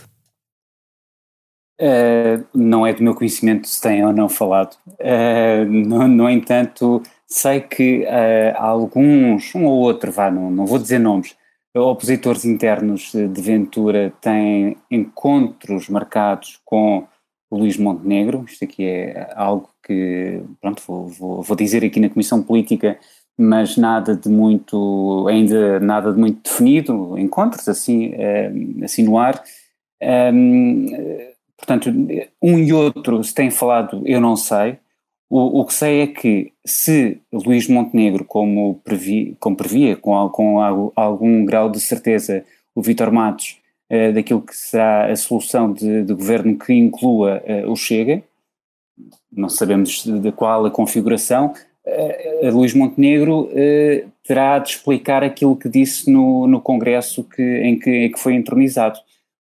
Uh, 1.80 2.45
não 2.55 2.87
é 2.87 2.93
do 2.93 3.03
meu 3.03 3.14
conhecimento 3.14 3.68
se 3.68 3.80
têm 3.80 4.05
ou 4.05 4.12
não 4.12 4.28
falado. 4.28 4.76
Uh, 4.87 5.64
no, 5.64 6.09
no 6.09 6.28
entanto, 6.28 7.03
Sei 7.29 7.61
que 7.61 8.05
uh, 8.05 8.57
alguns, 8.57 9.55
um 9.55 9.64
ou 9.64 9.79
outro, 9.81 10.12
vá, 10.12 10.31
não, 10.31 10.51
não 10.51 10.66
vou 10.66 10.79
dizer 10.79 10.99
nomes, 11.01 11.37
opositores 11.74 12.45
internos 12.45 13.12
de 13.12 13.41
Ventura 13.41 14.12
têm 14.20 14.77
encontros 14.91 15.89
marcados 15.89 16.61
com 16.64 17.07
Luís 17.51 17.77
Montenegro. 17.77 18.45
Isto 18.47 18.64
aqui 18.64 18.85
é 18.85 19.33
algo 19.35 19.68
que, 19.85 20.41
pronto, 20.61 20.83
vou, 20.87 21.09
vou, 21.09 21.43
vou 21.43 21.57
dizer 21.57 21.85
aqui 21.85 22.01
na 22.01 22.09
Comissão 22.09 22.43
Política, 22.43 22.99
mas 23.37 23.77
nada 23.77 24.16
de 24.16 24.29
muito, 24.29 25.27
ainda 25.29 25.79
nada 25.81 26.12
de 26.12 26.18
muito 26.18 26.43
definido, 26.43 27.18
encontros 27.18 27.68
assim, 27.68 28.14
uh, 28.14 28.85
assim 28.85 29.05
no 29.05 29.18
ar. 29.18 29.43
Um, 30.03 30.87
portanto, 31.57 31.91
um 32.43 32.59
e 32.59 32.72
outro 32.72 33.22
se 33.22 33.35
têm 33.35 33.51
falado, 33.51 34.03
eu 34.07 34.20
não 34.20 34.37
sei. 34.37 34.79
O, 35.29 35.61
o, 35.61 35.66
que 35.66 35.74
sei 35.74 36.03
é 36.03 36.07
que 36.07 36.53
se 36.64 37.20
Luís 37.33 37.68
Montenegro, 37.68 38.24
como, 38.24 38.81
previ, 38.85 39.37
como 39.41 39.57
previa, 39.57 39.97
com, 39.97 40.29
com 40.29 40.61
algum, 40.61 40.93
algum, 40.95 41.45
grau 41.45 41.68
de 41.68 41.81
certeza, 41.81 42.45
o 42.74 42.81
Vítor 42.81 43.11
Matos, 43.11 43.59
uh, 43.91 44.12
daquilo 44.12 44.41
que 44.41 44.57
será 44.57 45.11
a 45.11 45.16
solução 45.16 45.72
de, 45.72 46.05
de 46.05 46.14
governo 46.14 46.57
que 46.57 46.72
inclua 46.72 47.43
uh, 47.45 47.70
o 47.70 47.74
Chega, 47.74 48.22
não 49.33 49.49
sabemos 49.49 50.05
de, 50.05 50.31
qual 50.31 50.64
a 50.64 50.70
configuração, 50.70 51.53
uh, 51.85 52.51
Luís 52.51 52.72
Montenegro 52.72 53.51
terá 54.22 54.61
de 54.61 54.70
explicar 54.70 55.24
aquilo 55.24 55.57
que 55.57 55.68
disse 55.68 56.11
no, 56.11 56.47
no 56.47 56.61
Congresso 56.61 57.24
que, 57.24 57.43
em, 57.43 57.79
que, 57.79 57.91
em 57.91 58.12
que 58.12 58.18
foi 58.18 58.35
entronizado 58.35 59.01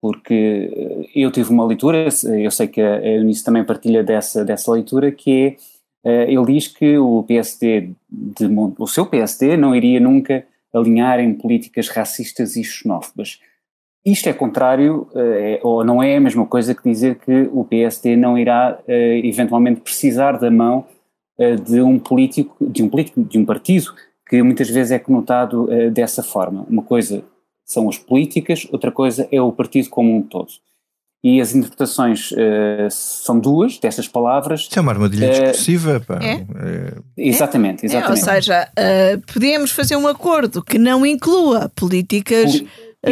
porque 0.03 0.69
eh, 0.75 1.09
eu 1.15 1.31
tive 1.31 1.49
uma 1.49 1.65
leitura, 1.65 2.09
eu 2.37 2.51
sei 2.51 2.67
que 2.67 2.81
a 2.81 3.01
Eunice 3.07 3.41
também 3.41 3.63
partilha 3.63 4.03
dessa, 4.03 4.43
dessa 4.43 4.69
leitura, 4.69 5.09
que 5.13 5.57
é, 6.03 6.25
eh, 6.25 6.33
ele 6.33 6.45
diz 6.45 6.67
que 6.67 6.97
o 6.97 7.23
PSD, 7.23 7.91
de, 8.11 8.49
o 8.77 8.85
seu 8.85 9.05
PSD, 9.05 9.55
não 9.55 9.73
iria 9.73 10.01
nunca 10.01 10.45
alinhar 10.73 11.21
em 11.21 11.33
políticas 11.33 11.87
racistas 11.87 12.57
e 12.57 12.65
xenófobas. 12.65 13.39
Isto 14.05 14.27
é 14.27 14.33
contrário, 14.33 15.07
eh, 15.15 15.53
é, 15.53 15.59
ou 15.65 15.85
não 15.85 16.03
é 16.03 16.17
a 16.17 16.19
mesma 16.19 16.45
coisa 16.45 16.75
que 16.75 16.83
dizer 16.83 17.15
que 17.19 17.49
o 17.53 17.63
PSD 17.63 18.17
não 18.17 18.37
irá 18.37 18.77
eventualmente 18.85 19.79
precisar 19.79 20.33
da 20.33 20.51
mão 20.51 20.85
de 21.65 21.81
um 21.81 21.97
político, 21.97 22.57
de 22.59 22.83
um 22.83 22.89
político, 22.89 23.23
de 23.23 23.39
um 23.39 23.45
partido 23.45 23.93
que 24.27 24.43
muitas 24.43 24.69
vezes 24.69 24.91
é 24.91 24.99
conotado 24.99 25.67
dessa 25.91 26.21
forma. 26.21 26.65
Uma 26.69 26.83
coisa 26.83 27.23
são 27.65 27.89
as 27.89 27.97
políticas, 27.97 28.67
outra 28.71 28.91
coisa 28.91 29.27
é 29.31 29.41
o 29.41 29.51
partido 29.51 29.89
como 29.89 30.15
um 30.15 30.21
todo. 30.21 30.51
E 31.23 31.39
as 31.39 31.55
interpretações 31.55 32.31
uh, 32.31 32.89
são 32.91 33.39
duas 33.39 33.77
dessas 33.77 34.09
palavras. 34.09 34.67
Isso 34.69 34.77
é 34.77 34.81
uma 34.81 34.91
armadilha 34.91 35.27
uh, 35.27 35.31
discursiva. 35.31 36.01
Pá. 36.01 36.19
É? 36.21 36.33
É. 36.33 36.93
Exatamente, 37.15 37.85
exatamente. 37.85 38.07
É, 38.07 38.11
ou 38.11 38.33
seja, 38.33 38.67
uh, 38.67 39.21
podemos 39.31 39.71
fazer 39.71 39.95
um 39.95 40.05
acordo 40.05 40.61
que 40.61 40.77
não 40.77 41.05
inclua 41.05 41.71
políticas 41.73 42.61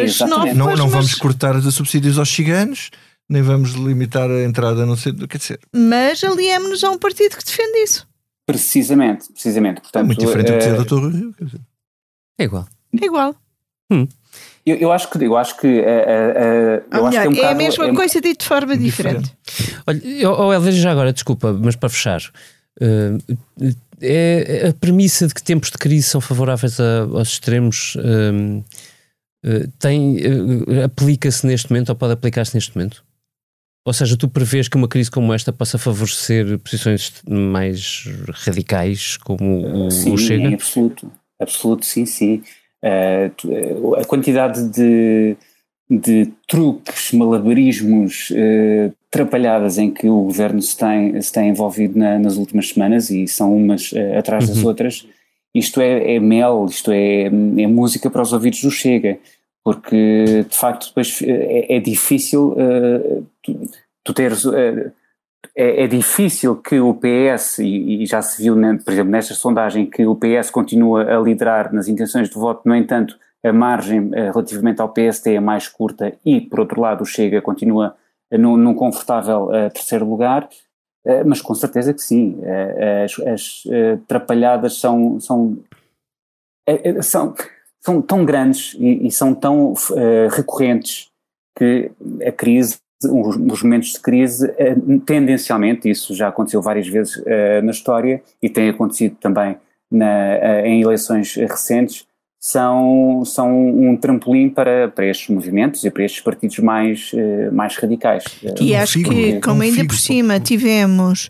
xenófobas. 0.10 0.58
Não, 0.58 0.76
não 0.76 0.90
vamos 0.90 1.16
cortar 1.16 1.56
os 1.56 1.74
subsídios 1.74 2.20
aos 2.20 2.30
ciganos, 2.30 2.92
nem 3.30 3.42
vamos 3.42 3.72
limitar 3.72 4.30
a 4.30 4.44
entrada, 4.44 4.86
não 4.86 4.98
sei, 4.98 5.14
quer 5.14 5.38
dizer. 5.38 5.60
Mas 5.74 6.22
aliemos-nos 6.22 6.84
a 6.84 6.92
um 6.92 6.98
partido 6.98 7.38
que 7.38 7.46
defende 7.46 7.78
isso. 7.78 8.06
Precisamente, 8.46 9.32
precisamente. 9.32 9.80
Portanto, 9.80 10.04
é 10.04 10.06
muito 10.06 10.20
diferente 10.20 10.48
do 10.48 10.54
que 10.54 10.60
dizer 10.60 10.80
o 10.80 10.84
Dr. 10.84 11.16
Rio. 11.16 11.36
É 12.38 12.44
igual. 12.44 12.68
É 13.02 13.06
igual. 13.06 13.36
Hum. 13.90 14.06
Eu, 14.66 14.76
eu, 14.76 14.92
acho 14.92 15.10
que 15.10 15.24
eu 15.24 15.36
acho 15.36 15.58
que, 15.58 15.68
uh, 15.68 15.82
uh, 15.82 16.98
eu 16.98 17.06
acho 17.08 17.22
que 17.22 17.26
é, 17.26 17.30
um 17.30 17.34
é 17.34 17.52
a 17.52 17.56
mesma 17.56 17.88
é, 17.88 17.94
coisa 17.96 18.22
dito 18.22 18.42
de 18.42 18.46
forma 18.46 18.78
diferente. 18.78 19.36
diferente. 19.44 19.82
Olha, 19.88 20.30
oh, 20.30 20.54
Helder, 20.54 20.74
já 20.74 20.92
agora, 20.92 21.12
desculpa, 21.12 21.52
mas 21.54 21.76
para 21.76 21.90
fechar, 21.90 22.22
uh, 22.80 23.74
é 24.00 24.68
a 24.70 24.74
premissa 24.74 25.28
de 25.28 25.34
que 25.34 25.42
tempos 25.42 25.72
de 25.72 25.78
crise 25.78 26.08
são 26.08 26.22
favoráveis 26.22 26.80
a, 26.80 27.02
aos 27.02 27.30
extremos 27.30 27.96
tem 29.80 30.18
aplica-se 30.84 31.46
neste 31.46 31.72
momento 31.72 31.90
ou 31.90 31.96
pode 31.96 32.14
aplicar-se 32.14 32.56
neste 32.56 32.76
momento? 32.76 33.04
Ou 33.86 33.94
seja, 33.94 34.16
tu 34.16 34.28
prevês 34.28 34.68
que 34.68 34.78
uma 34.78 34.88
crise 34.88 35.10
como 35.10 35.34
esta 35.34 35.52
possa 35.52 35.78
favorecer 35.78 36.60
posições 36.60 37.14
mais 37.28 38.04
radicais, 38.46 39.18
como 39.18 39.88
o, 39.88 39.92
sim, 39.92 40.14
o 40.14 40.18
Chega? 40.18 40.50
Sim, 40.50 40.54
absoluto. 40.54 41.12
Absoluto, 41.40 41.86
sim, 41.86 42.06
sim. 42.06 42.44
Uh, 42.84 43.96
a 43.96 44.06
quantidade 44.06 44.68
de, 44.70 45.36
de 45.90 46.32
truques, 46.48 47.12
malabarismos, 47.12 48.32
uh, 48.32 48.94
trapalhadas 49.10 49.78
em 49.78 49.92
que 49.92 50.08
o 50.08 50.24
governo 50.24 50.62
se 50.62 50.78
tem, 50.78 51.22
se 51.22 51.32
tem 51.32 51.50
envolvido 51.50 51.98
na, 51.98 52.18
nas 52.18 52.38
últimas 52.38 52.70
semanas, 52.70 53.10
e 53.10 53.28
são 53.28 53.56
umas 53.56 53.92
uh, 53.92 54.18
atrás 54.18 54.48
das 54.48 54.58
uhum. 54.58 54.68
outras, 54.68 55.06
isto 55.54 55.82
é, 55.82 56.16
é, 56.16 56.20
mel, 56.20 56.66
isto 56.70 56.92
é, 56.92 57.24
é 57.26 57.68
música 57.68 58.10
para 58.10 58.22
os 58.22 58.34
ouvidos 58.34 58.62
do 58.62 58.72
Chega 58.72 59.20
porque 59.64 60.44
de 60.50 60.58
facto 60.58 60.88
depois 60.88 61.22
é, 61.22 61.76
é 61.76 61.80
difícil 61.80 62.56
tu, 63.44 63.62
tu, 64.04 64.14
teres. 64.14 64.44
Uh, 65.48 65.50
é, 65.56 65.84
é, 65.84 65.88
difícil 65.88 66.56
que 66.56 66.80
o 66.80 66.94
PS, 66.94 67.60
e, 67.60 68.04
e 68.04 68.06
já 68.06 68.22
se 68.22 68.42
viu, 68.42 68.56
né, 68.56 68.80
por 68.84 68.92
exemplo, 68.94 69.12
nesta 69.12 69.34
sondagem, 69.34 69.86
que 69.86 70.06
o 70.06 70.16
PS 70.16 70.50
continua 70.50 71.04
a 71.04 71.20
liderar 71.20 71.74
nas 71.74 71.88
intenções 71.88 72.30
de 72.30 72.36
voto, 72.36 72.62
no 72.66 72.76
entanto, 72.76 73.18
a 73.44 73.52
margem 73.52 74.00
uh, 74.00 74.32
relativamente 74.32 74.82
ao 74.82 74.90
PSD 74.90 75.36
é 75.36 75.40
mais 75.40 75.68
curta 75.68 76.14
e, 76.26 76.42
por 76.42 76.60
outro 76.60 76.80
lado, 76.80 77.02
o 77.02 77.06
Chega 77.06 77.42
continua 77.42 77.96
num, 78.32 78.56
num 78.56 78.74
confortável 78.74 79.50
terceiro 79.74 80.06
lugar. 80.06 80.48
mas 81.26 81.42
com 81.42 81.54
certeza 81.54 81.94
que 81.94 82.02
sim, 82.02 82.40
as, 83.04 83.20
as 83.28 83.64
trapalhadas 84.08 84.80
são, 84.80 85.20
são, 85.20 85.58
são 87.02 87.36
são 87.82 88.02
tão 88.02 88.24
grandes 88.24 88.76
e, 88.80 89.08
e 89.08 89.12
são 89.12 89.34
tão 89.34 89.74
uh, 89.74 90.28
recorrentes 90.30 91.10
que 91.58 91.92
a 92.26 92.32
crise, 92.32 92.80
os, 93.10 93.36
os 93.36 93.64
momentos 93.64 93.94
de 93.94 94.00
crise, 94.00 94.48
uh, 94.48 95.00
tendencialmente, 95.02 95.90
isso 95.90 96.14
já 96.14 96.28
aconteceu 96.28 96.62
várias 96.62 96.88
vezes 96.88 97.18
uh, 97.18 97.62
na 97.64 97.72
história 97.72 98.22
e 98.42 98.50
tem 98.50 98.70
acontecido 98.70 99.16
também 99.20 99.58
na, 99.92 100.66
em 100.66 100.82
eleições 100.82 101.36
recentes, 101.36 102.06
são, 102.40 103.24
são 103.26 103.54
um 103.54 103.96
trampolim 103.96 104.50
para, 104.50 104.88
para 104.88 105.06
estes 105.06 105.30
movimentos 105.30 105.84
e 105.84 105.92
para 105.92 106.04
estes 106.04 106.22
partidos 106.22 106.58
mais, 106.60 107.12
mais 107.52 107.76
radicais. 107.76 108.24
E 108.60 108.74
acho 108.74 109.04
que, 109.04 109.40
como 109.42 109.62
ainda 109.62 109.86
por 109.86 109.96
cima 109.96 110.40
tivemos 110.40 111.30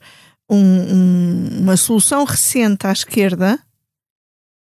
um, 0.50 0.58
um, 0.58 1.50
uma 1.62 1.76
solução 1.76 2.24
recente 2.24 2.86
à 2.86 2.92
esquerda, 2.92 3.60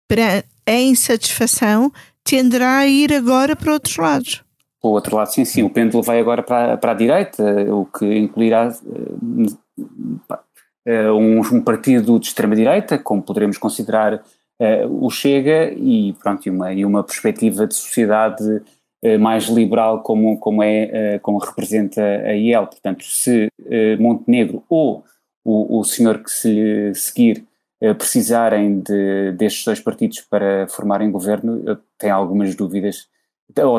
para 0.08 0.44
a 0.66 0.80
insatisfação 0.80 1.92
tenderá 2.22 2.78
a 2.78 2.86
ir 2.86 3.12
agora 3.12 3.56
para 3.56 3.72
outros 3.72 3.96
lados. 3.96 4.42
O 4.82 4.90
outro 4.90 5.16
lado, 5.16 5.32
sim, 5.32 5.44
sim. 5.44 5.62
O 5.62 5.70
pêndulo 5.70 6.02
vai 6.02 6.20
agora 6.20 6.42
para, 6.42 6.76
para 6.76 6.92
a 6.92 6.94
direita, 6.94 7.42
o 7.72 7.86
que 7.86 8.06
incluirá 8.06 8.68
uh, 8.68 11.12
um, 11.12 11.40
um, 11.40 11.60
partido 11.60 12.18
de 12.18 12.26
extrema-direita, 12.26 12.98
como 12.98 13.22
poderemos 13.22 13.58
considerar 13.58 14.14
uh, 14.14 15.04
o 15.04 15.10
Chega, 15.10 15.72
e, 15.72 16.12
pronto, 16.14 16.46
e, 16.46 16.50
uma, 16.50 16.72
e 16.72 16.84
uma 16.84 17.02
perspectiva 17.02 17.66
de 17.66 17.74
sociedade 17.74 18.44
uh, 18.44 19.18
mais 19.18 19.46
liberal, 19.46 20.02
como, 20.02 20.38
como, 20.38 20.62
é, 20.62 21.18
como 21.18 21.38
representa 21.38 22.02
a 22.02 22.36
IEL. 22.36 22.66
Portanto, 22.66 23.04
se 23.04 23.50
Montenegro 23.98 24.62
ou 24.68 25.04
o, 25.44 25.80
o 25.80 25.84
senhor 25.84 26.22
que 26.22 26.30
se 26.30 26.52
lhe 26.52 26.94
seguir 26.94 27.48
eh, 27.80 27.94
precisarem 27.94 28.80
de, 28.80 29.32
destes 29.32 29.64
dois 29.64 29.80
partidos 29.80 30.20
para 30.20 30.66
formarem 30.66 31.12
governo, 31.12 31.62
eu 31.64 31.78
tenho 31.96 32.14
algumas 32.14 32.54
dúvidas, 32.56 33.08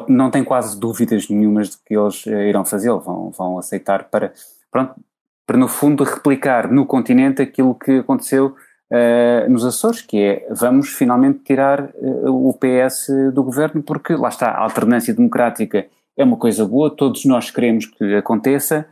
não 0.07 0.31
tenho 0.31 0.45
quase 0.45 0.79
dúvidas 0.79 1.29
nenhumas 1.29 1.69
de 1.69 1.77
que 1.85 1.95
eles 1.95 2.25
eh, 2.27 2.49
irão 2.49 2.65
fazê-lo, 2.65 2.99
vão, 2.99 3.31
vão 3.31 3.57
aceitar 3.57 4.05
para, 4.05 4.33
pronto, 4.71 4.95
para 5.45 5.57
no 5.57 5.67
fundo 5.67 6.03
replicar 6.03 6.71
no 6.71 6.85
continente 6.85 7.41
aquilo 7.41 7.75
que 7.75 7.99
aconteceu 7.99 8.55
uh, 8.91 9.49
nos 9.49 9.65
Açores, 9.65 10.01
que 10.01 10.17
é 10.17 10.47
vamos 10.51 10.89
finalmente 10.89 11.39
tirar 11.39 11.89
uh, 11.95 12.49
o 12.49 12.53
PS 12.53 13.07
do 13.33 13.43
governo, 13.43 13.81
porque 13.81 14.15
lá 14.15 14.29
está, 14.29 14.51
a 14.51 14.63
alternância 14.63 15.13
democrática 15.13 15.87
é 16.17 16.23
uma 16.23 16.37
coisa 16.37 16.65
boa, 16.65 16.89
todos 16.95 17.25
nós 17.25 17.49
queremos 17.49 17.85
que 17.85 18.15
aconteça, 18.15 18.85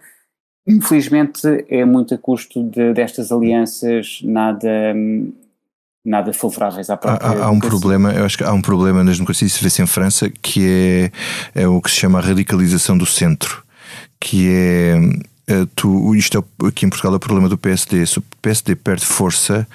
Infelizmente 0.68 1.66
é 1.70 1.86
muito 1.86 2.14
a 2.14 2.18
custo 2.18 2.62
de, 2.62 2.92
destas 2.92 3.32
alianças 3.32 4.20
nada 4.22 4.94
nada 6.08 6.34
favoráveis 6.34 6.90
à 6.90 6.98
própria 6.98 7.28
há, 7.28 7.46
há 7.46 7.52
um 7.52 7.60
problema 7.60 8.14
eu 8.14 8.26
acho 8.26 8.38
que 8.38 8.44
há 8.44 8.54
um 8.54 8.62
problema 8.62 9.04
nas 9.04 9.18
democracias 9.18 9.54
se 9.54 9.64
vê-se 9.64 9.82
em 9.82 9.88
França 9.88 10.30
que 10.42 11.12
é, 11.56 11.62
é 11.64 11.68
o 11.68 11.82
que 11.82 11.92
se 11.92 11.98
chama 11.98 12.20
a 12.20 12.22
radicalização 12.22 12.98
do 12.98 13.06
centro 13.06 13.64
que 14.20 14.50
é 14.50 14.98
eh, 15.50 15.66
tu, 15.76 16.14
isto 16.14 16.38
é, 16.38 16.68
aqui 16.68 16.86
em 16.86 16.90
Portugal 16.90 17.14
é 17.14 17.16
o 17.16 17.20
problema 17.20 17.48
do 17.48 17.58
PSD. 17.58 18.06
Se 18.06 18.20
o 18.20 18.24
PSD 18.42 18.76
perde 18.76 19.06
força, 19.06 19.66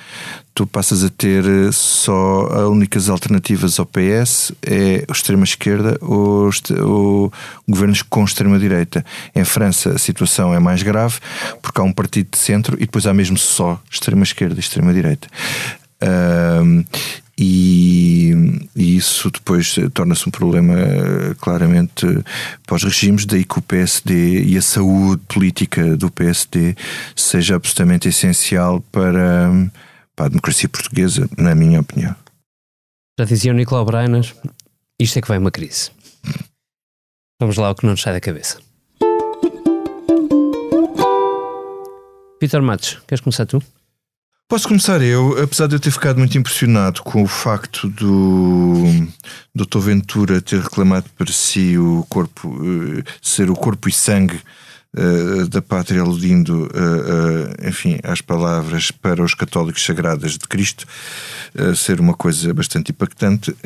tu 0.54 0.66
passas 0.66 1.02
a 1.02 1.08
ter 1.08 1.44
eh, 1.46 1.72
só 1.72 2.46
as 2.48 2.68
únicas 2.68 3.08
alternativas 3.08 3.80
ao 3.80 3.86
PS 3.86 4.52
é 4.62 5.02
a 5.08 5.12
extrema-esquerda 5.12 5.96
ou, 6.02 6.50
ou 6.84 7.32
governos 7.66 8.02
com 8.02 8.22
extrema-direita. 8.22 9.02
Em 9.34 9.44
França 9.44 9.90
a 9.94 9.98
situação 9.98 10.52
é 10.52 10.58
mais 10.58 10.82
grave 10.82 11.18
porque 11.62 11.80
há 11.80 11.84
um 11.84 11.92
partido 11.92 12.28
de 12.32 12.38
centro 12.38 12.76
e 12.76 12.80
depois 12.80 13.06
há 13.06 13.14
mesmo 13.14 13.38
só 13.38 13.80
extrema-esquerda 13.90 14.56
e 14.56 14.60
extrema-direita. 14.60 15.26
E, 17.38 18.30
e, 18.76 18.96
isso 18.96 19.30
depois 19.30 19.74
torna-se 19.94 20.28
um 20.28 20.30
problema 20.30 20.74
claramente 21.40 22.06
para 22.66 22.76
os 22.76 22.84
regimes, 22.84 23.24
daí 23.24 23.44
que 23.44 23.58
o 23.58 23.62
PSD 23.62 24.44
e 24.44 24.56
a 24.56 24.62
saúde 24.62 25.22
política 25.26 25.96
do 25.96 26.10
PSD 26.10 26.76
seja 27.16 27.56
absolutamente 27.56 28.08
essencial 28.08 28.80
para, 28.92 29.50
para 30.14 30.26
a 30.26 30.28
democracia 30.28 30.68
portuguesa, 30.68 31.28
na 31.36 31.54
minha 31.54 31.80
opinião. 31.80 32.14
Já 33.18 33.24
dizia 33.24 33.52
o 33.52 33.54
Nicolau 33.54 33.84
Brainas, 33.84 34.34
isto 35.00 35.18
é 35.18 35.22
que 35.22 35.28
vai 35.28 35.38
uma 35.38 35.50
crise. 35.50 35.90
Vamos 37.40 37.56
lá 37.56 37.70
o 37.70 37.74
que 37.74 37.84
não 37.84 37.92
nos 37.92 38.02
sai 38.02 38.12
da 38.12 38.20
cabeça. 38.20 38.60
Peter 42.38 42.62
Matos, 42.62 43.00
queres 43.06 43.20
começar 43.20 43.46
tu? 43.46 43.62
Posso 44.52 44.68
começar 44.68 45.00
eu, 45.00 45.42
apesar 45.42 45.66
de 45.66 45.76
eu 45.76 45.80
ter 45.80 45.90
ficado 45.90 46.18
muito 46.18 46.36
impressionado 46.36 47.00
com 47.02 47.22
o 47.22 47.26
facto 47.26 47.88
do 47.88 48.84
Dr. 49.54 49.78
Ventura 49.78 50.42
ter 50.42 50.60
reclamado 50.60 51.06
para 51.16 51.32
si 51.32 51.78
o 51.78 52.04
corpo, 52.06 52.54
eh, 52.62 53.02
ser 53.22 53.48
o 53.48 53.54
corpo 53.54 53.88
e 53.88 53.92
sangue 53.92 54.38
uh, 54.94 55.48
da 55.48 55.62
pátria, 55.62 56.02
aludindo, 56.02 56.64
uh, 56.64 57.64
uh, 57.64 57.66
enfim, 57.66 57.98
às 58.02 58.20
palavras 58.20 58.90
para 58.90 59.22
os 59.22 59.32
católicos 59.32 59.82
sagradas 59.82 60.32
de 60.32 60.46
Cristo, 60.46 60.86
ser 61.74 61.98
uma 61.98 62.12
coisa 62.12 62.52
bastante 62.52 62.90
impactante. 62.90 63.56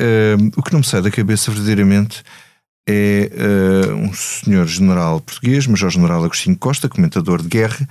o 0.55 0.63
que 0.63 0.71
não 0.71 0.79
me 0.79 0.85
sai 0.85 1.01
da 1.01 1.11
cabeça 1.11 1.51
verdadeiramente 1.51 2.23
é 2.87 3.29
um 3.93 4.13
senhor 4.13 4.65
general 4.65 5.19
português, 5.19 5.67
Major-General 5.67 6.23
Agostinho 6.23 6.55
Costa, 6.55 6.87
comentador 6.87 7.41
de 7.41 7.49
guerra, 7.49 7.85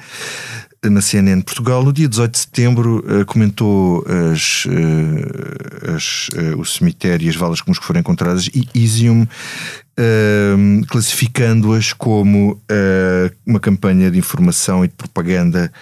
na 0.91 1.01
CNN 1.01 1.41
Portugal, 1.43 1.85
no 1.85 1.93
dia 1.93 2.09
18 2.09 2.33
de 2.33 2.39
setembro, 2.39 2.99
uh, 2.99 3.25
comentou 3.27 4.05
as, 4.33 4.65
uh, 4.67 5.95
as, 5.95 6.29
uh, 6.29 6.61
o 6.61 6.65
cemitério 6.65 7.27
e 7.27 7.29
as 7.29 7.37
valas 7.37 7.61
comuns 7.61 7.79
que 7.79 7.85
foram 7.85 8.01
encontradas 8.01 8.49
e 8.49 8.69
Izium, 8.75 9.27
classificando-as 10.89 11.95
como 11.95 12.61
uma 13.47 13.59
campanha 13.59 14.11
de 14.11 14.19
informação 14.19 14.85
e 14.85 14.89
de 14.89 14.95
propaganda 14.95 15.73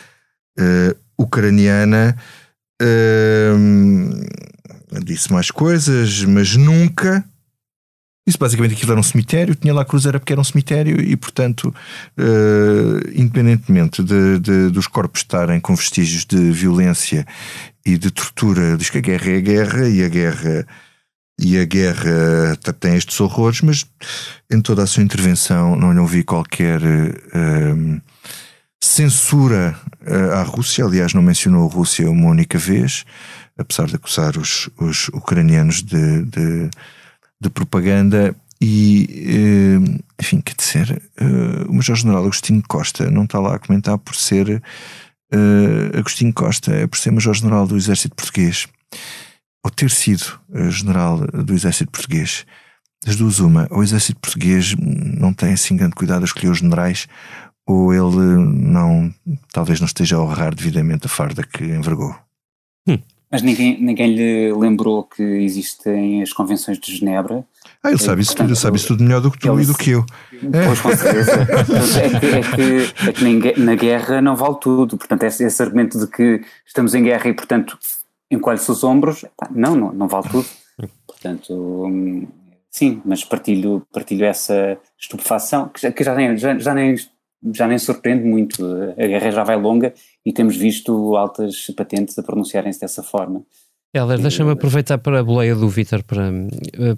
ucraniana. 1.18 2.16
disse 5.05 5.32
mais 5.32 5.50
coisas, 5.50 6.22
mas 6.22 6.55
nunca 6.55 7.24
isso 8.26 8.38
basicamente 8.38 8.74
aquilo 8.74 8.92
era 8.92 9.00
um 9.00 9.04
cemitério, 9.04 9.54
tinha 9.54 9.74
lá 9.74 9.82
a 9.82 9.84
cruz 9.84 10.06
era 10.06 10.18
porque 10.18 10.32
era 10.32 10.40
um 10.40 10.44
cemitério 10.44 11.00
e, 11.00 11.14
portanto, 11.14 11.74
uh, 12.18 13.10
independentemente 13.14 14.02
de, 14.02 14.38
de, 14.38 14.70
dos 14.70 14.86
corpos 14.86 15.20
estarem 15.20 15.60
com 15.60 15.74
vestígios 15.74 16.24
de 16.24 16.50
violência 16.50 17.26
e 17.84 17.98
de 17.98 18.10
tortura, 18.10 18.76
diz 18.78 18.88
que 18.88 18.98
a 18.98 19.02
guerra 19.02 19.30
é 19.30 19.36
a 19.36 19.40
guerra 19.40 19.88
e 19.88 20.02
a 20.02 20.08
guerra 20.08 20.66
e 21.38 21.58
a 21.58 21.64
guerra 21.64 22.56
tem 22.78 22.94
estes 22.94 23.20
horrores, 23.20 23.60
mas 23.60 23.84
em 24.50 24.60
toda 24.60 24.84
a 24.84 24.86
sua 24.86 25.02
intervenção 25.02 25.76
não 25.76 25.92
lhe 25.92 25.98
ouvi 25.98 26.22
qualquer 26.22 26.80
uh, 26.80 28.00
censura 28.82 29.76
uh, 30.06 30.32
à 30.34 30.42
Rússia. 30.42 30.84
Aliás, 30.84 31.12
não 31.12 31.22
mencionou 31.22 31.68
a 31.68 31.72
Rússia 31.72 32.08
uma 32.10 32.28
única 32.28 32.56
vez, 32.56 33.04
apesar 33.58 33.86
de 33.86 33.96
acusar 33.96 34.38
os, 34.38 34.70
os 34.78 35.08
ucranianos 35.08 35.82
de, 35.82 36.22
de 36.22 36.70
de 37.49 37.51
propaganda 37.51 38.34
E, 38.61 39.90
enfim, 40.20 40.40
quer 40.40 40.55
dizer, 40.55 41.03
o 41.68 41.74
Major-General 41.74 42.22
Agostinho 42.22 42.62
Costa 42.66 43.11
não 43.11 43.24
está 43.24 43.38
lá 43.38 43.57
a 43.57 43.59
comentar 43.59 43.99
por 43.99 44.14
ser 44.14 44.62
Agostinho 45.99 46.32
Costa, 46.32 46.72
é 46.72 46.86
por 46.86 46.97
ser 46.97 47.11
Major-General 47.11 47.66
do 47.66 47.76
Exército 47.76 48.14
Português, 48.14 48.66
ou 49.62 49.70
ter 49.70 49.90
sido 49.90 50.40
General 50.70 51.18
do 51.18 51.53
Exército 51.53 51.90
Português. 51.90 52.47
Das 53.05 53.16
duas, 53.16 53.38
uma, 53.38 53.68
o 53.70 53.82
Exército 53.82 54.20
Português 54.20 54.74
não 54.78 55.34
tem 55.34 55.53
assim 55.53 55.76
grande 55.76 55.95
cuidado 55.95 56.22
a 56.22 56.24
escolher 56.24 56.51
os 56.51 56.59
generais, 56.59 57.07
ou 57.66 57.92
ele 57.92 58.38
não, 58.47 59.12
talvez 59.53 59.80
não 59.80 59.86
esteja 59.86 60.16
a 60.16 60.22
honrar 60.22 60.55
devidamente 60.55 61.07
a 61.07 61.09
farda 61.09 61.42
que 61.42 61.64
envergou. 61.64 62.16
Hum. 62.88 62.99
Mas 63.35 63.43
ninguém, 63.43 63.76
ninguém 63.80 64.14
lhe 64.14 64.53
lembrou 64.53 65.03
que 65.03 65.20
existem 65.20 66.22
as 66.22 66.32
convenções 66.32 66.78
de 66.78 66.95
Genebra. 66.95 67.45
Ah, 67.82 67.89
ele 67.89 67.99
sabe 67.99 68.22
isso 68.22 68.37
tudo, 68.37 68.51
ele 68.51 68.55
sabe 68.55 68.76
isso 68.76 68.87
tudo 68.87 69.03
melhor 69.03 69.20
do 69.20 69.28
que 69.28 69.41
tu 69.41 69.61
e 69.61 69.66
do 69.66 69.74
que 69.74 69.91
eu. 69.91 70.07
Pois, 70.64 70.80
com 70.80 70.97
certeza. 70.97 71.32
é 71.99 72.20
que, 72.20 72.26
é 72.26 73.12
que, 73.12 73.49
é 73.49 73.53
que 73.53 73.61
na 73.61 73.74
guerra 73.74 74.22
não 74.22 74.37
vale 74.37 74.55
tudo. 74.61 74.97
Portanto, 74.97 75.24
esse, 75.24 75.43
esse 75.43 75.61
argumento 75.61 75.99
de 75.99 76.07
que 76.07 76.43
estamos 76.64 76.95
em 76.95 77.03
guerra 77.03 77.28
e, 77.28 77.35
portanto, 77.35 77.76
encolhe-se 78.30 78.70
os 78.70 78.85
ombros, 78.85 79.24
não, 79.51 79.74
não, 79.74 79.93
não 79.93 80.07
vale 80.07 80.28
tudo. 80.28 80.47
Portanto, 81.05 81.53
hum, 81.87 82.28
sim, 82.70 83.03
mas 83.05 83.24
partilho, 83.24 83.85
partilho 83.93 84.26
essa 84.26 84.78
estupefação, 84.97 85.70
que 85.70 85.82
já, 85.82 85.91
que 85.91 86.05
já, 86.05 86.14
nem, 86.14 86.37
já, 86.37 86.57
já, 86.57 86.72
nem, 86.72 86.95
já 87.53 87.66
nem 87.66 87.78
surpreende 87.78 88.22
muito. 88.22 88.64
A 88.97 89.07
guerra 89.09 89.32
já 89.32 89.43
vai 89.43 89.57
longa 89.57 89.93
e 90.24 90.32
temos 90.32 90.56
visto 90.56 91.16
altas 91.16 91.66
patentes 91.76 92.18
a 92.18 92.22
pronunciarem-se 92.22 92.80
dessa 92.80 93.02
forma. 93.02 93.44
Helder, 93.92 94.18
deixa-me 94.18 94.50
aproveitar 94.50 94.98
para 94.98 95.20
a 95.20 95.22
boleia 95.22 95.54
do 95.54 95.68
Vítor 95.68 96.02
para, 96.02 96.28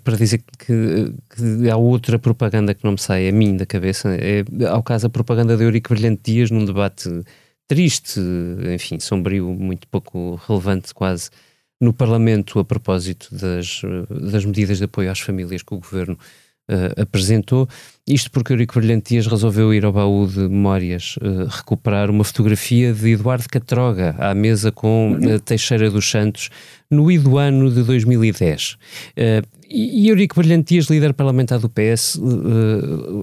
para 0.03 0.17
dizer 0.17 0.43
que, 0.59 1.13
que, 1.29 1.69
há 1.69 1.77
outra 1.77 2.19
propaganda 2.19 2.73
que 2.73 2.83
não 2.85 2.93
me 2.93 2.99
sai 2.99 3.29
a 3.29 3.33
mim 3.33 3.55
da 3.55 3.67
cabeça. 3.67 4.17
É, 4.17 4.43
ao 4.67 4.83
caso, 4.83 5.07
a 5.07 5.11
propaganda 5.11 5.59
de 5.59 5.63
Eurico 5.63 5.91
Brilhante 5.91 6.23
Dias 6.33 6.51
num 6.51 6.65
debate 6.65 7.11
triste, 7.69 8.19
enfim, 8.73 8.99
sombrio, 8.99 9.47
muito 9.49 9.87
pouco 9.89 10.41
relevante 10.47 10.95
quase, 10.95 11.29
no 11.79 11.93
Parlamento 11.93 12.59
a 12.59 12.65
propósito 12.65 13.29
das, 13.31 13.83
das 14.09 14.47
medidas 14.47 14.79
de 14.79 14.85
apoio 14.85 15.11
às 15.11 15.21
famílias 15.21 15.63
que 15.63 15.75
o 15.75 15.79
Governo 15.79 16.19
uh, 16.71 17.03
apresentou. 17.03 17.69
Isto 18.09 18.31
porque 18.31 18.53
Eurico 18.53 18.79
Brilhante 18.79 19.15
Dias 19.15 19.27
resolveu 19.27 19.75
ir 19.75 19.85
ao 19.85 19.93
baú 19.93 20.29
de 20.29 20.39
memórias 20.39 21.17
uh, 21.17 21.49
recuperar 21.49 22.09
uma 22.09 22.23
fotografia 22.23 22.93
de 22.93 23.11
Eduardo 23.11 23.49
Catroga 23.49 24.15
à 24.21 24.33
mesa 24.33 24.71
com 24.71 25.15
uh, 25.15 25.41
Teixeira 25.41 25.91
dos 25.91 26.09
Santos 26.09 26.49
no 26.89 27.11
ido 27.11 27.37
ano 27.37 27.69
de 27.69 27.83
2010. 27.83 28.75
Uh, 28.75 29.57
e 29.69 30.09
Eurico 30.09 30.37
Brilhante 30.37 30.75
Dias, 30.75 30.87
líder 30.87 31.13
parlamentar 31.15 31.59
do 31.59 31.69
PS, 31.69 32.21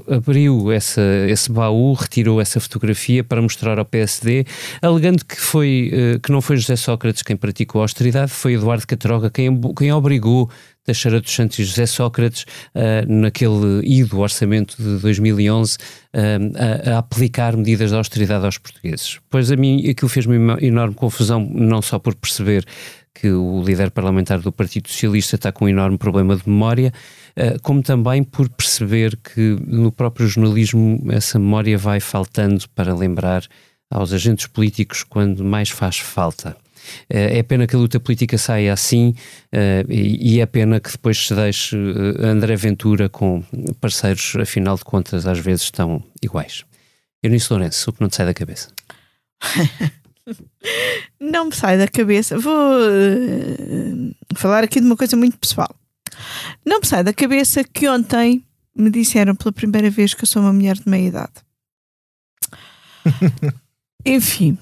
abriu 0.09 0.73
essa, 0.73 1.01
esse 1.29 1.49
baú, 1.49 1.93
retirou 1.93 2.41
essa 2.41 2.59
fotografia 2.59 3.23
para 3.23 3.41
mostrar 3.41 3.79
ao 3.79 3.85
PSD, 3.85 4.43
alegando 4.81 5.23
que, 5.23 5.39
foi, 5.39 5.89
que 6.21 6.29
não 6.33 6.41
foi 6.41 6.57
José 6.57 6.75
Sócrates 6.75 7.23
quem 7.23 7.37
praticou 7.37 7.79
a 7.79 7.85
austeridade, 7.85 8.29
foi 8.29 8.55
Eduardo 8.55 8.85
Catroga 8.85 9.29
quem, 9.29 9.57
quem 9.73 9.93
obrigou 9.93 10.49
Teixeira 10.83 11.21
dos 11.21 11.31
Santos 11.33 11.57
e 11.59 11.63
José 11.63 11.85
Sócrates, 11.85 12.43
uh, 12.75 13.11
naquele 13.11 13.81
ido 13.83 14.19
orçamento 14.19 14.75
de 14.77 14.99
2011, 14.99 15.77
uh, 15.77 16.87
a, 16.89 16.91
a, 16.91 16.97
aplicar 16.99 17.55
medidas 17.55 17.91
de 17.91 17.95
austeridade 17.95 18.45
aos 18.45 18.57
portugueses. 18.57 19.19
Pois 19.29 19.51
a 19.51 19.55
mim 19.55 19.89
aquilo 19.89 20.09
fez-me 20.09 20.37
uma 20.37 20.57
enorme 20.61 20.93
confusão, 20.93 21.39
não 21.53 21.81
só 21.81 21.97
por 21.99 22.15
perceber 22.15 22.65
que 23.13 23.29
o 23.29 23.63
líder 23.63 23.91
parlamentar 23.91 24.39
do 24.39 24.51
Partido 24.51 24.89
Socialista 24.89 25.35
está 25.35 25.51
com 25.51 25.65
um 25.65 25.69
enorme 25.69 25.97
problema 25.97 26.35
de 26.35 26.49
memória, 26.49 26.91
uh, 27.37 27.61
como 27.61 27.81
também 27.81 28.23
por 28.23 28.49
perceber 28.49 29.17
que 29.17 29.57
no 29.65 29.91
próprio 29.91 30.27
jornalismo 30.27 31.01
essa 31.11 31.39
memória 31.39 31.77
vai 31.77 31.99
faltando 31.99 32.67
para 32.75 32.93
lembrar 32.93 33.43
aos 33.89 34.11
agentes 34.11 34.47
políticos 34.47 35.03
quando 35.03 35.45
mais 35.45 35.69
faz 35.69 35.99
falta. 35.99 36.57
Eh, 37.09 37.39
é 37.39 37.43
pena 37.43 37.67
que 37.67 37.75
a 37.75 37.79
luta 37.79 37.99
política 37.99 38.37
saia 38.37 38.73
assim 38.73 39.13
eh, 39.51 39.85
e 39.89 40.39
é 40.39 40.45
pena 40.45 40.79
que 40.79 40.91
depois 40.91 41.27
se 41.27 41.33
deixe 41.33 41.75
eh, 41.75 42.25
André 42.25 42.55
Ventura 42.55 43.09
com 43.09 43.43
parceiros, 43.79 44.35
afinal 44.39 44.75
de 44.77 44.83
contas, 44.83 45.25
às 45.25 45.39
vezes 45.39 45.63
estão 45.63 46.03
iguais. 46.21 46.63
Eunice 47.21 47.47
Lourenço, 47.51 47.89
o 47.89 47.93
que 47.93 48.01
não 48.01 48.09
te 48.09 48.15
sai 48.17 48.25
da 48.25 48.33
cabeça? 48.33 48.69
não 51.19 51.45
me 51.45 51.55
sai 51.55 51.77
da 51.77 51.87
cabeça. 51.87 52.37
Vou 52.37 52.53
uh, 52.53 54.15
falar 54.35 54.63
aqui 54.63 54.79
de 54.79 54.85
uma 54.85 54.97
coisa 54.97 55.15
muito 55.15 55.37
pessoal. 55.37 55.73
Não 56.65 56.79
me 56.79 56.85
sai 56.85 57.03
da 57.03 57.13
cabeça 57.13 57.63
que 57.63 57.87
ontem 57.87 58.43
me 58.75 58.89
disseram 58.89 59.35
pela 59.35 59.51
primeira 59.51 59.89
vez 59.89 60.13
que 60.13 60.23
eu 60.23 60.27
sou 60.27 60.41
uma 60.41 60.53
mulher 60.53 60.75
de 60.75 60.89
meia 60.89 61.07
idade. 61.07 61.33
Enfim, 64.05 64.57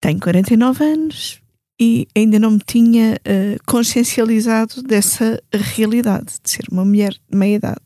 tenho 0.00 0.20
49 0.20 0.84
anos, 0.84 1.40
e 1.80 2.08
ainda 2.14 2.38
não 2.38 2.52
me 2.52 2.60
tinha 2.66 3.14
uh, 3.14 3.64
consciencializado 3.66 4.82
dessa 4.82 5.40
realidade 5.52 6.34
de 6.42 6.50
ser 6.50 6.64
uma 6.70 6.84
mulher 6.84 7.12
de 7.12 7.36
meia 7.36 7.56
idade. 7.56 7.80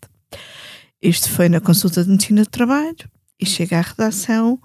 Isto 1.03 1.31
foi 1.31 1.49
na 1.49 1.61
consulta 1.61 2.03
de 2.03 2.11
medicina 2.11 2.43
de 2.43 2.49
trabalho 2.49 3.11
e 3.39 3.45
chega 3.45 3.79
à 3.79 3.83
redação 3.83 4.59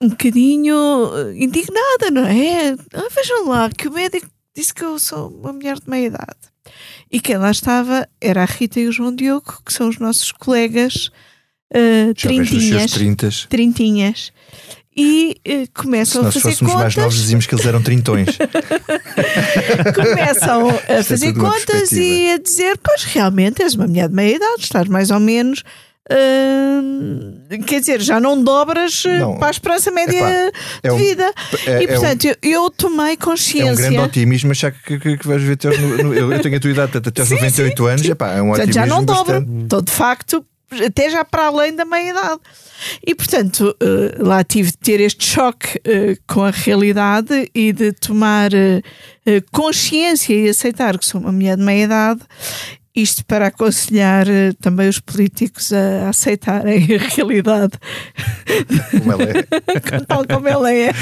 um 0.00 0.08
bocadinho 0.08 0.76
eh, 1.16 1.44
indignada, 1.44 2.10
não 2.12 2.26
é? 2.26 2.72
Ah, 2.92 3.08
vejam 3.14 3.48
lá, 3.48 3.70
que 3.70 3.86
o 3.86 3.92
médico 3.92 4.26
disse 4.54 4.74
que 4.74 4.84
eu 4.84 4.98
sou 4.98 5.28
uma 5.28 5.52
mulher 5.52 5.78
de 5.78 5.88
meia 5.88 6.06
idade. 6.06 6.36
E 7.10 7.20
quem 7.20 7.36
lá 7.38 7.50
estava 7.50 8.08
era 8.20 8.42
a 8.42 8.44
Rita 8.44 8.80
e 8.80 8.88
o 8.88 8.92
João 8.92 9.14
Diogo, 9.14 9.62
que 9.64 9.72
são 9.72 9.88
os 9.88 9.98
nossos 9.98 10.32
colegas 10.32 11.10
uh, 11.72 12.12
trintinhas, 12.14 13.46
trintinhas 13.48 14.32
e 14.96 15.36
uh, 15.46 15.68
começam 15.74 16.26
a 16.26 16.32
fazer 16.32 16.40
contas. 16.40 16.56
Se 16.56 16.64
nós 16.64 16.72
fôssemos 16.72 16.82
mais 16.82 16.96
novos, 16.96 17.14
dizíamos 17.16 17.46
que 17.46 17.54
eles 17.54 17.66
eram 17.66 17.82
trintões. 17.82 18.28
começam 19.94 20.68
a 20.70 20.92
é 20.92 21.02
fazer 21.02 21.32
contas 21.34 21.92
e 21.92 22.30
a 22.30 22.38
dizer: 22.38 22.78
Pois 22.82 23.04
realmente 23.04 23.62
és 23.62 23.74
uma 23.74 23.86
mulher 23.86 24.08
de 24.08 24.14
meia 24.14 24.36
idade, 24.36 24.62
estás 24.62 24.88
mais 24.88 25.10
ou 25.10 25.20
menos. 25.20 25.62
Uh, 26.10 27.64
quer 27.64 27.80
dizer, 27.80 27.98
já 28.02 28.20
não 28.20 28.42
dobras 28.42 29.04
eh, 29.06 29.20
não. 29.20 29.38
para 29.38 29.48
a 29.48 29.50
esperança 29.50 29.90
média 29.90 30.18
Epá, 30.18 30.58
é 30.82 30.92
um, 30.92 30.96
de 30.98 31.02
vida. 31.02 31.32
É, 31.66 31.82
e 31.82 31.88
portanto, 31.88 32.26
é 32.26 32.28
um, 32.28 32.34
eu, 32.42 32.64
eu, 32.64 32.70
tomei 32.70 33.16
consciência. 33.16 33.70
É 33.70 33.72
um 33.72 33.76
grande 33.76 33.98
otimismo 34.00 34.50
achar 34.50 34.70
que, 34.70 34.98
que, 34.98 35.16
que 35.16 35.26
vais 35.26 35.42
ver 35.42 35.54
até 35.54 35.74
no, 35.78 35.96
no, 35.96 36.14
eu, 36.14 36.42
tenho 36.42 36.56
a 36.58 36.60
tua 36.60 36.70
idade 36.70 36.98
até 36.98 37.20
aos 37.22 37.30
98 37.30 37.76
sim, 37.76 37.88
anos. 37.88 38.04
Epá, 38.04 38.32
é 38.32 38.42
um 38.42 38.48
portanto, 38.48 38.74
já 38.74 38.84
não 38.84 39.02
dobro. 39.02 39.46
Estou 39.62 39.80
de 39.80 39.92
facto 39.92 40.44
até 40.82 41.10
já 41.10 41.24
para 41.24 41.46
além 41.46 41.74
da 41.74 41.84
meia 41.84 42.10
idade. 42.10 42.40
E 43.06 43.14
portanto, 43.14 43.76
uh, 43.82 44.26
lá 44.26 44.42
tive 44.44 44.70
de 44.70 44.78
ter 44.78 45.00
este 45.00 45.24
choque 45.24 45.78
uh, 45.78 46.16
com 46.26 46.42
a 46.42 46.50
realidade 46.50 47.50
e 47.54 47.72
de 47.72 47.92
tomar 47.92 48.50
uh, 48.52 49.50
consciência 49.52 50.34
e 50.34 50.48
aceitar 50.48 50.98
que 50.98 51.06
sou 51.06 51.20
uma 51.20 51.32
mulher 51.32 51.56
de 51.56 51.62
meia 51.62 51.84
idade. 51.84 52.20
Isto 52.94 53.24
para 53.24 53.48
aconselhar 53.48 54.24
também 54.60 54.88
os 54.88 55.00
políticos 55.00 55.72
a 55.72 56.10
aceitarem 56.10 56.86
a 56.94 56.98
realidade 57.16 57.72
como 58.92 59.12
ela 59.12 59.24
é. 59.24 60.00
tal 60.06 60.24
como 60.24 60.46
ela 60.46 60.72
é. 60.72 60.92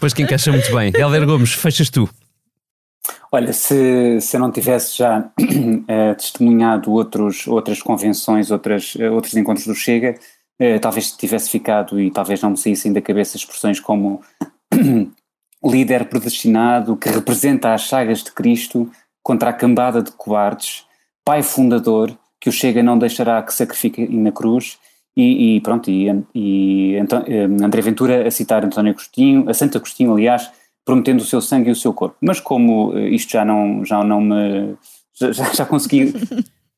Pois 0.00 0.12
que 0.12 0.24
encaixa 0.24 0.50
muito 0.50 0.74
bem. 0.74 0.90
Helder 0.92 1.24
Gomes, 1.26 1.52
fechas 1.52 1.88
tu. 1.88 2.10
Olha, 3.32 3.52
se, 3.52 4.20
se 4.20 4.36
eu 4.36 4.40
não 4.40 4.50
tivesse 4.50 4.98
já 4.98 5.20
uh, 5.20 6.14
testemunhado 6.18 6.90
outros, 6.90 7.46
outras 7.46 7.80
convenções, 7.80 8.50
outras, 8.50 8.96
uh, 8.96 9.12
outros 9.12 9.36
encontros 9.36 9.66
do 9.66 9.74
Chega, 9.74 10.18
uh, 10.60 10.80
talvez 10.80 11.12
tivesse 11.12 11.48
ficado 11.48 12.00
e 12.00 12.10
talvez 12.10 12.42
não 12.42 12.50
me 12.50 12.56
saíssem 12.56 12.92
da 12.92 13.00
cabeça 13.00 13.36
expressões 13.36 13.78
como 13.78 14.20
líder 15.64 16.08
predestinado 16.08 16.96
que 16.96 17.08
representa 17.08 17.72
as 17.72 17.82
chagas 17.82 18.24
de 18.24 18.32
Cristo 18.32 18.90
contra 19.22 19.50
a 19.50 19.52
cambada 19.52 20.02
de 20.02 20.10
cobardes, 20.10 20.84
pai 21.24 21.42
fundador 21.42 22.12
que 22.40 22.48
o 22.48 22.52
Chega 22.52 22.82
não 22.82 22.98
deixará 22.98 23.40
que 23.42 23.54
sacrifique 23.54 24.08
na 24.08 24.32
cruz 24.32 24.76
e, 25.16 25.56
e 25.56 25.60
pronto, 25.60 25.88
e, 25.88 26.08
e 26.34 26.96
André 27.62 27.82
Ventura 27.82 28.26
a 28.26 28.30
citar 28.30 28.64
António 28.64 28.92
Agostinho, 28.92 29.48
a 29.48 29.54
Santo 29.54 29.76
Agostinho 29.78 30.12
aliás, 30.14 30.50
prometendo 30.90 31.20
o 31.20 31.24
seu 31.24 31.40
sangue 31.40 31.68
e 31.68 31.72
o 31.72 31.76
seu 31.76 31.94
corpo. 31.94 32.16
Mas 32.20 32.40
como 32.40 32.96
eh, 32.98 33.10
isto 33.10 33.30
já 33.30 33.44
não, 33.44 33.84
já 33.84 34.02
não 34.02 34.20
me. 34.20 34.74
já, 35.14 35.52
já 35.52 35.64
consegui. 35.64 36.12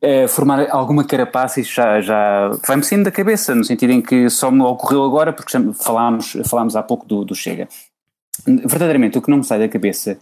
É, 0.02 0.28
formar 0.28 0.68
alguma 0.70 1.02
carapaça, 1.02 1.60
isso 1.60 1.72
já, 1.72 1.98
já 2.02 2.50
vai-me 2.66 2.84
saindo 2.84 3.04
da 3.04 3.10
cabeça, 3.10 3.54
no 3.54 3.64
sentido 3.64 3.92
em 3.92 4.02
que 4.02 4.28
só 4.28 4.50
me 4.50 4.60
ocorreu 4.62 5.02
agora, 5.02 5.32
porque 5.32 5.52
falámos, 5.74 6.36
falámos 6.44 6.76
há 6.76 6.82
pouco 6.82 7.06
do, 7.06 7.24
do 7.24 7.34
Chega. 7.34 7.68
Verdadeiramente, 8.46 9.16
o 9.16 9.22
que 9.22 9.30
não 9.30 9.38
me 9.38 9.44
sai 9.44 9.58
da 9.58 9.68
cabeça 9.68 10.18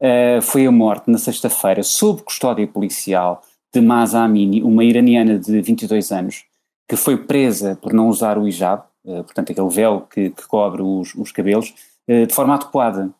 uh, 0.00 0.40
foi 0.40 0.66
a 0.66 0.72
morte 0.72 1.10
na 1.10 1.18
sexta-feira, 1.18 1.82
sob 1.82 2.22
custódia 2.22 2.66
policial, 2.66 3.42
de 3.74 3.80
Masa 3.80 4.20
Amini, 4.20 4.62
uma 4.62 4.84
iraniana 4.84 5.38
de 5.38 5.60
22 5.60 6.12
anos, 6.12 6.44
que 6.88 6.96
foi 6.96 7.16
presa 7.16 7.76
por 7.82 7.92
não 7.92 8.08
usar 8.08 8.38
o 8.38 8.46
hijab, 8.46 8.84
uh, 9.04 9.24
portanto, 9.24 9.50
aquele 9.50 9.68
véu 9.68 10.02
que, 10.02 10.30
que 10.30 10.46
cobre 10.46 10.80
os, 10.80 11.14
os 11.14 11.32
cabelos, 11.32 11.74
de 12.06 12.34
forma 12.34 12.54
adequada. 12.54 13.10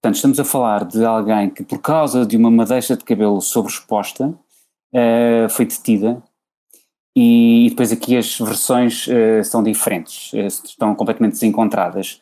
Portanto, 0.00 0.14
estamos 0.14 0.38
a 0.38 0.44
falar 0.44 0.84
de 0.84 1.04
alguém 1.04 1.50
que, 1.50 1.64
por 1.64 1.80
causa 1.80 2.24
de 2.24 2.36
uma 2.36 2.50
madeixa 2.50 2.96
de 2.96 3.04
cabelo 3.04 3.40
sobreexposta, 3.40 4.28
uh, 4.28 5.48
foi 5.50 5.66
detida 5.66 6.22
e, 7.16 7.66
e 7.66 7.70
depois 7.70 7.90
aqui 7.90 8.16
as 8.16 8.38
versões 8.38 9.08
uh, 9.08 9.42
são 9.42 9.60
diferentes, 9.60 10.32
uh, 10.32 10.46
estão 10.46 10.94
completamente 10.94 11.32
desencontradas. 11.32 12.20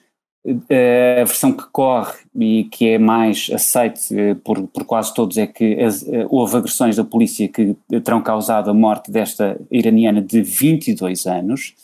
A 0.49 1.25
versão 1.25 1.53
que 1.53 1.65
corre 1.73 2.19
e 2.37 2.69
que 2.71 2.91
é 2.91 2.99
mais 2.99 3.51
aceite 3.53 4.15
por, 4.45 4.65
por 4.69 4.85
quase 4.85 5.13
todos 5.13 5.37
é 5.39 5.45
que 5.45 5.83
as, 5.83 6.07
houve 6.31 6.57
agressões 6.57 6.95
da 6.95 7.03
polícia 7.03 7.49
que 7.49 7.77
terão 8.05 8.23
causado 8.23 8.71
a 8.71 8.75
morte 8.75 9.11
desta 9.11 9.61
iraniana 9.73 10.23
de 10.23 10.41
22 10.43 11.27
anos, 11.27 11.75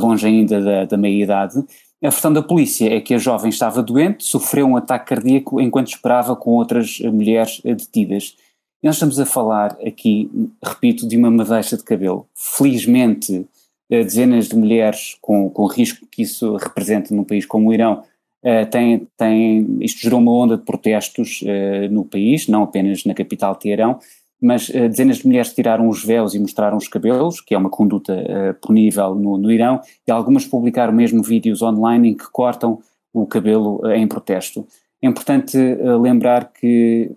longe 0.00 0.26
ainda 0.26 0.60
da, 0.60 0.84
da 0.84 0.96
meia-idade. 0.96 1.58
A 2.02 2.10
versão 2.10 2.32
da 2.32 2.42
polícia 2.42 2.88
é 2.94 3.00
que 3.00 3.12
a 3.12 3.18
jovem 3.18 3.50
estava 3.50 3.82
doente, 3.82 4.24
sofreu 4.24 4.66
um 4.66 4.76
ataque 4.76 5.08
cardíaco 5.08 5.60
enquanto 5.60 5.88
esperava 5.88 6.34
com 6.36 6.52
outras 6.52 7.00
mulheres 7.00 7.60
detidas 7.62 8.34
nós 8.82 8.94
estamos 8.94 9.18
a 9.18 9.26
falar 9.26 9.76
aqui, 9.84 10.30
repito, 10.64 11.06
de 11.06 11.16
uma 11.16 11.30
madeixa 11.30 11.76
de 11.76 11.82
cabelo. 11.82 12.28
Felizmente, 12.34 13.44
eh, 13.90 14.04
dezenas 14.04 14.48
de 14.48 14.56
mulheres 14.56 15.16
com, 15.20 15.50
com 15.50 15.62
o 15.62 15.66
risco 15.66 16.06
que 16.06 16.22
isso 16.22 16.56
representa 16.56 17.14
num 17.14 17.24
país 17.24 17.44
como 17.46 17.68
o 17.68 17.74
Irão 17.74 18.02
Uh, 18.40 18.64
tem, 18.70 19.08
tem, 19.16 19.78
isto 19.80 20.00
gerou 20.00 20.20
uma 20.20 20.30
onda 20.30 20.56
de 20.56 20.62
protestos 20.62 21.42
no 21.90 22.04
país, 22.04 22.46
não 22.46 22.62
apenas 22.62 23.04
na 23.04 23.12
capital 23.12 23.56
Teherão, 23.56 23.98
mas 24.40 24.68
uh, 24.68 24.88
dezenas 24.88 25.18
de 25.18 25.26
mulheres 25.26 25.52
tiraram 25.52 25.88
os 25.88 26.04
véus 26.04 26.34
e 26.34 26.38
mostraram 26.38 26.76
os 26.76 26.88
cabelos, 26.88 27.40
que 27.40 27.54
é 27.54 27.58
uma 27.58 27.70
conduta 27.70 28.14
punível 28.62 29.14
no, 29.14 29.38
no, 29.38 29.50
Irão, 29.50 29.80
e 30.06 30.10
algumas 30.10 30.44
publicaram 30.44 30.92
mesmo 30.92 31.22
vídeos 31.22 31.62
online 31.62 32.10
em 32.10 32.16
que 32.16 32.30
cortam 32.30 32.80
o 33.12 33.26
cabelo 33.26 33.80
em 33.92 34.06
protesto. 34.06 34.66
É 35.02 35.08
importante 35.08 35.56
lembrar 36.00 36.52
que 36.52 37.16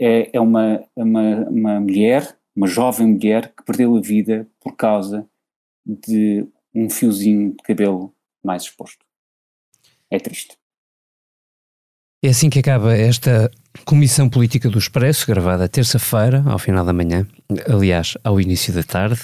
é, 0.00 0.30
é 0.32 0.40
uma, 0.40 0.82
uma, 0.96 1.48
uma 1.48 1.80
mulher, 1.80 2.36
uma 2.56 2.66
jovem 2.66 3.06
mulher, 3.06 3.52
que 3.54 3.62
perdeu 3.62 3.94
a 3.94 4.00
vida 4.00 4.48
por 4.60 4.74
causa 4.74 5.28
de 5.86 6.46
um 6.74 6.88
fiozinho 6.88 7.50
de 7.50 7.62
cabelo 7.62 8.14
mais 8.42 8.62
exposto. 8.62 9.04
É 10.10 10.18
triste. 10.18 10.59
É 12.22 12.28
assim 12.28 12.50
que 12.50 12.58
acaba 12.58 12.94
esta 12.94 13.50
Comissão 13.84 14.28
Política 14.28 14.68
do 14.68 14.78
Expresso, 14.78 15.26
gravada 15.26 15.66
terça-feira, 15.66 16.42
ao 16.46 16.58
final 16.58 16.84
da 16.84 16.92
manhã, 16.92 17.26
aliás, 17.66 18.14
ao 18.22 18.38
início 18.38 18.74
da 18.74 18.82
tarde, 18.82 19.18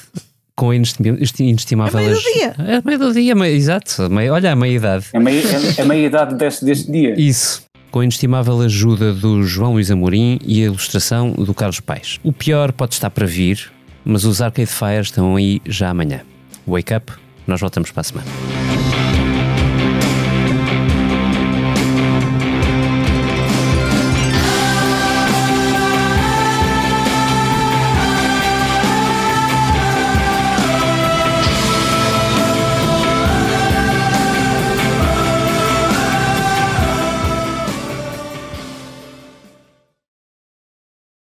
com 0.55 0.71
a 0.71 0.77
inestimável. 0.77 2.01
É 2.01 2.05
meio 2.05 2.17
do 2.17 2.23
dia. 2.23 2.55
É 2.59 2.83
meio 2.83 2.99
do 2.99 3.13
dia, 3.13 3.35
meio, 3.35 3.55
exato. 3.55 4.09
Meio, 4.11 4.33
olha, 4.33 4.53
a 4.53 4.57
meia-idade. 4.57 5.09
É 5.13 5.19
meia, 5.19 5.43
é, 5.43 5.81
é 5.83 5.85
meia-idade 5.85 6.37
deste, 6.37 6.65
deste 6.65 6.91
dia. 6.91 7.15
Isso 7.21 7.67
com 7.91 8.01
a 8.01 8.05
inestimável 8.05 8.61
ajuda 8.61 9.13
do 9.13 9.43
João 9.43 9.73
Luís 9.73 9.91
Amorim 9.91 10.39
e 10.45 10.63
a 10.63 10.67
ilustração 10.67 11.33
do 11.33 11.55
Carlos 11.55 11.81
Paes. 11.81 12.19
O 12.23 12.33
pior 12.33 12.73
pode 12.73 12.95
estar 12.95 13.11
para 13.11 13.27
vir, 13.27 13.73
mas 14.05 14.25
os 14.25 14.43
Arcade 14.43 14.71
Fire 14.71 15.01
estão 15.01 15.37
aí 15.37 15.63
já 15.65 15.91
amanhã. 15.91 16.21
Wake 16.67 16.95
up, 16.95 17.13
nós 17.47 17.61
voltamos 17.61 17.91
para 17.91 18.01
a 18.01 18.05
semana. 18.05 18.56